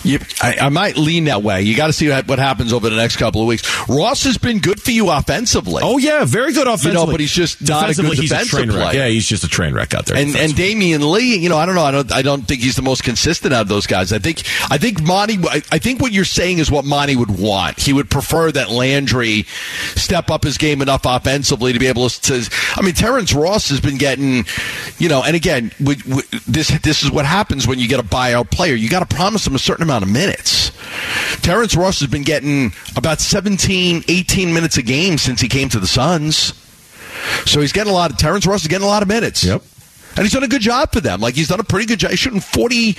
You, 0.04 0.18
I, 0.42 0.56
I 0.62 0.68
might 0.68 0.96
lean 0.96 1.24
that 1.24 1.42
way. 1.42 1.62
You 1.62 1.76
got 1.76 1.88
to 1.88 1.92
see 1.92 2.08
what, 2.08 2.38
happens 2.38 2.72
over 2.72 2.88
the 2.88 2.96
next 2.96 3.16
couple 3.16 3.40
of 3.40 3.48
weeks. 3.48 3.88
Ross 3.88 4.24
has 4.24 4.38
been 4.38 4.61
good 4.61 4.80
for 4.80 4.90
you 4.90 5.11
offensively. 5.11 5.82
Oh 5.84 5.98
yeah, 5.98 6.24
very 6.24 6.52
good 6.52 6.66
offensively. 6.66 6.92
You 6.92 7.06
know, 7.06 7.11
but 7.11 7.20
he's 7.20 7.32
just 7.32 7.66
not 7.66 7.90
a 7.90 7.94
good 7.94 8.18
he's 8.18 8.30
defensive 8.30 8.50
train 8.50 8.68
wreck. 8.68 8.90
player. 8.90 9.00
Yeah, 9.00 9.08
he's 9.08 9.26
just 9.26 9.44
a 9.44 9.48
train 9.48 9.74
wreck 9.74 9.94
out 9.94 10.06
there. 10.06 10.16
And 10.16 10.37
and. 10.37 10.52
Damion 10.58 11.12
Lee, 11.12 11.37
you 11.37 11.48
know, 11.48 11.56
I 11.56 11.66
don't 11.66 11.76
know. 11.76 11.84
I 11.84 11.90
don't. 11.90 12.12
I 12.12 12.22
don't 12.22 12.42
think 12.42 12.62
he's 12.62 12.74
the 12.74 12.82
most 12.82 13.04
consistent 13.04 13.54
out 13.54 13.62
of 13.62 13.68
those 13.68 13.87
guys. 13.87 14.12
I 14.12 14.18
think. 14.18 14.42
I 14.70 14.78
think 14.78 15.02
Monty. 15.02 15.38
I 15.48 15.62
I 15.70 15.78
think 15.78 16.00
what 16.00 16.12
you're 16.12 16.24
saying 16.24 16.58
is 16.58 16.70
what 16.70 16.84
Monty 16.84 17.16
would 17.16 17.38
want. 17.38 17.78
He 17.80 17.92
would 17.92 18.11
prefer 18.11 18.50
that 18.52 18.70
Landry 18.70 19.44
step 19.94 20.30
up 20.30 20.44
his 20.44 20.58
game 20.58 20.82
enough 20.82 21.02
offensively 21.04 21.72
to 21.72 21.78
be 21.78 21.87
able 21.87 22.08
to. 22.08 22.50
I 22.74 22.82
mean, 22.82 22.94
Terrence 22.94 23.32
Ross 23.32 23.68
has 23.68 23.80
been 23.80 23.98
getting, 23.98 24.44
you 24.98 25.08
know, 25.08 25.22
and 25.22 25.37
again, 25.37 25.70
we, 25.78 25.96
we, 26.06 26.22
this 26.46 26.68
this 26.80 27.02
is 27.02 27.11
what 27.11 27.24
happens 27.24 27.66
when 27.66 27.78
you 27.78 27.88
get 27.88 28.00
a 28.00 28.04
buyout 28.04 28.50
player. 28.50 28.74
You 28.74 28.88
got 28.88 29.08
to 29.08 29.14
promise 29.14 29.46
him 29.46 29.54
a 29.54 29.58
certain 29.58 29.84
amount 29.84 29.97
of 30.02 30.08
minutes. 30.08 30.72
Terrence 31.42 31.76
Ross 31.76 32.00
has 32.00 32.08
been 32.08 32.22
getting 32.22 32.72
about 32.96 33.20
17, 33.20 34.04
18 34.08 34.54
minutes 34.54 34.76
a 34.76 34.82
game 34.82 35.18
since 35.18 35.40
he 35.40 35.48
came 35.48 35.68
to 35.70 35.80
the 35.80 35.87
Suns. 35.87 36.54
So 37.46 37.61
he's 37.61 37.72
getting 37.72 37.90
a 37.90 37.94
lot 37.94 38.11
of 38.11 38.16
Terrence 38.16 38.46
Ross 38.46 38.62
is 38.62 38.68
getting 38.68 38.87
a 38.87 38.90
lot 38.90 39.02
of 39.02 39.08
minutes. 39.08 39.44
Yep. 39.44 39.62
And 40.18 40.24
he's 40.24 40.33
done 40.33 40.42
a 40.42 40.48
good 40.48 40.62
job 40.62 40.90
for 40.92 41.00
them. 41.00 41.20
Like 41.20 41.35
he's 41.37 41.46
done 41.46 41.61
a 41.61 41.64
pretty 41.64 41.87
good 41.87 42.00
job. 42.00 42.11
He's 42.11 42.18
shooting 42.18 42.40
forty. 42.40 42.96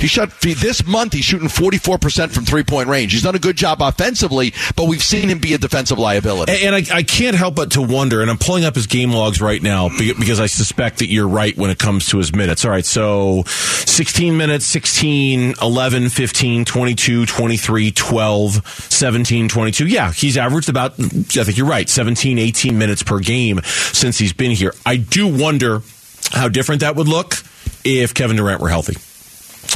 He 0.00 0.08
shot 0.08 0.32
this 0.40 0.84
month. 0.84 1.12
He's 1.12 1.24
shooting 1.24 1.48
forty 1.48 1.78
four 1.78 1.96
percent 1.96 2.32
from 2.32 2.44
three 2.44 2.64
point 2.64 2.88
range. 2.88 3.12
He's 3.12 3.22
done 3.22 3.36
a 3.36 3.38
good 3.38 3.56
job 3.56 3.80
offensively, 3.80 4.52
but 4.74 4.88
we've 4.88 5.02
seen 5.02 5.28
him 5.28 5.38
be 5.38 5.54
a 5.54 5.58
defensive 5.58 5.96
liability. 5.96 6.64
And 6.64 6.74
I, 6.74 6.82
I 6.92 7.02
can't 7.04 7.36
help 7.36 7.54
but 7.54 7.70
to 7.72 7.82
wonder, 7.82 8.20
and 8.20 8.28
I'm 8.28 8.36
pulling 8.36 8.64
up 8.64 8.74
his 8.74 8.88
game 8.88 9.12
logs 9.12 9.40
right 9.40 9.62
now 9.62 9.90
because 9.96 10.40
I 10.40 10.46
suspect 10.46 10.98
that 10.98 11.06
you're 11.06 11.28
right 11.28 11.56
when 11.56 11.70
it 11.70 11.78
comes 11.78 12.08
to 12.08 12.18
his 12.18 12.34
minutes. 12.34 12.64
All 12.64 12.72
right, 12.72 12.84
so 12.84 13.44
16 13.46 14.36
minutes, 14.36 14.66
16, 14.66 15.54
11, 15.62 16.08
15, 16.08 16.64
22, 16.64 17.26
23, 17.26 17.90
12, 17.92 18.68
17, 18.68 19.48
22. 19.48 19.86
Yeah, 19.86 20.12
he's 20.12 20.36
averaged 20.36 20.68
about, 20.68 20.94
I 20.98 21.04
think 21.44 21.56
you're 21.56 21.66
right, 21.68 21.88
17, 21.88 22.40
18 22.40 22.76
minutes 22.76 23.04
per 23.04 23.20
game 23.20 23.60
since 23.64 24.18
he's 24.18 24.32
been 24.32 24.50
here. 24.50 24.74
I 24.84 24.96
do 24.96 25.28
wonder 25.28 25.82
how 26.32 26.48
different 26.48 26.80
that 26.80 26.96
would 26.96 27.08
look 27.08 27.34
if 27.84 28.14
Kevin 28.14 28.36
Durant 28.36 28.60
were 28.60 28.68
healthy. 28.68 28.94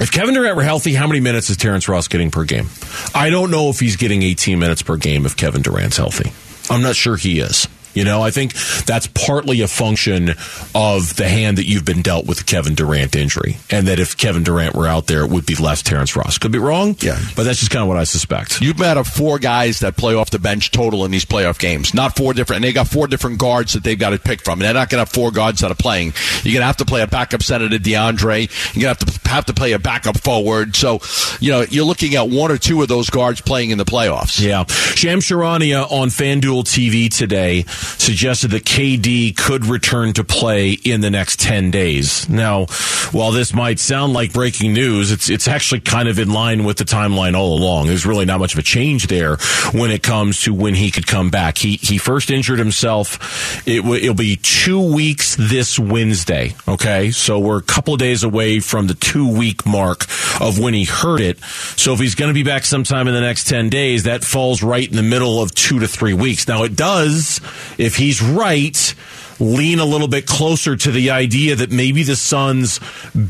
If 0.03 0.13
Kevin 0.13 0.35
Durant 0.35 0.57
were 0.57 0.63
healthy, 0.63 0.95
how 0.95 1.07
many 1.07 1.21
minutes 1.21 1.51
is 1.51 1.57
Terrence 1.57 1.89
Ross 1.89 2.09
getting 2.09 2.31
per 2.31 2.45
game? 2.45 2.69
I 3.15 3.31
don't 3.31 3.51
know 3.51 3.71
if 3.71 3.81
he's 3.81 3.97
getting 3.97 4.23
18 4.23 4.59
minutes 4.59 4.83
per 4.83 4.97
game 4.97 5.27
if 5.27 5.37
Kevin 5.37 5.63
Durant's 5.63 5.97
healthy. 5.97 6.33
I'm 6.73 6.83
not 6.83 6.95
sure 6.97 7.17
he 7.17 7.41
is. 7.41 7.67
You 7.95 8.05
know, 8.05 8.23
I 8.23 8.31
think 8.31 8.55
that's 8.85 9.07
partly 9.09 9.63
a 9.63 9.69
function 9.69 10.31
of 10.75 11.17
the 11.17 11.29
hand 11.29 11.59
that 11.59 11.67
you've 11.67 11.85
been 11.85 12.03
dealt 12.03 12.27
with 12.27 12.39
the 12.39 12.45
Kevin 12.45 12.75
Durant 12.75 13.17
injury. 13.17 13.57
And 13.71 13.89
that 13.89 13.99
if 13.99 14.17
Kevin 14.17 14.45
Durant 14.45 14.75
were 14.75 14.87
out 14.87 15.07
there, 15.07 15.25
it 15.25 15.31
would 15.31 15.47
be 15.47 15.57
less 15.57 15.83
Terrence 15.83 16.15
Ross. 16.17 16.39
Could 16.39 16.53
be 16.53 16.59
wrong. 16.59 16.97
Yeah. 17.01 17.19
But 17.37 17.45
that's 17.45 17.59
just 17.59 17.71
kind 17.71 17.83
of 17.83 17.89
what 17.89 17.97
I 17.97 18.05
suspect. 18.05 18.61
You've 18.61 18.79
met 18.79 18.97
of 18.97 19.07
four 19.07 19.39
guys 19.39 19.81
that 19.81 19.97
play 19.97 20.15
off 20.15 20.31
the 20.31 20.39
bench 20.39 20.71
total 20.71 21.05
in 21.05 21.11
these 21.11 21.25
playoff 21.25 21.59
games. 21.59 21.95
Not 21.95 22.17
four 22.17 22.33
different. 22.33 22.59
And 22.59 22.65
they 22.65 22.73
got 22.73 22.89
four 22.89 23.07
different 23.07 23.39
guards 23.39 23.73
that 23.73 23.83
they've 23.83 23.99
got 23.99 24.11
to 24.11 24.19
pick 24.19 24.43
from. 24.43 24.61
And 24.61 24.63
they're 24.63 24.75
not 24.75 24.89
going 24.89 25.05
to 25.05 25.09
have 25.09 25.13
four 25.13 25.31
guards 25.31 25.61
that 25.61 25.71
are 25.71 25.77
playing. 25.77 26.13
You're 26.43 26.55
going 26.55 26.63
to 26.63 26.67
have 26.67 26.77
to 26.79 26.85
play 26.85 27.03
a 27.03 27.07
backup 27.07 27.43
center 27.43 27.69
to 27.69 27.79
DeAndre. 27.79 28.75
You're 28.75 28.83
going 28.83 28.95
to 28.95 29.05
have 29.07 29.23
to 29.23 29.29
have 29.31 29.47
to 29.47 29.55
play 29.55 29.73
a 29.73 29.79
backup 29.79 30.19
forward. 30.19 30.77
So, 30.77 31.01
you 31.41 31.51
know, 31.51 31.63
you're 31.63 31.85
looking 31.85 32.15
at 32.15 32.29
one 32.29 32.51
or 32.51 32.59
two 32.59 32.83
of 32.83 32.89
those 32.89 33.11
guards 33.11 33.41
playing 33.41 33.71
in 33.71 33.79
the 33.79 33.85
playoffs. 33.85 34.41
Yeah. 34.41 34.65
Shams 34.67 35.27
Charania 35.27 35.91
on 35.91 36.09
FanDuel 36.09 36.65
TV 36.65 37.09
today 37.09 37.65
suggested 37.99 38.51
that 38.53 38.65
KD 38.65 39.37
could 39.37 39.67
return 39.67 40.13
to 40.15 40.25
play 40.25 40.73
in 40.73 41.01
the 41.01 41.11
next 41.11 41.41
10 41.41 41.71
days. 41.71 42.29
Now, 42.29 42.67
while 43.13 43.33
this 43.33 43.55
might 43.55 43.79
sound 43.79 44.13
like 44.13 44.33
breaking 44.33 44.73
news, 44.73 45.11
it's, 45.13 45.29
it's 45.29 45.49
actually 45.49 45.81
kind 45.81 46.09
of 46.09 46.19
in 46.19 46.33
line 46.33 46.65
with 46.65 46.79
the 46.79 46.85
timeline 46.85 47.37
all 47.37 47.59
along. 47.59 47.87
There's 47.87 48.07
really 48.07 48.25
not 48.25 48.41
much 48.41 48.53
of 48.53 48.59
a 48.59 48.63
change 48.63 49.07
there 49.07 49.37
when 49.73 49.91
it 49.91 50.03
comes 50.03 50.43
to 50.43 50.55
when 50.55 50.75
he 50.75 50.91
could 50.91 51.07
come 51.07 51.31
back. 51.31 51.59
He, 51.59 51.77
he 51.77 51.99
first 51.99 52.31
injured 52.31 52.59
himself. 52.59 53.67
It 53.67 53.79
w- 53.83 54.03
it'll 54.03 54.15
be 54.15 54.37
two 54.37 54.95
weeks 54.95 55.37
this 55.37 55.79
Wednesday. 55.79 56.55
Okay. 56.69 57.11
So 57.11 57.39
we're 57.39 57.59
a 57.59 57.63
couple 57.63 57.97
days 57.97 58.23
away 58.23 58.61
from 58.61 58.87
the 58.87 58.95
two 58.95 59.37
week 59.37 59.67
mark 59.67 60.05
of 60.41 60.59
when 60.59 60.75
he 60.75 60.85
hurt 60.85 61.21
it. 61.21 61.39
So 61.77 61.93
if 61.93 62.01
he's 62.01 62.15
going 62.15 62.31
to 62.31 62.35
be 62.35 62.43
back 62.43 62.65
sometime 62.65 63.09
in 63.09 63.15
the 63.15 63.21
next 63.21 63.49
10 63.49 63.69
days, 63.69 64.05
that 64.05 64.25
falls 64.25 64.63
right 64.63 64.89
in 64.89 64.97
the 64.97 65.03
middle 65.03 65.43
of 65.43 65.55
two 65.55 65.81
to 65.81 65.89
three 65.89 66.15
weeks. 66.15 66.47
Now 66.49 66.63
it 66.65 66.77
does, 66.77 67.41
if 67.81 67.97
he's 67.97 68.23
right, 68.23 68.95
lean 69.41 69.79
a 69.79 69.85
little 69.85 70.07
bit 70.07 70.27
closer 70.27 70.77
to 70.77 70.91
the 70.91 71.11
idea 71.11 71.57
that 71.57 71.71
maybe 71.71 72.03
the 72.03 72.15
Suns 72.15 72.79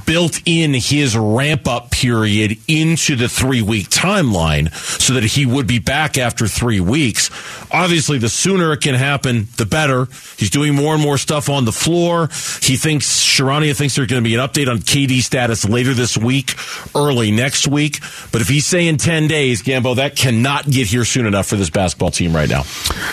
built 0.07 0.41
in 0.45 0.75
his 0.75 1.17
ramp 1.17 1.69
up 1.69 1.91
period 1.91 2.59
into 2.67 3.15
the 3.17 3.29
three 3.29 3.63
week 3.63 3.89
timeline 3.89 4.73
so 5.01 5.15
that 5.15 5.23
he 5.23 5.47
would 5.47 5.67
be 5.67 5.79
back 5.79 6.19
after 6.19 6.49
three 6.49 6.81
weeks. 6.81 7.31
Obviously, 7.71 8.19
the 8.19 8.29
sooner 8.29 8.73
it 8.73 8.81
can 8.81 8.97
happen, 8.97 9.47
the 9.57 9.67
better. 9.67 10.07
He's 10.37 10.51
doing 10.51 10.75
more 10.75 10.95
and 10.95 11.03
more 11.03 11.19
stuff 11.19 11.49
on 11.49 11.65
the 11.65 11.73
floor. 11.73 12.27
He 12.61 12.77
thinks, 12.77 13.07
Charania 13.41 13.75
thinks 13.75 13.97
there's 13.97 14.09
going 14.09 14.23
to 14.23 14.29
be 14.29 14.35
an 14.35 14.41
update 14.41 14.69
on 14.69 14.79
KD 14.79 15.23
status 15.23 15.67
later 15.69 15.95
this 15.95 16.17
week, 16.17 16.55
early 16.95 17.31
next 17.31 17.67
week. 17.67 18.01
But 18.33 18.43
if 18.43 18.49
he's 18.49 18.67
saying 18.67 18.99
10 18.99 19.29
days, 19.29 19.63
Gambo, 19.63 19.97
that 19.97 20.15
cannot 20.15 20.69
get 20.69 20.89
here 20.89 21.05
soon 21.05 21.27
enough 21.27 21.47
for 21.47 21.57
this 21.57 21.71
basketball 21.71 22.11
team 22.11 22.35
right 22.35 22.49
now. 22.49 22.65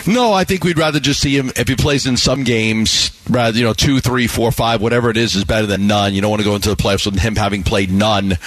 No, 0.06 0.32
I 0.32 0.44
think 0.44 0.64
we'd 0.64 0.78
rather 0.78 1.00
just 1.00 1.20
see 1.20 1.36
him 1.36 1.50
if 1.56 1.68
he 1.68 1.76
plays 1.76 2.06
in 2.06 2.16
some 2.16 2.44
games, 2.44 3.10
rather 3.28 3.56
you 3.58 3.64
know 3.64 3.72
two, 3.72 4.00
three, 4.00 4.26
four, 4.26 4.52
five, 4.52 4.82
whatever 4.82 5.10
it 5.10 5.16
is, 5.16 5.34
is 5.34 5.44
better 5.44 5.66
than 5.66 5.86
none. 5.86 6.14
You 6.14 6.20
don't 6.20 6.30
want 6.30 6.42
to 6.42 6.48
go 6.48 6.54
into 6.54 6.68
the 6.68 6.76
playoffs 6.76 7.06
with 7.06 7.18
him 7.18 7.36
having 7.36 7.62
played 7.62 7.90
none. 7.90 8.38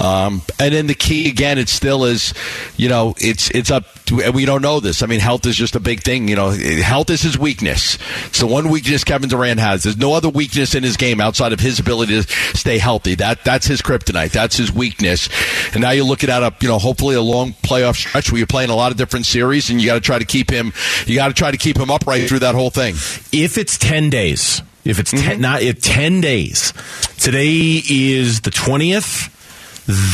Um, 0.00 0.42
and 0.58 0.74
then 0.74 0.86
the 0.86 0.94
key 0.94 1.28
again, 1.28 1.58
it 1.58 1.68
still 1.68 2.04
is, 2.04 2.34
you 2.76 2.88
know, 2.88 3.14
it's 3.18 3.50
it's 3.50 3.70
up. 3.70 3.84
To, 4.06 4.22
and 4.22 4.34
we 4.34 4.46
don't 4.46 4.62
know 4.62 4.80
this. 4.80 5.02
I 5.02 5.06
mean, 5.06 5.20
health 5.20 5.44
is 5.44 5.54
just 5.54 5.76
a 5.76 5.80
big 5.80 6.02
thing. 6.02 6.28
You 6.28 6.36
know, 6.36 6.50
health 6.50 7.10
is 7.10 7.20
his 7.20 7.38
weakness. 7.38 7.98
It's 8.26 8.40
the 8.40 8.46
one 8.46 8.70
weakness 8.70 9.04
Kevin 9.04 9.28
Durant 9.28 9.60
has. 9.60 9.82
There's 9.82 9.98
no 9.98 10.14
other 10.14 10.30
weakness 10.30 10.74
in 10.74 10.82
his 10.82 10.96
game 10.96 11.20
outside 11.28 11.52
of 11.52 11.60
his 11.60 11.78
ability 11.78 12.22
to 12.22 12.28
stay 12.56 12.78
healthy. 12.78 13.14
That 13.14 13.44
that's 13.44 13.66
his 13.66 13.82
kryptonite. 13.82 14.32
That's 14.32 14.56
his 14.56 14.72
weakness. 14.72 15.28
And 15.72 15.82
now 15.82 15.90
you're 15.90 16.04
looking 16.04 16.30
at 16.30 16.42
a 16.42 16.52
you 16.60 16.68
know 16.68 16.78
hopefully 16.78 17.14
a 17.14 17.22
long 17.22 17.52
playoff 17.52 17.96
stretch 17.96 18.32
where 18.32 18.38
you're 18.38 18.46
playing 18.46 18.70
a 18.70 18.76
lot 18.76 18.90
of 18.90 18.98
different 18.98 19.26
series, 19.26 19.70
and 19.70 19.80
you 19.80 19.86
got 19.86 19.94
to 19.94 20.00
try 20.00 20.18
to 20.18 20.24
keep 20.24 20.50
him. 20.50 20.72
You 21.06 21.14
got 21.14 21.28
to 21.28 21.34
try 21.34 21.50
to 21.50 21.58
keep 21.58 21.76
him 21.76 21.90
upright 21.90 22.28
through 22.28 22.40
that 22.40 22.54
whole 22.54 22.70
thing. 22.70 22.94
If 23.30 23.58
it's 23.58 23.76
10 23.78 24.10
days, 24.10 24.62
if 24.88 24.98
it's 24.98 25.10
ten, 25.10 25.20
mm-hmm. 25.20 25.40
not 25.42 25.62
if 25.62 25.82
10 25.82 26.20
days, 26.22 26.72
today 27.18 27.82
is 27.88 28.40
the 28.40 28.50
20th. 28.50 29.34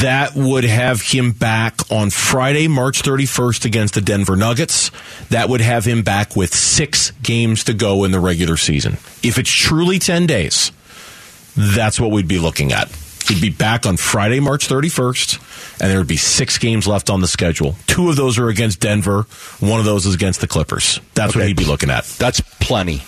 That 0.03 0.37
would 0.37 0.63
have 0.63 1.01
him 1.01 1.33
back 1.33 1.81
on 1.91 2.11
Friday, 2.11 2.69
March 2.69 3.03
31st 3.03 3.65
against 3.65 3.95
the 3.95 4.01
Denver 4.01 4.37
Nuggets. 4.37 4.93
That 5.31 5.49
would 5.49 5.61
have 5.61 5.85
him 5.85 6.03
back 6.03 6.37
with 6.37 6.55
six 6.55 7.11
games 7.23 7.65
to 7.65 7.75
go 7.75 8.05
in 8.05 8.13
the 8.13 8.21
regular 8.21 8.57
season. 8.57 8.93
If 9.25 9.37
it's 9.37 9.51
truly 9.51 9.99
10 9.99 10.27
days, 10.27 10.71
that's 11.57 12.01
what 12.01 12.11
we'd 12.11 12.29
be 12.29 12.39
looking 12.39 12.73
at. 12.73 12.89
He'd 13.29 13.41
be 13.41 13.51
back 13.51 13.87
on 13.87 13.97
Friday, 13.97 14.39
March 14.41 14.69
31st, 14.69 15.81
and 15.81 15.91
there 15.91 15.99
would 15.99 16.07
be 16.07 16.19
six 16.19 16.59
games 16.59 16.87
left 16.87 17.09
on 17.09 17.21
the 17.21 17.27
schedule. 17.27 17.75
Two 17.87 18.11
of 18.11 18.17
those 18.17 18.39
are 18.39 18.49
against 18.49 18.81
Denver. 18.81 19.27
One 19.61 19.81
of 19.81 19.87
those 19.87 20.05
is 20.05 20.15
against 20.15 20.43
the 20.43 20.47
Clippers. 20.47 21.01
That's 21.15 21.35
what 21.35 21.47
he'd 21.47 21.57
be 21.57 21.65
looking 21.65 21.89
at. 21.89 22.05
That's 22.05 22.41
plenty. 22.61 23.03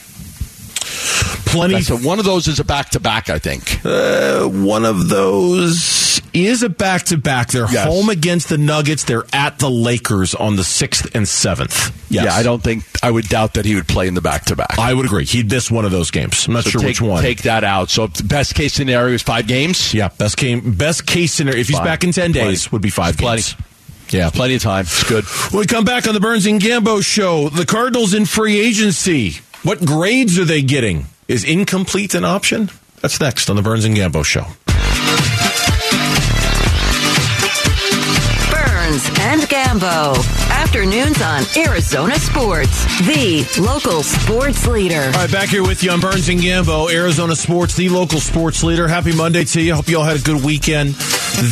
Plenty. 1.56 1.82
So 1.82 1.96
one 1.96 2.18
of 2.18 2.24
those 2.24 2.48
is 2.48 2.60
a 2.60 2.64
back 2.64 2.90
to 2.90 3.00
back, 3.00 3.28
I 3.30 3.38
think. 3.38 3.80
Uh, 3.84 4.44
one 4.48 4.84
of 4.84 5.08
those 5.08 6.20
is 6.32 6.62
a 6.62 6.68
back 6.68 7.04
to 7.04 7.16
back. 7.16 7.48
They're 7.50 7.70
Yes. 7.70 7.86
home 7.86 8.08
against 8.10 8.48
the 8.48 8.58
Nuggets. 8.58 9.04
They're 9.04 9.24
at 9.32 9.58
the 9.58 9.70
Lakers 9.70 10.34
on 10.34 10.56
the 10.56 10.62
6th 10.64 11.14
and 11.14 11.26
7th. 11.26 11.92
Yes. 12.08 12.24
Yeah, 12.26 12.34
I 12.34 12.42
don't 12.42 12.62
think 12.62 12.84
I 13.02 13.10
would 13.10 13.28
doubt 13.28 13.54
that 13.54 13.64
he 13.64 13.74
would 13.74 13.88
play 13.88 14.06
in 14.06 14.14
the 14.14 14.20
back 14.20 14.44
to 14.46 14.56
back. 14.56 14.78
I 14.78 14.92
would 14.94 15.06
agree. 15.06 15.24
He'd 15.24 15.50
miss 15.50 15.70
one 15.70 15.84
of 15.84 15.90
those 15.90 16.10
games. 16.10 16.46
I'm 16.46 16.54
not 16.54 16.64
So 16.64 16.70
sure 16.70 16.80
take, 16.80 16.88
which 16.88 17.00
one. 17.00 17.22
Take 17.22 17.42
that 17.42 17.64
out. 17.64 17.90
So 17.90 18.08
best 18.24 18.54
case 18.54 18.74
scenario 18.74 19.14
is 19.14 19.22
five 19.22 19.46
games. 19.46 19.92
yeah, 19.94 20.08
best 20.08 20.36
game, 20.36 20.72
best 20.72 21.06
case 21.06 21.32
scenario. 21.32 21.60
If 21.60 21.68
he's 21.68 21.76
Fine. 21.78 21.86
back 21.86 22.04
in 22.04 22.12
10 22.12 22.32
Plenty. 22.32 22.50
days, 22.50 22.70
would 22.72 22.82
be 22.82 22.90
five 22.90 23.16
Plenty. 23.16 23.42
games. 23.42 23.56
Yeah. 24.10 24.30
Plenty 24.30 24.54
of 24.54 24.62
time. 24.62 24.82
It's 24.84 25.02
good. 25.04 25.24
When 25.50 25.60
we 25.60 25.66
come 25.66 25.84
back 25.84 26.06
on 26.06 26.14
the 26.14 26.20
Burns 26.20 26.46
and 26.46 26.60
Gambo 26.60 27.02
show, 27.04 27.48
the 27.48 27.66
Cardinals 27.66 28.14
in 28.14 28.24
free 28.24 28.60
agency. 28.60 29.38
What 29.64 29.84
grades 29.84 30.38
are 30.38 30.44
they 30.44 30.62
getting? 30.62 31.06
Is 31.28 31.42
incomplete 31.42 32.14
an 32.14 32.24
option? 32.24 32.70
That's 33.02 33.18
next 33.20 33.50
on 33.50 33.56
the 33.56 33.62
Burns 33.62 33.84
and 33.84 33.96
Gambo 33.96 34.24
show. 34.24 34.44
Burns 38.52 39.08
and 39.18 39.42
Gambo. 39.42 40.45
Afternoons 40.56 41.20
on 41.20 41.42
Arizona 41.56 42.18
Sports, 42.18 42.84
the 43.06 43.46
local 43.60 44.02
sports 44.02 44.66
leader. 44.66 45.02
All 45.02 45.12
right, 45.12 45.30
back 45.30 45.50
here 45.50 45.62
with 45.62 45.84
you 45.84 45.90
on 45.90 46.00
Burns 46.00 46.30
and 46.30 46.40
Gambo, 46.40 46.90
Arizona 46.90 47.36
Sports, 47.36 47.76
the 47.76 47.90
local 47.90 48.20
sports 48.20 48.64
leader. 48.64 48.88
Happy 48.88 49.14
Monday 49.14 49.44
to 49.44 49.60
you. 49.60 49.74
Hope 49.74 49.88
you 49.88 49.98
all 49.98 50.04
had 50.04 50.18
a 50.18 50.22
good 50.22 50.42
weekend. 50.42 50.94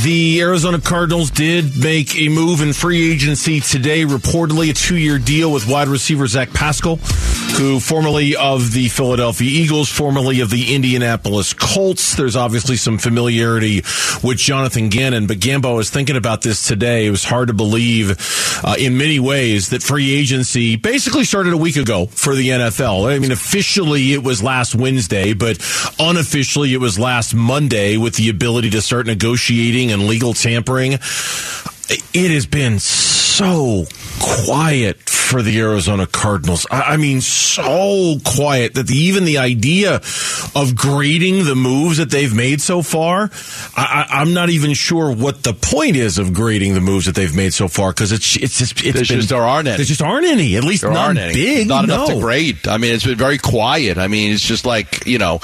The 0.03 0.41
Arizona 0.41 0.81
Cardinals 0.81 1.31
did 1.31 1.77
make 1.77 2.17
a 2.17 2.31
move 2.31 2.63
in 2.63 2.73
free 2.73 3.13
agency 3.13 3.61
today, 3.61 4.05
reportedly 4.05 4.71
a 4.71 4.73
two 4.73 4.97
year 4.97 5.19
deal 5.19 5.53
with 5.53 5.69
wide 5.69 5.89
receiver 5.89 6.27
Zach 6.27 6.55
Pascal, 6.55 6.97
who 6.97 7.81
formerly 7.81 8.35
of 8.35 8.73
the 8.73 8.89
Philadelphia 8.89 9.49
Eagles, 9.51 9.91
formerly 9.91 10.41
of 10.41 10.49
the 10.49 10.75
Indianapolis 10.75 11.53
Colts. 11.53 12.17
There's 12.17 12.35
obviously 12.37 12.77
some 12.77 12.97
familiarity 12.97 13.83
with 14.23 14.39
Jonathan 14.39 14.89
Gannon, 14.89 15.27
but 15.27 15.39
Gambo 15.39 15.77
was 15.77 15.91
thinking 15.91 16.17
about 16.17 16.41
this 16.41 16.67
today. 16.67 17.05
It 17.05 17.11
was 17.11 17.25
hard 17.25 17.49
to 17.49 17.55
believe 17.55 18.17
uh, 18.65 18.77
in 18.79 18.94
many 18.97 19.21
ways 19.21 19.71
that 19.71 19.83
free 19.83 20.15
agency 20.15 20.77
basically 20.77 21.25
started 21.25 21.53
a 21.53 21.57
week 21.57 21.77
ago 21.77 22.07
for 22.07 22.35
the 22.35 22.49
NFL. 22.49 23.13
I 23.13 23.19
mean, 23.19 23.33
officially 23.33 24.13
it 24.13 24.23
was 24.23 24.43
last 24.43 24.75
Wednesday, 24.75 25.33
but 25.33 25.59
unofficially 25.99 26.73
it 26.73 26.79
was 26.79 26.99
last 26.99 27.35
Monday 27.35 27.97
with 27.97 28.17
the 28.17 28.29
ability 28.29 28.71
to 28.71 28.81
start 28.81 29.07
negotiating 29.07 29.93
and 29.93 30.07
legal 30.07 30.35
tampering. 30.35 30.93
It 30.93 32.31
has 32.31 32.47
been 32.47 32.79
so 32.79 33.85
quiet 34.21 34.99
for 35.25 35.43
the 35.43 35.59
Arizona 35.59 36.07
Cardinals. 36.07 36.67
I, 36.71 36.97
mean, 36.97 37.21
so 37.21 38.19
quiet 38.25 38.75
that 38.75 38.87
the, 38.87 38.95
even 38.95 39.25
the 39.25 39.39
idea 39.39 39.97
of 40.55 40.77
grading 40.77 41.45
the 41.45 41.55
moves 41.55 41.97
that 41.97 42.11
they've 42.11 42.35
made 42.35 42.61
so 42.61 42.83
far, 42.83 43.31
I, 43.77 44.23
am 44.23 44.35
not 44.35 44.51
even 44.51 44.75
sure 44.75 45.13
what 45.13 45.43
the 45.43 45.55
point 45.55 45.97
is 45.97 46.19
of 46.19 46.35
grading 46.35 46.75
the 46.75 46.81
moves 46.81 47.07
that 47.07 47.15
they've 47.15 47.35
made 47.35 47.55
so 47.55 47.69
far 47.69 47.91
because 47.91 48.13
it's 48.13 48.37
it's 48.37 48.59
just 48.59 48.85
it's 48.85 48.93
been, 48.97 49.05
just 49.05 49.29
there 49.31 49.43
aren't 49.43 49.67
any. 49.67 49.79
There 49.79 49.87
just 49.87 50.03
aren't 50.03 50.27
any. 50.27 50.57
At 50.57 50.65
least 50.65 50.83
there 50.83 50.93
any. 50.93 51.35
big. 51.35 51.69
Not 51.69 51.87
no. 51.87 51.95
enough 51.95 52.09
to 52.11 52.21
grade. 52.21 52.69
I 52.69 52.79
mean, 52.79 52.95
it's 52.95 53.05
been 53.05 53.19
very 53.19 53.39
quiet. 53.39 53.99
I 53.99 54.09
mean, 54.09 54.33
it's 54.33 54.47
just 54.47 54.67
like 54.67 55.07
you 55.07 55.19
know, 55.19 55.41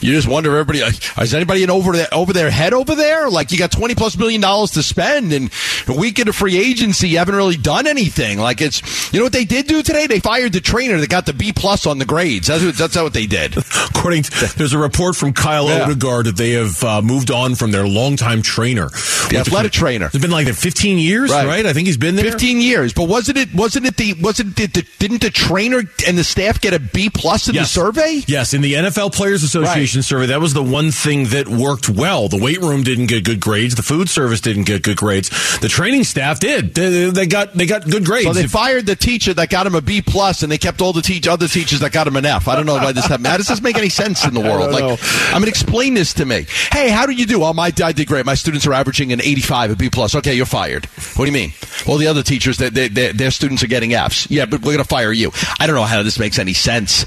you 0.00 0.12
just 0.12 0.28
wonder 0.28 0.56
everybody 0.56 0.80
is 0.80 1.34
anybody 1.34 1.62
in 1.62 1.70
over 1.70 1.92
their 1.92 2.12
over 2.12 2.32
their 2.32 2.50
head 2.50 2.74
over 2.74 2.94
there? 2.94 3.30
Like 3.30 3.50
you 3.50 3.58
got 3.58 3.72
twenty 3.72 3.94
plus 3.94 4.16
million 4.16 4.40
dollars 4.40 4.72
to 4.72 4.82
spend, 4.82 5.32
and 5.32 5.50
a 5.88 5.94
week 5.94 6.18
into 6.18 6.32
free 6.32 6.58
agency, 6.58 7.08
you 7.08 7.18
haven't 7.18 7.34
really 7.34 7.56
done 7.56 7.86
anything. 7.86 8.11
Like 8.38 8.60
it's 8.60 9.12
you 9.12 9.20
know 9.20 9.24
what 9.24 9.32
they 9.32 9.44
did 9.44 9.66
do 9.66 9.82
today? 9.82 10.06
They 10.06 10.20
fired 10.20 10.52
the 10.52 10.60
trainer 10.60 10.98
that 10.98 11.10
got 11.10 11.26
the 11.26 11.32
B 11.32 11.52
plus 11.52 11.86
on 11.86 11.98
the 11.98 12.04
grades. 12.04 12.48
That's 12.48 12.64
what, 12.64 12.74
that's 12.76 12.96
what 12.96 13.12
they 13.12 13.26
did. 13.26 13.56
According 13.90 14.24
to, 14.24 14.54
there's 14.56 14.72
a 14.72 14.78
report 14.78 15.16
from 15.16 15.32
Kyle 15.32 15.68
yeah. 15.68 15.86
Odegard 15.86 16.24
that 16.24 16.36
they 16.36 16.52
have 16.52 16.82
uh, 16.84 17.02
moved 17.02 17.30
on 17.30 17.54
from 17.54 17.70
their 17.70 17.86
longtime 17.86 18.42
trainer, 18.42 18.88
the 19.30 19.38
athletic 19.38 19.72
trainer. 19.72 20.06
It's 20.06 20.18
been 20.18 20.30
like 20.30 20.48
15 20.48 20.98
years, 20.98 21.30
right. 21.30 21.46
right? 21.46 21.66
I 21.66 21.72
think 21.72 21.86
he's 21.86 21.96
been 21.96 22.16
there 22.16 22.30
15 22.30 22.60
years. 22.60 22.92
But 22.92 23.08
wasn't 23.08 23.38
it? 23.38 23.54
Wasn't 23.54 23.86
it 23.86 23.96
the? 23.96 24.14
Wasn't 24.14 24.58
it? 24.58 24.74
The, 24.74 24.86
didn't 24.98 25.22
the 25.22 25.30
trainer 25.30 25.82
and 26.06 26.18
the 26.18 26.24
staff 26.24 26.60
get 26.60 26.74
a 26.74 26.78
B 26.78 27.10
plus 27.10 27.48
in 27.48 27.54
yes. 27.54 27.72
the 27.74 27.80
survey? 27.80 28.22
Yes, 28.26 28.54
in 28.54 28.60
the 28.60 28.74
NFL 28.74 29.14
Players 29.14 29.42
Association 29.42 29.98
right. 29.98 30.04
survey, 30.04 30.26
that 30.26 30.40
was 30.40 30.54
the 30.54 30.62
one 30.62 30.90
thing 30.90 31.26
that 31.26 31.48
worked 31.48 31.88
well. 31.88 32.28
The 32.28 32.38
weight 32.38 32.60
room 32.60 32.82
didn't 32.82 33.06
get 33.06 33.24
good 33.24 33.40
grades. 33.40 33.74
The 33.74 33.82
food 33.82 34.08
service 34.08 34.40
didn't 34.40 34.64
get 34.64 34.82
good 34.82 34.96
grades. 34.96 35.30
The 35.58 35.68
training 35.68 36.04
staff 36.04 36.40
did. 36.40 36.74
They, 36.74 37.10
they 37.10 37.26
got 37.26 37.54
they 37.54 37.66
got 37.66 37.88
good 37.88 38.01
grades. 38.04 38.26
So 38.26 38.32
they 38.32 38.46
fired 38.46 38.86
the 38.86 38.96
teacher 38.96 39.34
that 39.34 39.50
got 39.50 39.66
him 39.66 39.74
a 39.74 39.80
B 39.80 40.02
plus, 40.02 40.42
and 40.42 40.50
they 40.50 40.58
kept 40.58 40.80
all 40.80 40.92
the 40.92 41.02
teach 41.02 41.26
other 41.26 41.48
teachers 41.48 41.80
that 41.80 41.92
got 41.92 42.06
him 42.06 42.16
an 42.16 42.26
F. 42.26 42.48
I 42.48 42.56
don't 42.56 42.66
know 42.66 42.74
why 42.74 42.92
this 42.92 43.06
happened. 43.06 43.26
How 43.26 43.36
does 43.36 43.48
this 43.48 43.62
make 43.62 43.76
any 43.76 43.88
sense 43.88 44.24
in 44.24 44.34
the 44.34 44.40
world? 44.48 44.72
Like, 44.72 44.98
I 45.32 45.38
mean, 45.38 45.48
explain 45.48 45.94
this 45.94 46.14
to 46.14 46.24
me. 46.24 46.46
Hey, 46.70 46.90
how 46.90 47.06
do 47.06 47.12
you 47.12 47.26
do? 47.26 47.42
Oh, 47.42 47.52
my 47.52 47.72
I 47.82 47.92
did 47.92 48.06
great. 48.06 48.26
My 48.26 48.34
students 48.34 48.66
are 48.66 48.72
averaging 48.72 49.12
an 49.12 49.20
85, 49.20 49.70
a 49.70 49.76
B 49.76 49.90
plus. 49.90 50.14
Okay, 50.14 50.34
you're 50.34 50.46
fired. 50.46 50.86
What 51.16 51.24
do 51.24 51.26
you 51.26 51.32
mean? 51.32 51.52
Well, 51.86 51.96
the 51.96 52.06
other 52.06 52.22
teachers, 52.22 52.58
they, 52.58 52.68
they, 52.68 52.88
they, 52.88 53.12
their 53.12 53.30
students 53.30 53.62
are 53.62 53.66
getting 53.68 53.94
Fs. 53.94 54.30
Yeah, 54.30 54.46
but 54.46 54.60
we're 54.60 54.72
going 54.72 54.78
to 54.78 54.84
fire 54.84 55.12
you. 55.12 55.32
I 55.58 55.66
don't 55.66 55.76
know 55.76 55.84
how 55.84 56.02
this 56.02 56.18
makes 56.18 56.38
any 56.38 56.52
sense. 56.52 57.04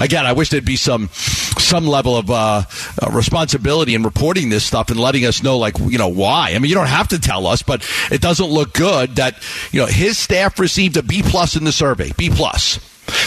Again, 0.00 0.26
I 0.26 0.32
wish 0.32 0.50
there'd 0.50 0.64
be 0.64 0.76
some 0.76 1.08
some 1.12 1.86
level 1.86 2.16
of 2.16 2.30
uh, 2.30 2.62
uh, 3.02 3.10
responsibility 3.10 3.94
in 3.94 4.02
reporting 4.02 4.50
this 4.50 4.64
stuff 4.64 4.90
and 4.90 5.00
letting 5.00 5.24
us 5.24 5.42
know, 5.42 5.58
like, 5.58 5.78
you 5.78 5.98
know, 5.98 6.08
why. 6.08 6.52
I 6.54 6.58
mean, 6.58 6.68
you 6.68 6.74
don't 6.74 6.86
have 6.86 7.08
to 7.08 7.18
tell 7.18 7.46
us, 7.46 7.62
but 7.62 7.84
it 8.10 8.20
doesn't 8.20 8.46
look 8.46 8.72
good 8.72 9.16
that 9.16 9.42
you 9.72 9.80
know 9.80 9.86
his 9.86 10.18
staff 10.36 10.58
received 10.58 10.98
a 10.98 11.02
B 11.02 11.22
plus 11.22 11.56
in 11.56 11.64
the 11.64 11.72
survey. 11.72 12.12
B 12.18 12.28
plus. 12.28 12.78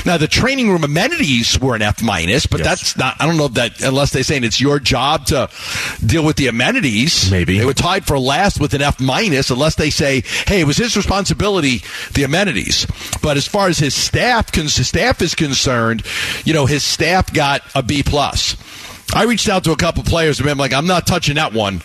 Now 0.06 0.18
the 0.18 0.28
training 0.28 0.70
room 0.70 0.84
amenities 0.84 1.60
were 1.60 1.74
an 1.74 1.82
F 1.82 2.04
minus, 2.04 2.46
but 2.46 2.60
yes. 2.60 2.68
that's 2.68 2.98
not. 2.98 3.16
I 3.20 3.26
don't 3.26 3.38
know 3.38 3.48
that 3.48 3.82
unless 3.82 4.12
they're 4.12 4.22
saying 4.22 4.44
it's 4.44 4.62
your 4.62 4.78
job 4.78 5.26
to 5.28 5.50
deal 6.06 6.24
with 6.24 6.36
the 6.36 6.48
amenities. 6.48 7.32
Maybe 7.32 7.58
they 7.58 7.66
were 7.66 7.74
tied 7.74 8.06
for 8.06 8.20
last 8.20 8.60
with 8.60 8.76
an 8.76 8.84
F 8.84 9.00
minus, 9.00 9.50
unless 9.50 9.74
they 9.74 9.90
say, 9.90 10.22
hey, 10.46 10.62
it 10.62 10.68
was 10.68 10.78
his 10.78 10.96
responsibility 10.96 11.82
the 12.14 12.24
amenities. 12.24 12.86
But 13.24 13.38
as 13.38 13.48
far 13.48 13.70
as 13.70 13.80
his 13.80 13.96
staff, 13.96 14.54
his 14.54 14.88
staff 14.88 15.20
is 15.24 15.34
concerned, 15.34 16.04
you 16.46 16.54
know, 16.54 16.68
his 16.68 16.84
staff 16.84 17.34
got 17.34 17.64
a 17.74 17.82
B 17.82 18.04
plus. 18.04 18.56
I 19.16 19.24
reached 19.24 19.50
out 19.50 19.64
to 19.64 19.72
a 19.72 19.78
couple 19.78 20.04
players 20.04 20.40
and 20.40 20.48
I'm 20.48 20.60
like, 20.60 20.74
I'm 20.74 20.86
not 20.86 21.08
touching 21.08 21.36
that 21.36 21.54
one. 21.54 21.82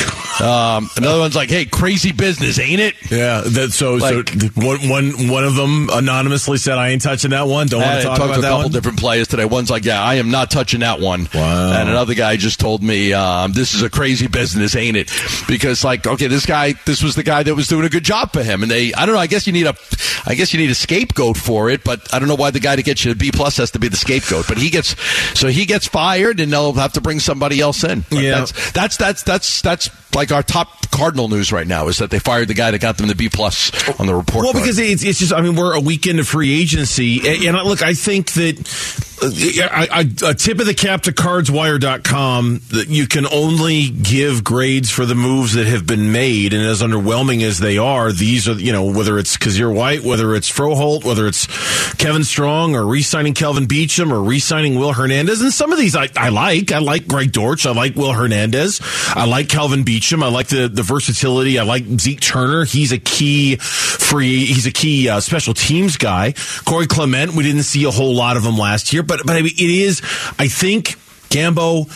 Um, 0.40 0.88
another 0.96 1.18
one's 1.18 1.36
like, 1.36 1.50
"Hey, 1.50 1.66
crazy 1.66 2.12
business, 2.12 2.58
ain't 2.58 2.80
it?" 2.80 2.94
Yeah. 3.10 3.42
That, 3.42 3.72
so, 3.72 3.96
like, 3.96 4.30
so 4.30 4.48
one, 4.54 4.88
one, 4.88 5.28
one 5.28 5.44
of 5.44 5.54
them 5.54 5.90
anonymously 5.92 6.56
said, 6.56 6.78
"I 6.78 6.88
ain't 6.88 7.02
touching 7.02 7.32
that 7.32 7.46
one." 7.46 7.66
Don't 7.66 7.82
want 7.82 8.00
to 8.00 8.06
talk 8.06 8.16
about 8.16 8.34
to 8.36 8.40
that 8.40 8.46
a 8.46 8.50
couple 8.50 8.62
one. 8.64 8.72
different 8.72 8.98
players 8.98 9.28
today. 9.28 9.44
One's 9.44 9.70
like, 9.70 9.84
"Yeah, 9.84 10.02
I 10.02 10.14
am 10.14 10.30
not 10.30 10.50
touching 10.50 10.80
that 10.80 10.98
one." 10.98 11.28
Wow. 11.34 11.72
And 11.78 11.90
another 11.90 12.14
guy 12.14 12.36
just 12.36 12.58
told 12.58 12.82
me, 12.82 13.12
um, 13.12 13.52
"This 13.52 13.74
is 13.74 13.82
a 13.82 13.90
crazy 13.90 14.28
business, 14.28 14.74
ain't 14.76 14.96
it?" 14.96 15.12
Because 15.46 15.84
like, 15.84 16.06
okay, 16.06 16.26
this 16.26 16.46
guy, 16.46 16.72
this 16.86 17.02
was 17.02 17.16
the 17.16 17.22
guy 17.22 17.42
that 17.42 17.54
was 17.54 17.68
doing 17.68 17.84
a 17.84 17.90
good 17.90 18.04
job 18.04 18.32
for 18.32 18.42
him, 18.42 18.62
and 18.62 18.70
they, 18.70 18.94
I 18.94 19.04
don't 19.04 19.14
know. 19.14 19.20
I 19.20 19.26
guess 19.26 19.46
you 19.46 19.52
need 19.52 19.66
a, 19.66 19.74
I 20.24 20.34
guess 20.36 20.54
you 20.54 20.60
need 20.60 20.70
a 20.70 20.74
scapegoat 20.74 21.36
for 21.36 21.68
it, 21.68 21.84
but 21.84 22.14
I 22.14 22.18
don't 22.18 22.28
know 22.28 22.34
why 22.34 22.50
the 22.50 22.60
guy 22.60 22.76
to 22.76 22.82
get 22.82 23.04
you 23.04 23.12
a 23.12 23.14
B 23.14 23.30
plus 23.30 23.58
has 23.58 23.72
to 23.72 23.78
be 23.78 23.88
the 23.88 23.96
scapegoat. 23.98 24.46
But 24.48 24.56
he 24.56 24.70
gets, 24.70 24.96
so 25.38 25.48
he 25.48 25.66
gets 25.66 25.86
fired, 25.86 26.40
and 26.40 26.50
they'll 26.50 26.72
have 26.72 26.94
to 26.94 27.02
bring 27.02 27.20
somebody 27.20 27.60
else 27.60 27.84
in. 27.84 28.06
But 28.08 28.22
yeah. 28.22 28.30
That's 28.38 28.72
that's 28.72 28.96
that's 28.96 29.22
that's 29.22 29.60
that's 29.60 29.89
like 30.14 30.32
our 30.32 30.42
top 30.42 30.90
Cardinal 30.90 31.28
news 31.28 31.52
right 31.52 31.66
now 31.66 31.88
is 31.88 31.98
that 31.98 32.10
they 32.10 32.18
fired 32.18 32.48
the 32.48 32.54
guy 32.54 32.72
that 32.72 32.80
got 32.80 32.98
them 32.98 33.06
the 33.06 33.14
B 33.14 33.28
plus 33.28 33.70
on 34.00 34.06
the 34.06 34.14
report. 34.14 34.42
Well, 34.42 34.52
card. 34.52 34.64
because 34.64 34.78
it's, 34.78 35.04
it's 35.04 35.18
just 35.18 35.32
I 35.32 35.40
mean 35.40 35.54
we're 35.54 35.74
a 35.74 35.80
week 35.80 36.06
into 36.06 36.24
free 36.24 36.60
agency, 36.60 37.20
and, 37.26 37.56
and 37.56 37.68
look, 37.68 37.82
I 37.82 37.94
think 37.94 38.32
that 38.32 38.56
a 39.22 40.34
tip 40.34 40.60
of 40.60 40.66
the 40.66 40.74
cap 40.74 41.02
to 41.02 41.12
cardswire.com 41.12 42.60
that 42.70 42.88
you 42.88 43.06
can 43.06 43.26
only 43.26 43.88
give 43.88 44.42
grades 44.44 44.90
for 44.90 45.04
the 45.04 45.14
moves 45.14 45.54
that 45.54 45.66
have 45.66 45.86
been 45.86 46.12
made. 46.12 46.52
And 46.52 46.62
as 46.62 46.82
underwhelming 46.82 47.42
as 47.42 47.58
they 47.58 47.78
are, 47.78 48.12
these 48.12 48.48
are, 48.48 48.54
you 48.54 48.72
know, 48.72 48.84
whether 48.84 49.18
it's 49.18 49.36
Kyzir 49.36 49.74
White, 49.74 50.02
whether 50.02 50.34
it's 50.34 50.50
Froholdt, 50.50 51.04
whether 51.04 51.26
it's 51.26 51.46
Kevin 51.94 52.24
Strong 52.24 52.74
or 52.74 52.86
re 52.86 53.02
signing 53.02 53.34
Kelvin 53.34 53.66
Beachum 53.66 54.12
or 54.12 54.22
re 54.22 54.38
signing 54.38 54.78
Will 54.78 54.92
Hernandez. 54.92 55.40
And 55.42 55.52
some 55.52 55.72
of 55.72 55.78
these 55.78 55.94
I, 55.94 56.08
I 56.16 56.30
like. 56.30 56.72
I 56.72 56.78
like 56.78 57.06
Greg 57.06 57.32
Dortch. 57.32 57.66
I 57.66 57.72
like 57.72 57.96
Will 57.96 58.12
Hernandez. 58.12 58.80
I 59.14 59.26
like 59.26 59.48
Kelvin 59.48 59.84
Beachum. 59.84 60.22
I 60.22 60.28
like 60.28 60.48
the, 60.48 60.68
the 60.68 60.82
versatility. 60.82 61.58
I 61.58 61.64
like 61.64 61.84
Zeke 62.00 62.20
Turner. 62.20 62.64
He's 62.64 62.92
a 62.92 62.98
key 62.98 63.56
free, 63.56 64.44
he's 64.46 64.66
a 64.66 64.72
key 64.72 65.08
uh, 65.08 65.20
special 65.20 65.54
teams 65.54 65.96
guy. 65.96 66.34
Corey 66.64 66.86
Clement, 66.86 67.34
we 67.34 67.44
didn't 67.44 67.62
see 67.62 67.84
a 67.84 67.90
whole 67.90 68.14
lot 68.14 68.36
of 68.36 68.44
him 68.44 68.56
last 68.56 68.92
year 68.92 69.02
but 69.10 69.26
but 69.26 69.36
it 69.36 69.60
is. 69.60 70.00
I 70.38 70.46
think 70.46 70.96
Gambo. 71.28 71.90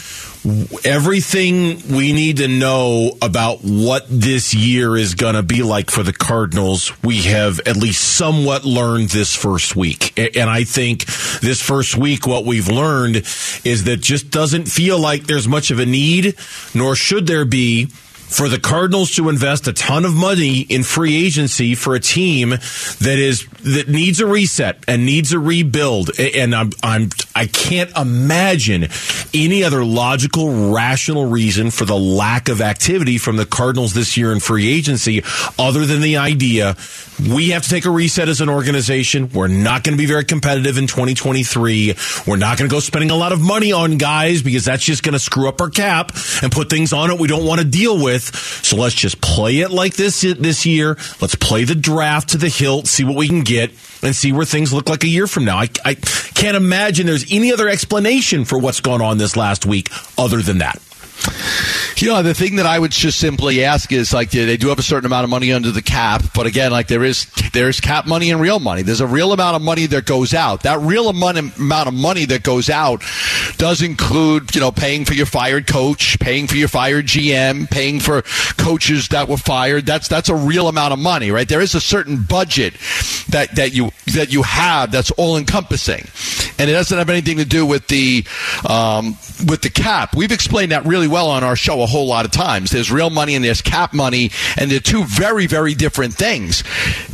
Everything 0.85 1.97
we 1.97 2.13
need 2.13 2.37
to 2.37 2.49
know 2.49 3.17
about 3.23 3.61
what 3.63 4.05
this 4.11 4.53
year 4.53 4.95
is 4.95 5.15
going 5.15 5.37
to 5.37 5.43
be 5.43 5.63
like 5.63 5.91
for 5.91 6.03
the 6.03 6.13
Cardinals, 6.13 6.93
we 7.03 7.23
have 7.23 7.61
at 7.61 7.79
least 7.79 8.05
somewhat 8.05 8.63
learned 8.67 9.09
this 9.09 9.35
first 9.35 9.75
week. 9.75 10.13
And 10.19 10.51
I 10.51 10.65
think 10.65 11.07
this 11.41 11.63
first 11.63 11.97
week, 11.97 12.27
what 12.27 12.45
we've 12.45 12.69
learned 12.69 13.17
is 13.65 13.85
that 13.85 14.03
just 14.03 14.31
doesn't 14.31 14.67
feel 14.67 14.99
like 14.99 15.27
there's 15.27 15.49
much 15.49 15.71
of 15.71 15.79
a 15.79 15.87
need, 15.87 16.37
nor 16.75 16.95
should 16.95 17.27
there 17.27 17.47
be 17.47 17.89
for 18.27 18.49
the 18.49 18.59
Cardinals 18.59 19.13
to 19.13 19.29
invest 19.29 19.69
a 19.69 19.73
ton 19.73 20.05
of 20.05 20.15
money 20.15 20.61
in 20.61 20.83
free 20.83 21.25
agency 21.25 21.75
for 21.75 21.95
a 21.95 22.01
team 22.01 22.51
that 22.51 23.19
is 23.19 23.47
that 23.63 23.89
needs 23.89 24.21
a 24.21 24.27
reset 24.27 24.83
and 24.89 25.07
needs 25.07 25.33
a 25.33 25.39
rebuild. 25.39 26.11
And 26.19 26.55
I'm 26.55 26.71
I'm 26.83 27.11
I 27.35 27.47
can't 27.47 27.97
imagine 27.97 28.89
any 29.33 29.63
other 29.65 29.85
logical, 29.85 30.73
rational 30.73 31.27
reason 31.27 31.71
for 31.71 31.85
the 31.85 31.97
lack 31.97 32.49
of 32.49 32.61
activity 32.61 33.19
from 33.19 33.37
the 33.37 33.47
Cardinals 33.47 33.95
this 33.95 34.17
year 34.17 34.33
in 34.33 34.41
free 34.41 34.69
agency, 34.73 35.23
other 35.59 35.87
than 35.87 36.01
the 36.01 36.17
idea 36.17 36.77
we 37.21 37.51
have 37.51 37.63
to 37.63 37.69
take 37.69 37.85
a 37.85 37.91
reset 37.91 38.29
as 38.29 38.41
an 38.41 38.49
organization. 38.49 39.31
We're 39.33 39.49
not 39.49 39.85
going 39.85 39.97
to 39.97 40.03
be 40.03 40.07
very 40.07 40.25
competitive 40.25 40.79
in 40.79 40.87
2023. 40.87 41.95
We're 42.27 42.37
not 42.37 42.59
going 42.59 42.69
to 42.69 42.75
go 42.75 42.81
spending 42.81 43.11
a 43.11 43.17
lot 43.17 43.33
of 43.33 43.41
money 43.41 43.73
on 43.73 43.99
guys 43.99 44.43
because 44.43 44.65
that's 44.65 44.85
just 44.85 45.03
going 45.03 45.13
to 45.13 45.19
screw 45.19 45.49
up 45.49 45.61
our 45.61 45.71
cap 45.71 46.13
and 46.43 46.51
put 46.51 46.71
things 46.71 46.93
on 46.93 47.11
it 47.11 47.19
we 47.19 47.29
don't 47.29 47.45
want 47.45 47.61
to 47.61 47.67
deal 47.67 48.03
with. 48.03 48.14
So 48.23 48.77
let's 48.77 48.95
just 48.95 49.21
play 49.21 49.61
it 49.61 49.71
like 49.71 49.95
this 49.95 50.21
this 50.23 50.67
year. 50.67 50.97
Let's 51.21 51.35
play 51.35 51.65
the 51.65 51.75
draft 51.75 52.31
to 52.31 52.39
the 52.39 52.49
hilt, 52.49 52.87
see 52.87 53.05
what 53.05 53.17
we 53.17 53.29
can 53.29 53.43
get, 53.43 53.71
and 54.03 54.15
see 54.15 54.33
where 54.33 54.45
things 54.45 54.73
look 54.73 54.89
like 54.89 55.05
a 55.05 55.09
year 55.09 55.27
from 55.27 55.45
now. 55.45 55.59
I, 55.59 55.69
I 55.85 55.95
can't 55.95 56.57
imagine 56.57 57.07
there's 57.07 57.31
any 57.33 57.53
other 57.53 57.69
explanation 57.69 58.45
for 58.45 58.59
what's 58.59 58.81
gone 58.81 59.03
on 59.03 59.19
this 59.19 59.37
last 59.37 59.67
week 59.67 59.91
other 60.19 60.43
than 60.43 60.59
that. 60.59 60.81
You 61.97 62.09
know, 62.09 62.23
the 62.23 62.35
thing 62.35 62.57
that 62.57 62.67
I 62.67 62.79
would 62.79 62.91
just 62.91 63.19
simply 63.19 63.65
ask 63.65 63.93
is 63.93 64.13
like 64.13 64.31
they 64.31 64.57
do 64.57 64.69
have 64.69 64.79
a 64.79 64.83
certain 64.83 65.07
amount 65.07 65.25
of 65.25 65.31
money 65.31 65.53
under 65.53 65.71
the 65.71 65.81
cap, 65.81 66.23
but 66.35 66.47
again, 66.47 66.73
like 66.73 66.89
there 66.89 67.05
is 67.05 67.27
there's 67.53 67.81
cap 67.81 68.07
money 68.07 68.31
and 68.31 68.41
real 68.41 68.59
money. 68.59 68.83
There's 68.83 69.01
a 69.01 69.07
real 69.07 69.33
amount 69.33 69.57
of 69.57 69.63
money 69.63 69.87
that 69.87 70.05
goes 70.05 70.35
out. 70.35 70.65
That 70.65 70.81
real 70.81 71.09
amount 71.09 71.39
of 71.39 71.95
money 71.95 72.25
that 72.27 72.43
goes 72.43 72.69
out 72.69 73.03
does 73.57 73.81
include, 73.81 74.55
you 74.55 74.61
know, 74.61 74.73
paying 74.73 75.05
for 75.05 75.15
your 75.15 75.27
fired 75.27 75.67
coach, 75.67 76.19
paying 76.19 76.47
for 76.47 76.57
your 76.57 76.69
fired 76.69 77.07
GM, 77.07 77.71
paying 77.71 78.01
for 78.01 78.23
coaches 78.59 79.09
that 79.09 79.29
were 79.29 79.37
fired. 79.37 79.87
That's 79.87 80.09
that's 80.09 80.29
a 80.29 80.35
real 80.35 80.69
amount 80.69 80.93
of 80.93 80.99
money, 80.99 81.31
right? 81.31 81.49
There 81.49 81.61
is 81.61 81.75
a 81.75 81.81
certain 81.81 82.23
budget 82.23 82.75
that 83.29 83.55
that 83.55 83.73
you 83.73 83.93
that 84.15 84.33
you 84.33 84.43
have 84.43 84.91
that's 84.91 85.13
all 85.13 85.37
encompassing, 85.37 86.07
and 86.59 86.69
it 86.69 86.73
doesn't 86.73 86.99
have 86.99 87.09
anything 87.09 87.39
to 87.39 87.45
do 87.45 87.65
with 87.65 87.87
the 87.87 88.27
um, 88.69 89.17
with 89.47 89.63
the 89.63 89.71
cap. 89.71 90.17
We've 90.17 90.33
explained 90.33 90.73
that 90.73 90.85
really 90.85 91.09
well 91.09 91.14
on 91.17 91.45
our 91.45 91.57
show 91.57 91.83
a 91.83 91.87
whole 91.87 92.07
lot 92.07 92.25
of 92.25 92.31
times. 92.31 92.71
There's 92.71 92.91
real 92.91 93.11
money 93.11 93.35
and 93.35 93.45
there's 93.45 93.63
cap 93.63 93.93
money, 93.93 94.31
and 94.57 94.71
they're 94.71 94.81
two 94.81 95.05
very, 95.05 95.47
very 95.47 95.75
different 95.75 96.15
things. 96.15 96.65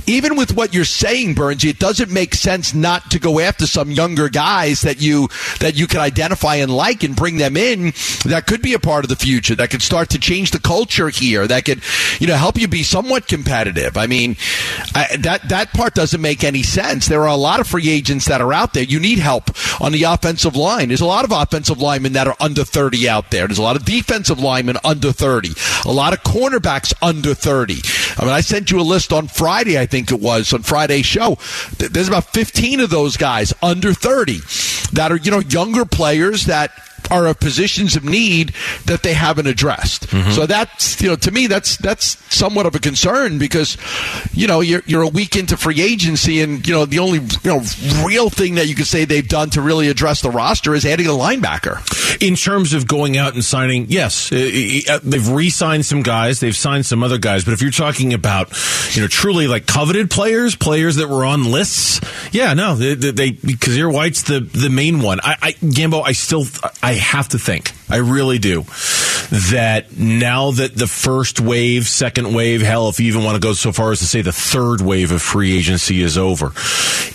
Even 0.07 0.37
with 0.37 0.55
what 0.55 0.75
you're 0.75 0.85
saying, 0.85 1.35
Burns, 1.35 1.65
it 1.65 1.79
doesn't 1.79 2.11
make 2.11 2.35
sense 2.35 2.75
not 2.75 3.11
to 3.11 3.19
go 3.19 3.41
after 3.41 3.67
some 3.67 3.91
younger 3.91 4.29
guys 4.29 4.83
that 4.83 5.01
you 5.01 5.29
that 5.61 5.77
you 5.77 5.87
can 5.87 6.01
identify 6.01 6.57
and 6.57 6.75
like 6.75 7.03
and 7.03 7.15
bring 7.15 7.37
them 7.37 7.57
in 7.57 7.93
that 8.25 8.47
could 8.47 8.63
be 8.63 8.75
a 8.75 8.79
part 8.79 9.05
of 9.05 9.09
the 9.09 9.17
future, 9.17 9.55
that 9.55 9.71
could 9.71 9.83
start 9.83 10.11
to 10.11 10.19
change 10.19 10.51
the 10.51 10.61
culture 10.61 11.09
here, 11.09 11.47
that 11.47 11.65
could, 11.65 11.83
you 12.19 12.27
know, 12.27 12.37
help 12.37 12.59
you 12.59 12.69
be 12.69 12.83
somewhat 12.83 13.27
competitive. 13.29 13.97
I 13.97 14.07
mean, 14.07 14.37
I, 14.95 15.17
that 15.21 15.49
that 15.49 15.73
part 15.73 15.95
doesn't 15.95 16.21
make 16.21 16.45
any 16.45 16.63
sense. 16.63 17.07
There 17.07 17.23
are 17.23 17.29
a 17.29 17.37
lot 17.37 17.61
of 17.61 17.67
free 17.67 17.89
agents 17.89 18.27
that 18.27 18.41
are 18.41 18.53
out 18.53 18.75
there. 18.75 18.83
You 18.83 19.01
need 19.01 19.19
help 19.19 19.51
on 19.81 19.93
the 19.93 20.05
offensive 20.05 20.57
line. 20.57 20.89
There's 20.89 21.01
a 21.01 21.07
lot 21.07 21.25
of 21.25 21.33
offensive 21.33 21.81
linemen 21.81 22.13
that 22.15 22.27
are 22.27 22.37
under 22.41 22.65
30 22.65 23.09
out 23.09 23.31
there. 23.31 23.47
There's 23.47 23.59
a 23.59 23.63
lot 23.63 23.77
of 23.77 23.80
defensive 23.85 24.39
linemen 24.39 24.77
under 24.85 25.13
30. 25.13 25.51
A 25.87 25.93
lot 25.93 26.13
of 26.13 26.23
cornerbacks 26.23 26.93
under 27.03 27.35
30. 27.35 27.75
I 28.19 28.25
mean, 28.25 28.35
I 28.35 28.41
sent 28.41 28.71
you 28.71 28.81
a 28.81 28.83
list 28.83 29.13
on 29.13 29.29
Friday, 29.29 29.79
I 29.79 29.87
think 29.87 30.11
it 30.11 30.21
was, 30.21 30.53
on 30.53 30.63
Friday's 30.63 31.07
show. 31.07 31.39
There's 31.79 32.09
about 32.09 32.25
15 32.33 32.81
of 32.81 32.91
those 32.91 33.17
guys 33.17 33.53
under 33.63 33.93
30 33.93 34.39
that 34.93 35.11
are, 35.11 35.17
you 35.17 35.31
know, 35.31 35.41
younger 35.41 35.85
players 35.85 36.47
that 36.47 36.73
are 37.11 37.27
of 37.27 37.41
positions 37.41 37.97
of 37.97 38.05
need 38.05 38.53
that 38.87 39.03
they 39.03 39.15
haven't 39.15 39.47
addressed. 39.47 40.07
Mm-hmm. 40.09 40.31
So 40.31 40.47
that's 40.47 41.01
you 41.01 41.09
know 41.09 41.17
to 41.17 41.31
me 41.31 41.47
that's 41.47 41.77
that's 41.79 42.19
somewhat 42.35 42.67
of 42.67 42.75
a 42.75 42.79
concern 42.79 43.39
because 43.39 43.77
you 44.33 44.47
know 44.47 44.61
you're 44.61 44.83
you're 44.87 45.03
a 45.03 45.09
week 45.09 45.37
into 45.37 45.57
free 45.57 45.81
agency 45.81 46.41
and 46.41 46.67
you 46.67 46.75
know 46.75 46.87
the 46.87 46.99
only 46.99 47.19
you 47.19 47.51
know 47.51 47.63
real 48.05 48.31
thing 48.31 48.57
that 48.57 48.69
you 48.69 48.75
could 48.75 48.87
say 48.87 49.05
they've 49.05 49.27
done 49.29 49.51
to 49.51 49.63
really 49.63 49.89
address 49.89 50.21
the 50.21 50.31
roster 50.31 50.75
is 50.75 50.85
adding 50.85 51.07
a 51.07 51.11
linebacker. 51.11 51.81
In 52.23 52.35
terms 52.35 52.75
of 52.75 52.87
going 52.87 53.17
out 53.17 53.35
and 53.35 53.45
signing, 53.45 53.87
yes, 53.89 54.31
uh, 54.33 54.99
they've 55.03 55.29
re-signed 55.29 55.87
some 55.87 56.03
guys, 56.03 56.41
they've 56.41 56.57
signed 56.57 56.85
some 56.85 57.03
other 57.03 57.19
guys, 57.19 57.45
but 57.45 57.55
if 57.55 57.63
you're 57.63 57.71
talking 57.71 58.13
about 58.13 58.51
you 58.95 59.01
know 59.03 59.09
truly 59.09 59.47
like 59.47 59.67
coveted 59.67 60.11
players, 60.11 60.55
players 60.55 60.97
that 60.97 61.09
were 61.09 61.25
on 61.25 61.51
lists, 61.51 62.01
yeah, 62.33 62.55
no, 62.55 62.75
they, 62.75 62.95
they 62.95 63.31
because 63.31 63.71
Kyzir 63.71 63.93
White's 63.93 64.23
the 64.23 64.41
the 64.41 64.71
main 64.71 65.01
one. 65.01 65.21
I, 65.23 65.37
I 65.43 65.53
Gambo, 65.53 66.03
I 66.05 66.13
still 66.13 66.45
I 66.83 66.90
have 66.95 67.29
to 67.29 67.39
think, 67.39 67.73
I 67.89 67.97
really 67.97 68.39
do, 68.39 68.63
that 69.53 69.97
now 69.97 70.51
that 70.53 70.75
the 70.75 70.87
first 70.87 71.41
wave, 71.41 71.87
second 71.87 72.35
wave, 72.35 72.63
hell, 72.63 72.89
if 72.89 72.99
you 72.99 73.07
even 73.07 73.23
want 73.23 73.37
to 73.37 73.41
go 73.41 73.53
so 73.53 73.73
far 73.73 73.93
as 73.93 74.01
to 74.01 74.07
say 74.07 74.23
the 74.23 74.33
third 74.33 74.81
wave 74.81 75.13
of 75.13 75.23
free 75.23 75.57
agency 75.57 76.03
is 76.03 76.19
over, 76.19 76.53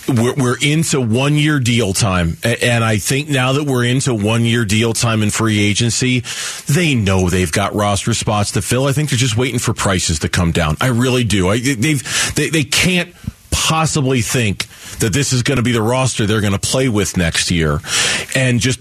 we're, 0.07 0.33
we're 0.35 0.57
into 0.61 1.01
one 1.01 1.35
year 1.35 1.59
deal 1.59 1.93
time. 1.93 2.37
And 2.43 2.83
I 2.83 2.97
think 2.97 3.29
now 3.29 3.53
that 3.53 3.63
we're 3.63 3.85
into 3.85 4.13
one 4.13 4.45
year 4.45 4.65
deal 4.65 4.93
time 4.93 5.23
in 5.23 5.29
free 5.29 5.59
agency, 5.59 6.23
they 6.71 6.95
know 6.95 7.29
they've 7.29 7.51
got 7.51 7.73
roster 7.75 8.13
spots 8.13 8.51
to 8.51 8.61
fill. 8.61 8.85
I 8.85 8.93
think 8.93 9.09
they're 9.09 9.17
just 9.17 9.37
waiting 9.37 9.59
for 9.59 9.73
prices 9.73 10.19
to 10.19 10.29
come 10.29 10.51
down. 10.51 10.77
I 10.79 10.87
really 10.87 11.23
do. 11.23 11.49
I, 11.49 11.59
they've, 11.59 12.33
they, 12.35 12.49
they 12.49 12.63
can't 12.63 13.13
possibly 13.51 14.21
think 14.21 14.67
that 14.99 15.11
this 15.11 15.33
is 15.33 15.41
going 15.41 15.57
to 15.57 15.63
be 15.63 15.71
the 15.71 15.81
roster 15.81 16.25
they're 16.25 16.41
going 16.41 16.53
to 16.53 16.59
play 16.59 16.87
with 16.89 17.17
next 17.17 17.49
year 17.49 17.79
and 18.35 18.59
just 18.59 18.79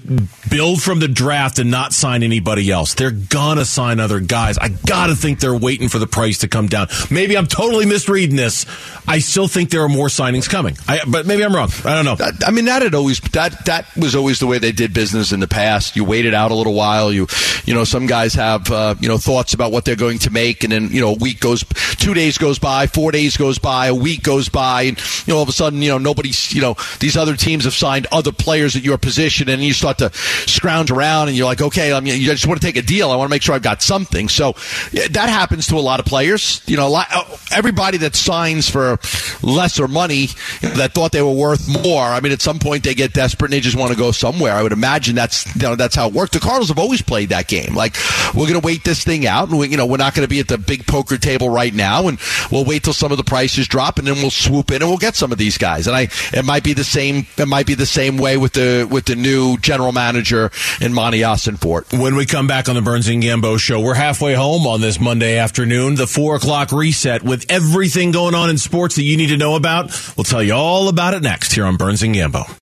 build 0.50 0.82
from 0.82 1.00
the 1.00 1.08
draft 1.08 1.58
and 1.58 1.70
not 1.70 1.92
sign 1.92 2.22
anybody 2.22 2.70
else. 2.70 2.94
They're 2.94 3.12
to 3.12 3.64
sign 3.64 4.00
other 4.00 4.20
guys. 4.20 4.58
I 4.58 4.68
got 4.68 5.08
to 5.08 5.14
think 5.14 5.40
they're 5.40 5.56
waiting 5.56 5.88
for 5.88 5.98
the 5.98 6.06
price 6.06 6.38
to 6.38 6.48
come 6.48 6.66
down. 6.66 6.88
Maybe 7.10 7.36
I'm 7.36 7.46
totally 7.46 7.86
misreading 7.86 8.36
this. 8.36 8.66
I 9.06 9.18
still 9.18 9.48
think 9.48 9.70
there 9.70 9.82
are 9.82 9.88
more 9.88 10.08
signings 10.08 10.48
coming. 10.48 10.76
I, 10.88 11.00
but 11.06 11.26
maybe 11.26 11.44
I'm 11.44 11.54
wrong. 11.54 11.70
I 11.84 11.94
don't 11.94 12.04
know. 12.04 12.16
That, 12.16 12.42
I 12.46 12.50
mean, 12.50 12.66
that 12.66 12.82
had 12.82 12.94
always 12.94 13.20
that 13.20 13.66
that 13.66 13.94
was 13.96 14.14
always 14.14 14.40
the 14.40 14.46
way 14.46 14.58
they 14.58 14.72
did 14.72 14.94
business 14.94 15.32
in 15.32 15.40
the 15.40 15.48
past. 15.48 15.96
You 15.96 16.04
waited 16.04 16.34
out 16.34 16.50
a 16.50 16.54
little 16.54 16.74
while. 16.74 17.12
You 17.12 17.26
you 17.64 17.74
know, 17.74 17.84
some 17.84 18.06
guys 18.06 18.34
have 18.34 18.70
uh, 18.70 18.94
you 19.00 19.08
know 19.08 19.18
thoughts 19.18 19.54
about 19.54 19.72
what 19.72 19.84
they're 19.84 19.96
going 19.96 20.18
to 20.20 20.30
make, 20.30 20.64
and 20.64 20.72
then 20.72 20.88
you 20.90 21.00
know, 21.00 21.10
a 21.10 21.16
week 21.18 21.40
goes, 21.40 21.64
two 21.96 22.14
days 22.14 22.38
goes 22.38 22.58
by, 22.58 22.86
four 22.86 23.12
days 23.12 23.36
goes 23.36 23.58
by, 23.58 23.86
a 23.86 23.94
week 23.94 24.22
goes 24.22 24.48
by, 24.48 24.82
and 24.82 24.98
you 25.26 25.32
know, 25.32 25.36
all 25.36 25.42
of 25.42 25.48
a 25.48 25.52
sudden, 25.52 25.82
you 25.82 25.88
know, 25.88 25.98
nobody's 25.98 26.52
you 26.54 26.60
know, 26.60 26.76
these 27.00 27.16
other 27.16 27.36
teams 27.36 27.64
have 27.64 27.74
signed 27.74 28.06
other 28.12 28.32
players 28.32 28.76
at 28.76 28.82
your 28.82 28.98
position, 28.98 29.43
and 29.48 29.60
then 29.60 29.66
you 29.66 29.72
start 29.72 29.98
to 29.98 30.10
scrounge 30.14 30.90
around, 30.90 31.28
and 31.28 31.36
you're 31.36 31.46
like, 31.46 31.60
okay, 31.60 31.92
I 31.92 32.00
mean, 32.00 32.20
you 32.20 32.26
just 32.26 32.46
want 32.46 32.60
to 32.60 32.66
take 32.66 32.76
a 32.76 32.82
deal. 32.82 33.10
I 33.10 33.16
want 33.16 33.28
to 33.28 33.30
make 33.30 33.42
sure 33.42 33.54
I've 33.54 33.62
got 33.62 33.82
something. 33.82 34.28
So 34.28 34.52
that 34.92 35.28
happens 35.28 35.66
to 35.68 35.76
a 35.76 35.80
lot 35.80 36.00
of 36.00 36.06
players. 36.06 36.62
You 36.66 36.76
know, 36.76 36.90
lot, 36.90 37.08
uh, 37.12 37.24
everybody 37.52 37.98
that 37.98 38.14
signs 38.14 38.68
for 38.68 38.98
lesser 39.42 39.88
money 39.88 40.28
that 40.62 40.92
thought 40.92 41.12
they 41.12 41.22
were 41.22 41.32
worth 41.32 41.68
more. 41.84 42.02
I 42.02 42.20
mean, 42.20 42.32
at 42.32 42.42
some 42.42 42.58
point 42.58 42.84
they 42.84 42.94
get 42.94 43.12
desperate 43.12 43.48
and 43.48 43.52
they 43.54 43.60
just 43.60 43.76
want 43.76 43.92
to 43.92 43.98
go 43.98 44.10
somewhere. 44.12 44.52
I 44.52 44.62
would 44.62 44.72
imagine 44.72 45.14
that's 45.14 45.46
you 45.54 45.62
know 45.62 45.76
that's 45.76 45.94
how 45.94 46.08
it 46.08 46.14
worked. 46.14 46.32
The 46.32 46.40
Cardinals 46.40 46.68
have 46.68 46.78
always 46.78 47.02
played 47.02 47.30
that 47.30 47.48
game. 47.48 47.74
Like 47.74 47.96
we're 48.34 48.48
going 48.48 48.60
to 48.60 48.66
wait 48.66 48.84
this 48.84 49.04
thing 49.04 49.26
out, 49.26 49.48
and 49.48 49.58
we, 49.58 49.68
you 49.68 49.76
know 49.76 49.86
we're 49.86 49.96
not 49.96 50.14
going 50.14 50.24
to 50.24 50.30
be 50.30 50.40
at 50.40 50.48
the 50.48 50.58
big 50.58 50.86
poker 50.86 51.18
table 51.18 51.48
right 51.48 51.74
now, 51.74 52.08
and 52.08 52.18
we'll 52.50 52.64
wait 52.64 52.84
till 52.84 52.92
some 52.92 53.12
of 53.12 53.18
the 53.18 53.24
prices 53.24 53.68
drop, 53.68 53.98
and 53.98 54.06
then 54.06 54.16
we'll 54.16 54.30
swoop 54.30 54.70
in 54.70 54.82
and 54.82 54.90
we'll 54.90 54.98
get 54.98 55.16
some 55.16 55.32
of 55.32 55.38
these 55.38 55.58
guys. 55.58 55.86
And 55.86 55.96
I 55.96 56.08
it 56.32 56.44
might 56.44 56.64
be 56.64 56.72
the 56.72 56.84
same. 56.84 57.26
It 57.36 57.48
might 57.48 57.66
be 57.66 57.74
the 57.74 57.86
same 57.86 58.16
way 58.16 58.36
with 58.36 58.52
the 58.52 58.88
with 58.90 59.06
the 59.06 59.16
new 59.16 59.33
general 59.60 59.92
manager 59.92 60.50
in 60.80 60.92
Monty 60.92 61.20
Ossenfort. 61.20 61.98
When 61.98 62.16
we 62.16 62.26
come 62.26 62.46
back 62.46 62.68
on 62.68 62.74
the 62.74 62.82
Burns 62.82 63.08
and 63.08 63.22
Gambo 63.22 63.58
show, 63.58 63.80
we're 63.80 63.94
halfway 63.94 64.34
home 64.34 64.66
on 64.66 64.80
this 64.80 65.00
Monday 65.00 65.38
afternoon. 65.38 65.94
The 65.94 66.06
four 66.06 66.36
o'clock 66.36 66.72
reset 66.72 67.22
with 67.22 67.46
everything 67.50 68.10
going 68.10 68.34
on 68.34 68.50
in 68.50 68.58
sports 68.58 68.96
that 68.96 69.02
you 69.02 69.16
need 69.16 69.28
to 69.28 69.36
know 69.36 69.56
about. 69.56 69.86
We'll 70.16 70.24
tell 70.24 70.42
you 70.42 70.54
all 70.54 70.88
about 70.88 71.14
it 71.14 71.22
next 71.22 71.52
here 71.52 71.66
on 71.66 71.76
Burns 71.76 72.02
and 72.02 72.14
Gambo. 72.14 72.58